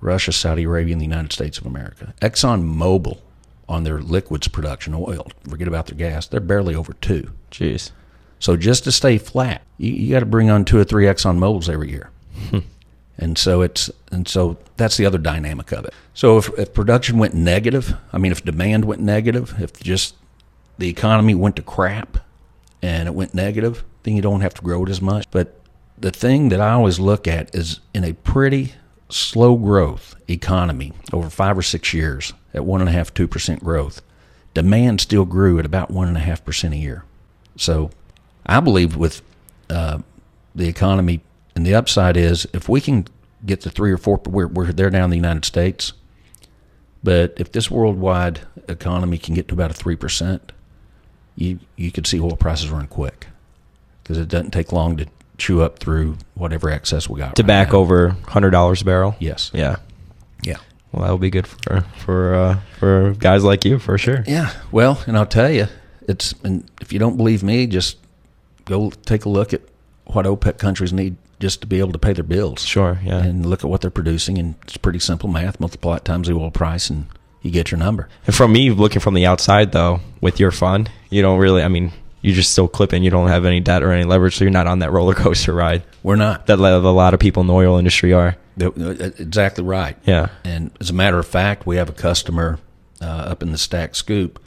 Russia, 0.00 0.32
Saudi 0.32 0.62
Arabia, 0.62 0.94
and 0.94 1.00
the 1.02 1.04
United 1.06 1.30
States 1.30 1.58
of 1.58 1.66
America. 1.66 2.14
Exxon 2.22 2.64
Mobil, 2.74 3.20
on 3.70 3.84
their 3.84 4.00
liquids 4.00 4.48
production, 4.48 4.94
oil, 4.94 5.28
forget 5.48 5.68
about 5.68 5.86
their 5.86 5.96
gas, 5.96 6.26
they're 6.26 6.40
barely 6.40 6.74
over 6.74 6.92
two. 6.94 7.30
Jeez. 7.50 7.92
So 8.40 8.56
just 8.56 8.84
to 8.84 8.92
stay 8.92 9.16
flat, 9.16 9.62
you, 9.78 9.92
you 9.92 10.10
got 10.12 10.20
to 10.20 10.26
bring 10.26 10.50
on 10.50 10.64
two 10.64 10.78
or 10.78 10.84
three 10.84 11.04
Exxon 11.04 11.38
Mobils 11.38 11.68
every 11.68 11.90
year. 11.90 12.10
Hmm. 12.48 12.58
and 13.18 13.36
so 13.36 13.60
it's 13.60 13.90
and 14.10 14.26
so 14.26 14.56
that's 14.76 14.96
the 14.96 15.04
other 15.04 15.18
dynamic 15.18 15.72
of 15.72 15.84
it. 15.84 15.94
So 16.14 16.38
if, 16.38 16.48
if 16.58 16.74
production 16.74 17.18
went 17.18 17.34
negative, 17.34 17.94
I 18.12 18.18
mean, 18.18 18.32
if 18.32 18.44
demand 18.44 18.86
went 18.86 19.02
negative, 19.02 19.54
if 19.60 19.78
just 19.80 20.16
the 20.78 20.88
economy 20.88 21.34
went 21.34 21.56
to 21.56 21.62
crap 21.62 22.18
and 22.82 23.06
it 23.06 23.14
went 23.14 23.34
negative, 23.34 23.84
then 24.02 24.16
you 24.16 24.22
don't 24.22 24.40
have 24.40 24.54
to 24.54 24.62
grow 24.62 24.84
it 24.84 24.88
as 24.88 25.02
much. 25.02 25.26
But 25.30 25.60
the 25.98 26.10
thing 26.10 26.48
that 26.48 26.60
I 26.60 26.72
always 26.72 26.98
look 26.98 27.28
at 27.28 27.54
is 27.54 27.80
in 27.92 28.04
a 28.04 28.14
pretty 28.14 28.72
slow 29.10 29.56
growth 29.56 30.14
economy 30.28 30.92
over 31.12 31.30
five 31.30 31.58
or 31.58 31.62
six 31.62 31.92
years 31.94 32.32
at 32.54 32.64
one 32.64 32.80
and 32.80 32.88
a 32.88 32.92
half, 32.92 33.12
two 33.14 33.28
percent 33.28 33.62
growth, 33.64 34.02
demand 34.54 35.00
still 35.00 35.24
grew 35.24 35.58
at 35.58 35.66
about 35.66 35.90
one 35.90 36.08
and 36.08 36.16
a 36.16 36.20
half 36.20 36.44
percent 36.44 36.74
a 36.74 36.76
year. 36.76 37.04
So 37.56 37.90
I 38.46 38.60
believe 38.60 38.96
with 38.96 39.22
uh, 39.68 39.98
the 40.54 40.68
economy, 40.68 41.20
and 41.54 41.66
the 41.66 41.74
upside 41.74 42.16
is 42.16 42.46
if 42.52 42.68
we 42.68 42.80
can 42.80 43.06
get 43.44 43.60
to 43.62 43.70
three 43.70 43.92
or 43.92 43.98
four, 43.98 44.20
we're, 44.26 44.48
we're 44.48 44.72
there 44.72 44.90
down 44.90 45.04
in 45.04 45.10
the 45.10 45.16
United 45.16 45.44
States. 45.44 45.92
But 47.02 47.34
if 47.36 47.52
this 47.52 47.70
worldwide 47.70 48.40
economy 48.68 49.18
can 49.18 49.34
get 49.34 49.48
to 49.48 49.54
about 49.54 49.70
a 49.70 49.74
three 49.74 49.96
percent, 49.96 50.52
you 51.36 51.58
you 51.76 51.90
could 51.90 52.06
see 52.06 52.20
oil 52.20 52.36
prices 52.36 52.70
run 52.70 52.86
quick. 52.86 53.28
because 54.10 54.18
it 54.18 54.28
doesn't 54.28 54.50
take 54.50 54.72
long 54.72 54.96
to 54.96 55.06
chew 55.40 55.62
up 55.62 55.78
through 55.78 56.16
whatever 56.34 56.70
excess 56.70 57.08
we 57.08 57.18
got. 57.18 57.34
To 57.36 57.42
right 57.42 57.46
back 57.48 57.72
now. 57.72 57.78
over 57.78 58.10
hundred 58.28 58.50
dollars 58.50 58.82
a 58.82 58.84
barrel. 58.84 59.16
Yes. 59.18 59.50
Yeah. 59.52 59.76
Yeah. 60.44 60.58
Well, 60.92 61.04
that 61.04 61.12
would 61.12 61.20
be 61.20 61.30
good 61.30 61.46
for 61.46 61.80
for 61.98 62.34
uh, 62.34 62.60
for 62.78 63.14
guys 63.18 63.42
like 63.42 63.64
you 63.64 63.78
for 63.78 63.98
sure. 63.98 64.22
Yeah. 64.26 64.52
Well, 64.70 65.02
and 65.06 65.16
I'll 65.16 65.26
tell 65.26 65.50
you, 65.50 65.66
it's 66.02 66.34
and 66.44 66.70
if 66.80 66.92
you 66.92 66.98
don't 66.98 67.16
believe 67.16 67.42
me, 67.42 67.66
just 67.66 67.96
go 68.64 68.90
take 68.90 69.24
a 69.24 69.28
look 69.28 69.52
at 69.52 69.62
what 70.06 70.26
OPEC 70.26 70.58
countries 70.58 70.92
need 70.92 71.16
just 71.38 71.62
to 71.62 71.66
be 71.66 71.78
able 71.78 71.92
to 71.92 71.98
pay 71.98 72.12
their 72.12 72.24
bills. 72.24 72.62
Sure. 72.64 73.00
Yeah. 73.02 73.22
And 73.22 73.46
look 73.46 73.64
at 73.64 73.70
what 73.70 73.80
they're 73.80 73.90
producing, 73.90 74.38
and 74.38 74.54
it's 74.62 74.76
pretty 74.76 74.98
simple 74.98 75.28
math. 75.28 75.58
Multiply 75.58 75.96
it 75.96 76.04
times 76.04 76.28
the 76.28 76.34
oil 76.34 76.50
price, 76.50 76.90
and 76.90 77.06
you 77.40 77.50
get 77.50 77.70
your 77.70 77.78
number. 77.78 78.08
And 78.26 78.34
from 78.34 78.52
me 78.52 78.70
looking 78.70 79.00
from 79.00 79.14
the 79.14 79.24
outside, 79.26 79.72
though, 79.72 80.00
with 80.20 80.38
your 80.38 80.50
fund, 80.50 80.90
you 81.08 81.22
don't 81.22 81.38
really. 81.38 81.62
I 81.62 81.68
mean, 81.68 81.92
you're 82.22 82.34
just 82.34 82.52
still 82.52 82.68
clipping. 82.68 83.02
You 83.02 83.10
don't 83.10 83.28
have 83.28 83.44
any 83.44 83.60
debt 83.60 83.82
or 83.82 83.92
any 83.92 84.04
leverage, 84.04 84.36
so 84.36 84.44
you're 84.44 84.50
not 84.52 84.66
on 84.66 84.80
that 84.80 84.92
roller 84.92 85.14
coaster 85.14 85.52
ride 85.54 85.82
We're 86.02 86.16
not. 86.16 86.46
that 86.46 86.58
a 86.58 86.78
lot 86.90 87.14
of 87.14 87.20
people 87.20 87.40
in 87.40 87.46
the 87.46 87.54
oil 87.54 87.78
industry 87.78 88.12
are. 88.12 88.36
Uh, 88.60 88.70
Exactly 89.18 89.64
right. 89.64 89.96
Yeah. 90.04 90.28
And 90.44 90.70
as 90.80 90.90
a 90.90 90.92
matter 90.92 91.18
of 91.18 91.26
fact, 91.26 91.66
we 91.66 91.76
have 91.76 91.88
a 91.88 91.92
customer 91.94 92.58
uh, 93.00 93.04
up 93.06 93.42
in 93.42 93.52
the 93.52 93.58
Stack 93.58 93.94
Scoop. 93.94 94.38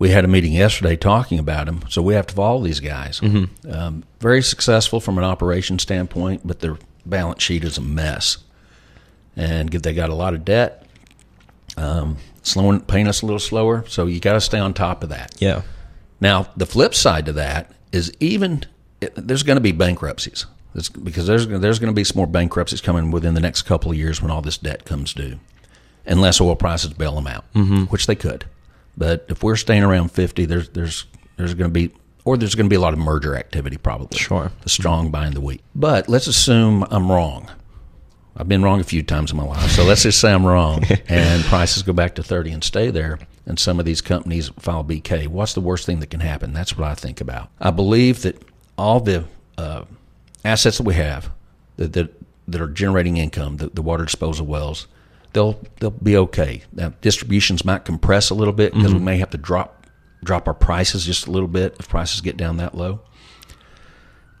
We 0.00 0.10
had 0.10 0.24
a 0.24 0.28
meeting 0.28 0.52
yesterday 0.52 0.96
talking 0.96 1.38
about 1.38 1.68
him, 1.68 1.82
so 1.88 2.02
we 2.02 2.14
have 2.14 2.26
to 2.28 2.34
follow 2.34 2.62
these 2.62 2.78
guys. 2.80 3.20
Um, 3.20 4.04
very 4.20 4.42
successful 4.42 5.00
from 5.00 5.18
an 5.18 5.24
operation 5.24 5.78
standpoint, 5.80 6.42
but 6.44 6.60
their 6.60 6.78
balance 7.04 7.42
sheet 7.42 7.64
is 7.64 7.78
a 7.78 7.80
mess, 7.80 8.38
and 9.36 9.70
they 9.70 9.92
got 9.94 10.10
a 10.10 10.14
lot 10.14 10.34
of 10.34 10.44
debt. 10.44 10.86
Um, 11.76 12.16
slowing, 12.42 12.80
paying 12.80 13.08
us 13.08 13.22
a 13.22 13.26
little 13.26 13.38
slower, 13.40 13.84
so 13.88 14.06
you 14.06 14.20
got 14.20 14.34
to 14.34 14.40
stay 14.40 14.58
on 14.58 14.72
top 14.74 15.02
of 15.02 15.08
that. 15.10 15.34
Yeah. 15.38 15.62
Now, 16.20 16.48
the 16.56 16.66
flip 16.66 16.94
side 16.94 17.26
to 17.26 17.32
that 17.34 17.72
is 17.92 18.12
even 18.20 18.64
there's 19.14 19.42
going 19.42 19.56
to 19.56 19.60
be 19.60 19.72
bankruptcies 19.72 20.46
It's 20.74 20.88
because 20.88 21.26
there's 21.26 21.46
there's 21.46 21.78
going 21.78 21.92
to 21.92 21.96
be 21.96 22.04
some 22.04 22.16
more 22.16 22.26
bankruptcies 22.26 22.80
coming 22.80 23.10
within 23.10 23.34
the 23.34 23.40
next 23.40 23.62
couple 23.62 23.90
of 23.90 23.96
years 23.96 24.20
when 24.20 24.30
all 24.30 24.42
this 24.42 24.58
debt 24.58 24.84
comes 24.84 25.14
due, 25.14 25.38
unless 26.06 26.40
oil 26.40 26.56
prices 26.56 26.92
bail 26.92 27.14
them 27.14 27.26
out, 27.26 27.44
mm-hmm. 27.54 27.84
which 27.84 28.06
they 28.06 28.16
could. 28.16 28.44
But 28.96 29.26
if 29.28 29.42
we're 29.42 29.56
staying 29.56 29.84
around 29.84 30.10
fifty, 30.10 30.44
there's 30.44 30.68
there's 30.70 31.06
there's 31.36 31.54
going 31.54 31.70
to 31.70 31.72
be 31.72 31.94
or 32.24 32.36
there's 32.36 32.54
going 32.54 32.66
to 32.66 32.70
be 32.70 32.76
a 32.76 32.80
lot 32.80 32.92
of 32.92 32.98
merger 32.98 33.36
activity 33.36 33.76
probably. 33.76 34.18
Sure. 34.18 34.50
the 34.62 34.68
strong 34.68 35.10
buying 35.10 35.34
the 35.34 35.40
weak. 35.40 35.62
But 35.74 36.08
let's 36.08 36.26
assume 36.26 36.84
I'm 36.90 37.10
wrong. 37.10 37.50
I've 38.36 38.48
been 38.48 38.62
wrong 38.62 38.80
a 38.80 38.84
few 38.84 39.02
times 39.02 39.32
in 39.32 39.36
my 39.36 39.44
life, 39.44 39.70
so 39.70 39.82
let's 39.82 40.04
just 40.04 40.20
say 40.20 40.32
I'm 40.32 40.46
wrong, 40.46 40.84
and 41.08 41.42
prices 41.44 41.82
go 41.82 41.92
back 41.92 42.16
to 42.16 42.22
thirty 42.22 42.50
and 42.50 42.62
stay 42.62 42.90
there, 42.90 43.18
and 43.48 43.58
some 43.58 43.80
of 43.80 43.86
these 43.86 44.00
companies 44.00 44.50
file 44.60 44.84
BK. 44.84 45.26
What's 45.26 45.54
the 45.54 45.60
worst 45.60 45.86
thing 45.86 45.98
that 46.00 46.10
can 46.10 46.20
happen? 46.20 46.52
That's 46.52 46.78
what 46.78 46.86
I 46.86 46.94
think 46.94 47.20
about. 47.20 47.50
I 47.60 47.72
believe 47.72 48.22
that 48.22 48.40
all 48.76 49.00
the 49.00 49.24
uh, 49.56 49.84
assets 50.44 50.78
that 50.78 50.84
we 50.84 50.94
have 50.94 51.30
that 51.76 51.94
that, 51.94 52.14
that 52.46 52.60
are 52.60 52.68
generating 52.68 53.16
income, 53.16 53.56
the, 53.56 53.68
the 53.70 53.82
water 53.82 54.04
disposal 54.04 54.46
wells, 54.46 54.86
they'll 55.32 55.58
they'll 55.80 55.90
be 55.90 56.16
okay. 56.16 56.62
Now, 56.72 56.92
distributions 57.00 57.64
might 57.64 57.84
compress 57.84 58.30
a 58.30 58.34
little 58.34 58.54
bit 58.54 58.72
because 58.74 58.94
we 58.94 59.00
may 59.00 59.18
have 59.18 59.30
to 59.30 59.38
drop 59.38 59.86
drop 60.22 60.46
our 60.46 60.54
prices 60.54 61.04
just 61.04 61.26
a 61.26 61.30
little 61.30 61.48
bit 61.48 61.76
if 61.80 61.88
prices 61.88 62.20
get 62.20 62.36
down 62.36 62.58
that 62.58 62.74
low 62.74 63.00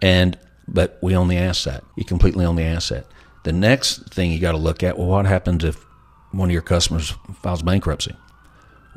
and 0.02 0.38
but 0.66 0.98
we 1.00 1.16
own 1.16 1.28
the 1.28 1.38
asset. 1.38 1.82
You 1.96 2.04
completely 2.04 2.44
own 2.44 2.56
the 2.56 2.64
asset. 2.64 3.06
The 3.44 3.52
next 3.52 4.12
thing 4.12 4.30
you 4.30 4.38
got 4.38 4.52
to 4.52 4.58
look 4.58 4.82
at, 4.82 4.98
well, 4.98 5.08
what 5.08 5.24
happens 5.24 5.64
if 5.64 5.82
one 6.30 6.50
of 6.50 6.52
your 6.52 6.62
customers 6.62 7.14
files 7.40 7.62
bankruptcy? 7.62 8.14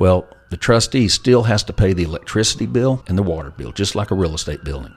Well, 0.02 0.28
the 0.50 0.58
trustee 0.58 1.08
still 1.10 1.44
has 1.44 1.62
to 1.66 1.74
pay 1.74 1.94
the 1.94 2.02
electricity 2.02 2.66
bill 2.66 3.04
and 3.06 3.16
the 3.16 3.22
water 3.22 3.52
bill, 3.52 3.72
just 3.72 3.94
like 3.94 4.10
a 4.10 4.16
real 4.16 4.34
estate 4.34 4.64
building. 4.64 4.96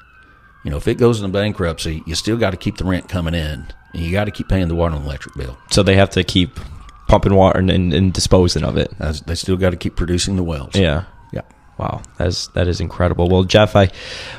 You 0.65 0.71
know, 0.71 0.79
if 0.79 0.89
it 0.89 0.95
goes 0.95 1.21
into 1.21 1.31
bankruptcy, 1.31 2.03
you 2.07 2.15
still 2.15 2.39
got 2.39 2.53
to 2.53 2.57
keep 2.57 2.79
the 2.79 2.87
rent 2.87 3.07
coming 3.07 3.35
in, 3.35 3.67
and 3.93 4.03
you 4.03 4.13
got 4.13 4.25
to 4.25 4.31
keep 4.31 4.49
paying 4.49 4.69
the 4.69 4.75
water 4.75 4.97
and 4.97 5.05
electric 5.05 5.35
bill. 5.35 5.59
So 5.71 5.83
they 5.83 5.97
have 5.97 6.09
to 6.13 6.25
keep 6.25 6.59
pumping 7.07 7.35
water 7.35 7.59
and, 7.59 7.71
and, 7.71 7.93
and 7.93 8.15
disposing 8.15 8.65
of 8.65 8.79
it. 8.79 8.95
As 8.99 9.21
they 9.21 9.35
still 9.35 9.59
got 9.59 9.71
to 9.71 9.77
keep 9.77 9.95
producing 9.95 10.37
the 10.37 10.43
wells. 10.43 10.75
Yeah. 10.75 11.05
yeah. 11.35 11.43
Wow, 11.77 12.01
that 12.17 12.29
is 12.29 12.49
that 12.55 12.67
is 12.67 12.81
incredible. 12.81 13.29
Well, 13.29 13.45
Jeff, 13.45 13.77
I 13.77 13.91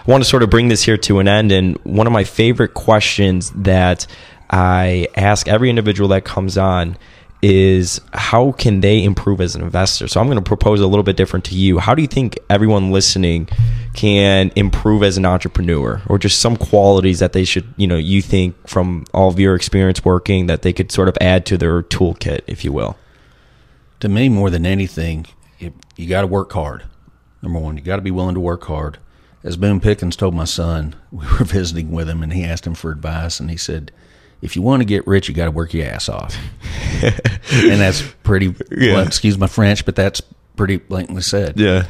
want 0.08 0.24
to 0.24 0.28
sort 0.28 0.42
of 0.42 0.50
bring 0.50 0.70
this 0.70 0.82
here 0.82 0.98
to 0.98 1.20
an 1.20 1.28
end, 1.28 1.52
and 1.52 1.78
one 1.84 2.08
of 2.08 2.14
my 2.14 2.24
favorite 2.24 2.74
questions 2.74 3.52
that 3.52 4.08
I 4.50 5.10
ask 5.16 5.48
every 5.48 5.70
individual 5.70 6.10
that 6.10 6.26
comes 6.26 6.58
on 6.58 6.98
is 7.46 8.02
how 8.14 8.54
can 8.54 8.82
they 8.82 9.04
improve 9.04 9.42
as 9.42 9.56
an 9.56 9.62
investor? 9.62 10.08
So 10.08 10.20
I'm 10.20 10.28
going 10.28 10.38
to 10.38 10.44
propose 10.44 10.80
a 10.80 10.88
little 10.88 11.04
bit 11.04 11.18
different 11.18 11.46
to 11.46 11.56
you. 11.56 11.80
How 11.80 11.94
do 11.94 12.02
you 12.02 12.08
think 12.08 12.40
everyone 12.50 12.92
listening 12.92 13.48
can 13.94 14.52
improve 14.56 15.04
as 15.04 15.18
an 15.18 15.26
entrepreneur, 15.26 16.02
or 16.08 16.18
just 16.18 16.40
some 16.40 16.58
qualities 16.58 17.20
that 17.20 17.34
they 17.34 17.44
should, 17.44 17.74
you 17.78 17.88
know, 17.88 17.98
you 17.98 18.22
think 18.22 18.56
from 18.68 19.06
all 19.14 19.30
of 19.30 19.40
your 19.40 19.56
experience 19.56 20.04
working 20.04 20.48
that 20.48 20.64
they 20.64 20.74
could 20.74 20.92
sort 20.92 21.08
of 21.08 21.18
add 21.22 21.46
to 21.46 21.58
their 21.58 21.82
toolkit, 21.84 22.42
if 22.48 22.66
you 22.66 22.74
will? 22.74 22.98
to 24.00 24.10
me, 24.10 24.30
more 24.30 24.50
than 24.50 24.66
anything, 24.66 25.26
you, 25.60 25.74
you 25.96 26.08
got 26.08 26.22
to 26.22 26.28
work 26.28 26.52
hard. 26.54 26.84
Number 27.42 27.60
one, 27.60 27.78
you 27.78 27.84
got 27.84 27.98
to 27.98 28.02
be 28.02 28.12
willing 28.12 28.36
to 28.36 28.42
work 28.42 28.64
hard. 28.66 29.00
As 29.44 29.58
Boone 29.58 29.80
Pickens 29.80 30.16
told 30.16 30.34
my 30.34 30.46
son, 30.46 30.96
we 31.12 31.26
were 31.26 31.46
visiting 31.46 31.92
with 31.92 32.10
him, 32.10 32.24
and 32.24 32.34
he 32.34 32.44
asked 32.44 32.68
him 32.68 32.76
for 32.76 32.92
advice, 32.92 33.40
and 33.40 33.50
he 33.50 33.58
said, 33.58 33.92
"If 34.46 34.56
you 34.56 34.62
want 34.62 34.82
to 34.82 34.86
get 34.86 35.06
rich, 35.08 35.28
you 35.28 35.34
got 35.34 35.46
to 35.46 35.52
work 35.52 35.74
your 35.74 35.88
ass 35.88 36.08
off." 36.08 36.38
and 37.02 37.82
that's 37.82 38.02
pretty. 38.24 38.56
Well, 38.72 39.06
excuse 39.06 39.38
my 39.38 39.48
French, 39.48 39.86
but 39.86 39.96
that's 39.96 40.22
pretty 40.56 40.78
blatantly 40.78 41.22
said. 41.22 41.60
Yeah. 41.60 41.86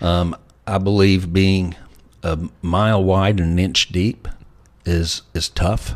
Um, 0.00 0.36
I 0.66 0.78
believe 0.78 1.32
being 1.32 1.74
a 2.22 2.38
mile 2.62 3.02
wide 3.02 3.40
and 3.40 3.52
an 3.52 3.58
inch 3.58 3.88
deep 3.88 4.28
is 4.84 5.22
is 5.34 5.48
tough. 5.48 5.94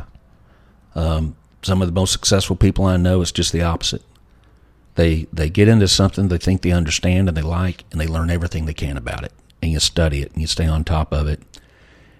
Um, 0.95 1.35
some 1.61 1.81
of 1.81 1.87
the 1.87 1.93
most 1.93 2.11
successful 2.11 2.55
people 2.55 2.85
I 2.85 2.97
know 2.97 3.21
is 3.21 3.31
just 3.31 3.51
the 3.51 3.61
opposite. 3.61 4.03
They 4.95 5.27
they 5.33 5.49
get 5.49 5.67
into 5.67 5.87
something 5.87 6.27
they 6.27 6.37
think 6.37 6.61
they 6.61 6.71
understand 6.71 7.27
and 7.27 7.37
they 7.37 7.41
like, 7.41 7.85
and 7.91 7.99
they 7.99 8.07
learn 8.07 8.29
everything 8.29 8.65
they 8.65 8.73
can 8.73 8.97
about 8.97 9.23
it, 9.23 9.31
and 9.61 9.71
you 9.71 9.79
study 9.79 10.21
it 10.21 10.31
and 10.33 10.41
you 10.41 10.47
stay 10.47 10.65
on 10.65 10.83
top 10.83 11.11
of 11.13 11.27
it. 11.27 11.41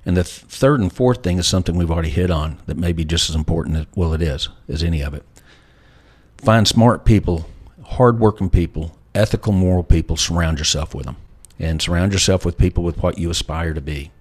And 0.05 0.17
the 0.17 0.23
th- 0.23 0.41
third 0.41 0.79
and 0.81 0.91
fourth 0.91 1.23
thing 1.23 1.37
is 1.37 1.47
something 1.47 1.75
we've 1.75 1.91
already 1.91 2.09
hit 2.09 2.29
on 2.29 2.59
that 2.65 2.77
may 2.77 2.91
be 2.91 3.05
just 3.05 3.29
as 3.29 3.35
important 3.35 3.77
as 3.77 3.85
well 3.95 4.13
it 4.13 4.21
is 4.21 4.49
as 4.67 4.83
any 4.83 5.01
of 5.01 5.13
it. 5.13 5.23
Find 6.37 6.67
smart 6.67 7.05
people, 7.05 7.49
hardworking 7.85 8.49
people, 8.49 8.97
ethical, 9.15 9.53
moral 9.53 9.83
people. 9.83 10.17
Surround 10.17 10.59
yourself 10.59 10.93
with 10.93 11.05
them, 11.05 11.15
and 11.57 11.81
surround 11.81 12.11
yourself 12.11 12.43
with 12.43 12.57
people 12.57 12.83
with 12.83 12.97
what 13.01 13.17
you 13.17 13.29
aspire 13.29 13.73
to 13.73 13.81
be. 13.81 14.11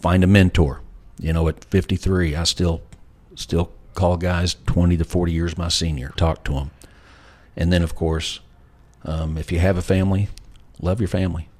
Find 0.00 0.24
a 0.24 0.26
mentor. 0.26 0.80
You 1.18 1.32
know, 1.32 1.46
at 1.48 1.64
53, 1.64 2.34
I 2.34 2.44
still 2.44 2.82
still 3.34 3.72
call 3.94 4.16
guys 4.16 4.56
20 4.66 4.96
to 4.96 5.04
40 5.04 5.32
years 5.32 5.58
my 5.58 5.68
senior. 5.68 6.14
Talk 6.16 6.44
to 6.44 6.54
them, 6.54 6.70
and 7.54 7.70
then 7.70 7.82
of 7.82 7.94
course, 7.94 8.40
um, 9.04 9.36
if 9.36 9.52
you 9.52 9.58
have 9.58 9.76
a 9.76 9.82
family, 9.82 10.28
love 10.80 10.98
your 10.98 11.08
family, 11.08 11.50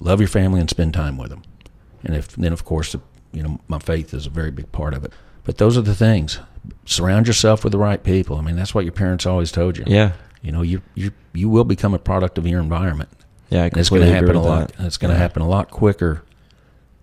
love 0.00 0.20
your 0.20 0.28
family, 0.28 0.60
and 0.60 0.68
spend 0.68 0.92
time 0.92 1.16
with 1.16 1.30
them. 1.30 1.42
And 2.04 2.14
if 2.14 2.28
then 2.36 2.52
of 2.52 2.64
course, 2.64 2.94
you 3.32 3.42
know, 3.42 3.60
my 3.68 3.78
faith 3.78 4.14
is 4.14 4.26
a 4.26 4.30
very 4.30 4.50
big 4.50 4.70
part 4.72 4.94
of 4.94 5.04
it. 5.04 5.12
But 5.44 5.58
those 5.58 5.76
are 5.76 5.82
the 5.82 5.94
things. 5.94 6.38
Surround 6.84 7.26
yourself 7.26 7.64
with 7.64 7.72
the 7.72 7.78
right 7.78 8.02
people. 8.02 8.36
I 8.36 8.42
mean, 8.42 8.56
that's 8.56 8.74
what 8.74 8.84
your 8.84 8.92
parents 8.92 9.26
always 9.26 9.50
told 9.50 9.78
you. 9.78 9.84
Yeah. 9.86 10.12
You 10.42 10.52
know, 10.52 10.62
you 10.62 10.82
you 10.94 11.12
you 11.32 11.48
will 11.48 11.64
become 11.64 11.94
a 11.94 11.98
product 11.98 12.38
of 12.38 12.46
your 12.46 12.60
environment. 12.60 13.08
Yeah. 13.48 13.64
I 13.64 13.66
it's 13.66 13.90
going 13.90 14.02
to 14.02 14.08
happen 14.08 14.36
a 14.36 14.42
lot. 14.42 14.72
that. 14.72 14.86
It's 14.86 14.96
going 14.96 15.12
to 15.12 15.18
happen 15.18 15.42
a 15.42 15.48
lot 15.48 15.70
quicker 15.70 16.22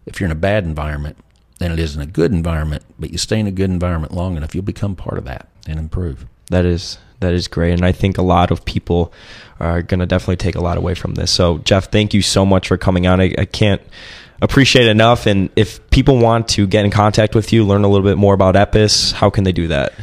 if 0.06 0.20
you're 0.20 0.28
in 0.28 0.32
a 0.32 0.40
bad 0.40 0.64
environment 0.64 1.18
than 1.60 1.72
it 1.72 1.80
is 1.80 1.96
in 1.96 2.02
a 2.02 2.06
good 2.06 2.32
environment. 2.32 2.84
But 2.98 3.12
you 3.12 3.18
stay 3.18 3.40
in 3.40 3.48
a 3.48 3.52
good 3.52 3.70
environment 3.70 4.14
long 4.14 4.38
enough, 4.38 4.56
you'll 4.56 4.64
become 4.64 4.96
part 4.96 5.18
of 5.18 5.26
that 5.26 5.48
and 5.68 5.80
improve. 5.80 6.26
That 6.50 6.66
is 6.66 6.98
that 7.20 7.34
is 7.34 7.48
great, 7.48 7.74
and 7.74 7.84
I 7.84 7.92
think 7.92 8.18
a 8.18 8.22
lot 8.22 8.52
of 8.52 8.64
people 8.64 9.12
are 9.60 9.82
going 9.82 10.00
to 10.00 10.06
definitely 10.06 10.38
take 10.38 10.56
a 10.56 10.62
lot 10.62 10.78
away 10.78 10.94
from 10.94 11.16
this. 11.16 11.32
So, 11.32 11.58
Jeff, 11.60 11.92
thank 11.92 12.14
you 12.14 12.22
so 12.22 12.46
much 12.46 12.68
for 12.68 12.78
coming 12.78 13.08
on. 13.08 13.20
I, 13.20 13.34
I 13.38 13.46
can't 13.46 13.82
appreciate 14.42 14.88
enough. 14.88 15.26
And 15.26 15.50
if 15.56 15.88
people 15.90 16.18
want 16.20 16.50
to 16.50 16.68
get 16.68 16.86
in 16.86 16.92
contact 16.92 17.36
with 17.36 17.52
you, 17.54 17.66
learn 17.66 17.84
a 17.84 17.88
little 17.88 18.06
bit 18.08 18.18
more 18.18 18.34
about 18.34 18.56
Epis, 18.56 19.14
how 19.14 19.30
can 19.30 19.44
they 19.44 19.52
do 19.52 19.68
that? 19.70 19.94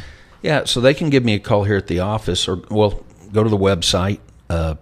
Yeah, 0.42 0.64
so 0.64 0.80
they 0.80 0.94
can 0.94 1.10
give 1.10 1.24
me 1.24 1.34
a 1.34 1.38
call 1.38 1.64
here 1.64 1.76
at 1.76 1.86
the 1.86 2.00
office, 2.00 2.48
or 2.48 2.62
well, 2.70 3.02
go 3.32 3.42
to 3.42 3.48
the 3.48 3.56
website, 3.56 4.18
uh, 4.50 4.74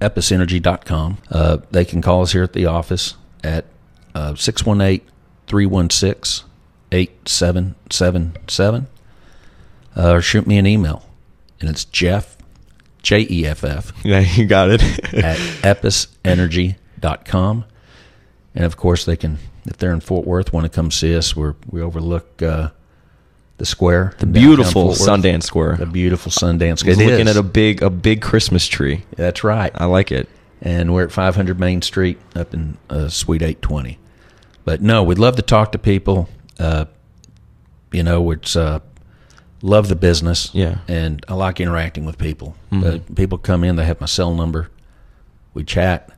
episenergy.com. 0.00 1.18
Uh, 1.30 1.58
they 1.70 1.84
can 1.84 2.02
call 2.02 2.22
us 2.22 2.32
here 2.32 2.42
at 2.42 2.52
the 2.52 2.66
office 2.66 3.14
at 3.42 3.64
uh, 4.14 4.34
618 4.34 5.06
316 5.46 6.46
8777 6.92 8.86
uh, 9.96 10.12
or 10.12 10.20
shoot 10.20 10.46
me 10.46 10.58
an 10.58 10.66
email. 10.66 11.02
And 11.60 11.70
it's 11.70 11.84
Jeff, 11.86 12.36
J 13.02 13.26
E 13.30 13.46
F 13.46 13.64
F, 13.64 13.92
Yeah, 14.04 14.20
you 14.20 14.44
got 14.46 14.68
it. 14.70 14.82
at 15.14 15.38
episenergy.com. 15.62 17.64
And 18.56 18.64
of 18.64 18.76
course, 18.78 19.04
they 19.04 19.16
can, 19.16 19.38
if 19.66 19.76
they're 19.76 19.92
in 19.92 20.00
Fort 20.00 20.26
Worth, 20.26 20.52
want 20.52 20.64
to 20.64 20.70
come 20.70 20.90
see 20.90 21.14
us. 21.14 21.36
We're, 21.36 21.54
we 21.70 21.82
overlook 21.82 22.42
uh, 22.42 22.70
the 23.58 23.66
square, 23.66 24.14
the 24.18 24.26
beautiful 24.26 24.88
Sundance 24.90 25.44
Square. 25.44 25.76
The 25.76 25.86
beautiful 25.86 26.32
Sundance. 26.32 26.78
Square. 26.78 26.96
Looking 26.96 27.28
is. 27.28 27.36
at 27.36 27.36
a 27.36 27.42
big 27.42 27.82
a 27.82 27.90
big 27.90 28.22
Christmas 28.22 28.66
tree. 28.66 29.04
That's 29.14 29.44
right. 29.44 29.70
I 29.74 29.84
like 29.84 30.10
it. 30.10 30.28
And 30.62 30.94
we're 30.94 31.04
at 31.04 31.12
500 31.12 31.60
Main 31.60 31.82
Street 31.82 32.18
up 32.34 32.54
in 32.54 32.78
uh, 32.88 33.08
Suite 33.08 33.42
820. 33.42 33.98
But 34.64 34.80
no, 34.80 35.02
we'd 35.02 35.18
love 35.18 35.36
to 35.36 35.42
talk 35.42 35.72
to 35.72 35.78
people. 35.78 36.28
Uh, 36.58 36.86
you 37.92 38.02
know, 38.02 38.30
it's 38.30 38.56
uh, 38.56 38.80
love 39.60 39.88
the 39.88 39.96
business. 39.96 40.50
Yeah. 40.54 40.78
and 40.88 41.24
I 41.28 41.34
like 41.34 41.60
interacting 41.60 42.06
with 42.06 42.16
people. 42.16 42.56
Uh, 42.72 42.98
people 43.14 43.36
come 43.36 43.64
in, 43.64 43.76
they 43.76 43.84
have 43.84 44.00
my 44.00 44.06
cell 44.06 44.34
number. 44.34 44.70
We 45.52 45.64
chat. 45.64 46.10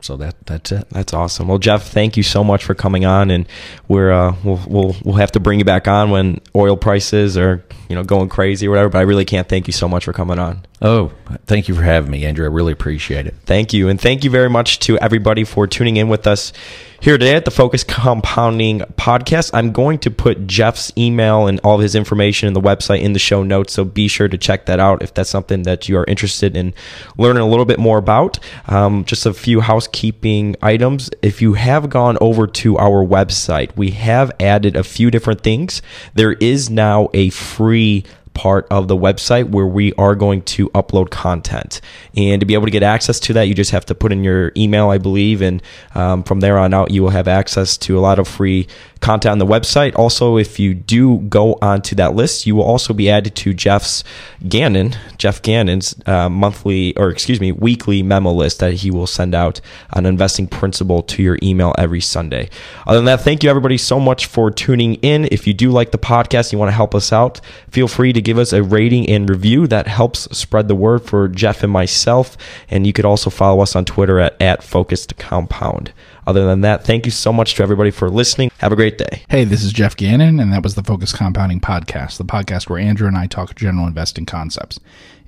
So 0.00 0.16
that 0.18 0.36
that's 0.46 0.70
it. 0.70 0.88
That's 0.90 1.12
awesome. 1.12 1.48
Well, 1.48 1.58
Jeff, 1.58 1.88
thank 1.88 2.16
you 2.16 2.22
so 2.22 2.44
much 2.44 2.64
for 2.64 2.74
coming 2.74 3.04
on, 3.04 3.30
and 3.30 3.46
we're 3.88 4.12
uh, 4.12 4.36
we'll 4.44 4.60
we'll 4.68 4.96
we'll 5.04 5.16
have 5.16 5.32
to 5.32 5.40
bring 5.40 5.58
you 5.58 5.64
back 5.64 5.88
on 5.88 6.10
when 6.10 6.40
oil 6.54 6.76
prices 6.76 7.36
are 7.36 7.64
you 7.88 7.96
know 7.96 8.04
going 8.04 8.28
crazy 8.28 8.68
or 8.68 8.70
whatever. 8.70 8.90
But 8.90 8.98
I 8.98 9.02
really 9.02 9.24
can't 9.24 9.48
thank 9.48 9.66
you 9.66 9.72
so 9.72 9.88
much 9.88 10.04
for 10.04 10.12
coming 10.12 10.38
on. 10.38 10.64
Oh, 10.80 11.10
thank 11.46 11.66
you 11.66 11.74
for 11.74 11.82
having 11.82 12.10
me, 12.10 12.24
Andrew. 12.24 12.44
I 12.44 12.48
really 12.48 12.72
appreciate 12.72 13.26
it. 13.26 13.34
Thank 13.44 13.72
you. 13.72 13.88
And 13.88 14.00
thank 14.00 14.22
you 14.22 14.30
very 14.30 14.48
much 14.48 14.78
to 14.80 14.96
everybody 14.98 15.42
for 15.42 15.66
tuning 15.66 15.96
in 15.96 16.08
with 16.08 16.24
us 16.26 16.52
here 17.00 17.18
today 17.18 17.34
at 17.34 17.44
the 17.44 17.50
Focus 17.50 17.82
Compounding 17.82 18.80
Podcast. 18.96 19.50
I'm 19.54 19.72
going 19.72 19.98
to 20.00 20.10
put 20.10 20.46
Jeff's 20.46 20.92
email 20.96 21.46
and 21.48 21.60
all 21.64 21.76
of 21.76 21.80
his 21.80 21.94
information 21.96 22.46
in 22.46 22.54
the 22.54 22.60
website 22.60 23.02
in 23.02 23.12
the 23.12 23.18
show 23.18 23.42
notes. 23.42 23.72
So 23.72 23.84
be 23.84 24.06
sure 24.06 24.28
to 24.28 24.38
check 24.38 24.66
that 24.66 24.78
out 24.78 25.02
if 25.02 25.14
that's 25.14 25.30
something 25.30 25.62
that 25.62 25.88
you 25.88 25.96
are 25.98 26.04
interested 26.04 26.56
in 26.56 26.74
learning 27.16 27.42
a 27.42 27.48
little 27.48 27.64
bit 27.64 27.78
more 27.80 27.98
about. 27.98 28.38
Um, 28.66 29.04
just 29.04 29.26
a 29.26 29.34
few 29.34 29.60
housekeeping 29.60 30.56
items. 30.62 31.10
If 31.22 31.42
you 31.42 31.54
have 31.54 31.90
gone 31.90 32.18
over 32.20 32.46
to 32.46 32.78
our 32.78 33.04
website, 33.04 33.76
we 33.76 33.90
have 33.92 34.30
added 34.40 34.76
a 34.76 34.84
few 34.84 35.10
different 35.10 35.42
things. 35.42 35.82
There 36.14 36.32
is 36.32 36.70
now 36.70 37.10
a 37.14 37.30
free 37.30 38.04
part 38.38 38.68
of 38.70 38.86
the 38.86 38.96
website 38.96 39.50
where 39.50 39.66
we 39.66 39.92
are 39.94 40.14
going 40.14 40.42
to 40.42 40.68
upload 40.68 41.10
content. 41.10 41.80
And 42.16 42.38
to 42.38 42.46
be 42.46 42.54
able 42.54 42.66
to 42.66 42.70
get 42.70 42.84
access 42.84 43.18
to 43.18 43.32
that, 43.32 43.48
you 43.48 43.54
just 43.54 43.72
have 43.72 43.84
to 43.86 43.96
put 43.96 44.12
in 44.12 44.22
your 44.22 44.52
email, 44.56 44.90
I 44.90 44.98
believe, 44.98 45.42
and 45.42 45.60
um, 45.96 46.22
from 46.22 46.38
there 46.38 46.56
on 46.56 46.72
out, 46.72 46.92
you 46.92 47.02
will 47.02 47.10
have 47.10 47.26
access 47.26 47.76
to 47.78 47.98
a 47.98 48.00
lot 48.00 48.20
of 48.20 48.28
free 48.28 48.68
content 49.00 49.32
on 49.32 49.38
the 49.38 49.46
website. 49.46 49.96
Also, 49.96 50.36
if 50.36 50.58
you 50.58 50.74
do 50.74 51.18
go 51.20 51.58
onto 51.62 51.94
that 51.96 52.14
list, 52.14 52.46
you 52.46 52.56
will 52.56 52.64
also 52.64 52.92
be 52.92 53.08
added 53.10 53.34
to 53.36 53.54
Geoff's 53.54 54.04
Gannon, 54.48 54.96
Geoff 55.18 55.42
Gannon's 55.42 55.94
uh, 56.06 56.28
monthly 56.28 56.96
or 56.96 57.10
excuse 57.10 57.40
me, 57.40 57.52
weekly 57.52 58.02
memo 58.02 58.32
list 58.32 58.60
that 58.60 58.74
he 58.74 58.90
will 58.90 59.06
send 59.06 59.34
out 59.34 59.60
on 59.92 60.06
investing 60.06 60.46
principle 60.46 61.02
to 61.02 61.22
your 61.22 61.38
email 61.42 61.74
every 61.78 62.00
Sunday. 62.00 62.48
Other 62.86 62.98
than 62.98 63.06
that, 63.06 63.22
thank 63.22 63.42
you 63.42 63.50
everybody 63.50 63.78
so 63.78 64.00
much 64.00 64.26
for 64.26 64.50
tuning 64.50 64.94
in. 64.96 65.26
If 65.30 65.46
you 65.46 65.54
do 65.54 65.70
like 65.70 65.90
the 65.90 65.98
podcast, 65.98 66.52
you 66.52 66.58
want 66.58 66.68
to 66.68 66.74
help 66.74 66.94
us 66.94 67.12
out, 67.12 67.40
feel 67.70 67.88
free 67.88 68.12
to 68.12 68.20
give 68.20 68.38
us 68.38 68.52
a 68.52 68.62
rating 68.62 69.08
and 69.08 69.28
review. 69.28 69.66
That 69.66 69.86
helps 69.86 70.20
spread 70.36 70.68
the 70.68 70.74
word 70.74 71.02
for 71.02 71.28
Geoff 71.28 71.62
and 71.62 71.72
myself. 71.72 72.36
And 72.70 72.86
you 72.86 72.92
could 72.92 73.04
also 73.04 73.30
follow 73.30 73.60
us 73.62 73.76
on 73.76 73.84
Twitter 73.84 74.18
at, 74.18 74.40
at 74.40 74.62
Focused 74.62 75.16
Compound. 75.18 75.92
Other 76.28 76.44
than 76.44 76.60
that, 76.60 76.84
thank 76.84 77.06
you 77.06 77.10
so 77.10 77.32
much 77.32 77.54
to 77.54 77.62
everybody 77.62 77.90
for 77.90 78.10
listening. 78.10 78.50
Have 78.58 78.70
a 78.70 78.76
great 78.76 78.98
day. 78.98 79.22
Hey, 79.30 79.44
this 79.44 79.64
is 79.64 79.72
Geoff 79.72 79.96
Gannon, 79.96 80.38
and 80.38 80.52
that 80.52 80.62
was 80.62 80.74
the 80.74 80.82
Focus 80.82 81.10
Compounding 81.10 81.58
Podcast, 81.58 82.18
the 82.18 82.24
podcast 82.24 82.68
where 82.68 82.78
Andrew 82.78 83.08
and 83.08 83.16
I 83.16 83.26
talk 83.26 83.54
general 83.54 83.86
investing 83.86 84.26
concepts. 84.26 84.78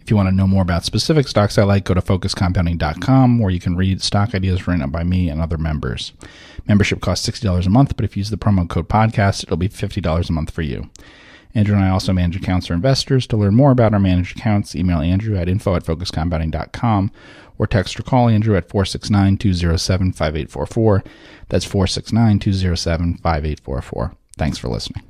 If 0.03 0.11
you 0.11 0.17
want 0.17 0.29
to 0.29 0.35
know 0.35 0.47
more 0.47 0.61
about 0.61 0.85
specific 0.85 1.27
stocks 1.27 1.57
I 1.57 1.63
like, 1.63 1.85
go 1.87 1.95
to 1.95 2.03
focuscompounding.com 2.03 3.39
where 3.39 3.51
you 3.51 3.61
can 3.61 3.77
read 3.77 4.03
stock 4.03 4.35
ideas 4.35 4.67
written 4.67 4.83
up 4.83 4.93
by 4.93 5.03
me 5.03 5.31
and 5.31 5.41
other 5.41 5.57
members. 5.57 6.13
Membership 6.69 7.01
costs 7.01 7.27
$60 7.27 7.67
a 7.67 7.71
month, 7.71 7.97
but 7.97 8.05
if 8.05 8.15
you 8.15 8.21
use 8.21 8.29
the 8.29 8.37
promo 8.37 8.69
code 8.69 8.91
podcast, 8.91 9.45
it'll 9.45 9.57
be 9.57 9.71
$50 9.71 10.29
a 10.29 10.33
month 10.33 10.51
for 10.51 10.61
you. 10.61 10.91
Andrew 11.55 11.75
and 11.75 11.85
I 11.85 11.89
also 11.89 12.13
manage 12.13 12.37
accounts 12.37 12.67
for 12.67 12.75
investors. 12.75 13.27
To 13.29 13.39
learn 13.39 13.55
more 13.55 13.73
about 13.73 13.95
our 13.95 13.99
managed 13.99 14.37
accounts, 14.37 14.77
email 14.77 15.01
Andrew 15.01 15.37
at 15.37 15.49
info 15.49 15.75
at 15.75 15.85
focuscompounding.com 15.85 17.11
or 17.61 17.67
text 17.67 18.01
or 18.01 18.03
call 18.03 18.31
Andrew 18.31 18.57
at 18.57 18.71
469 18.71 19.37
207 19.37 20.13
5844. 20.13 21.05
That's 21.51 21.67
469 21.67 22.39
207 22.39 23.15
5844. 23.19 24.15
Thanks 24.39 24.57
for 24.57 24.69
listening. 24.69 25.05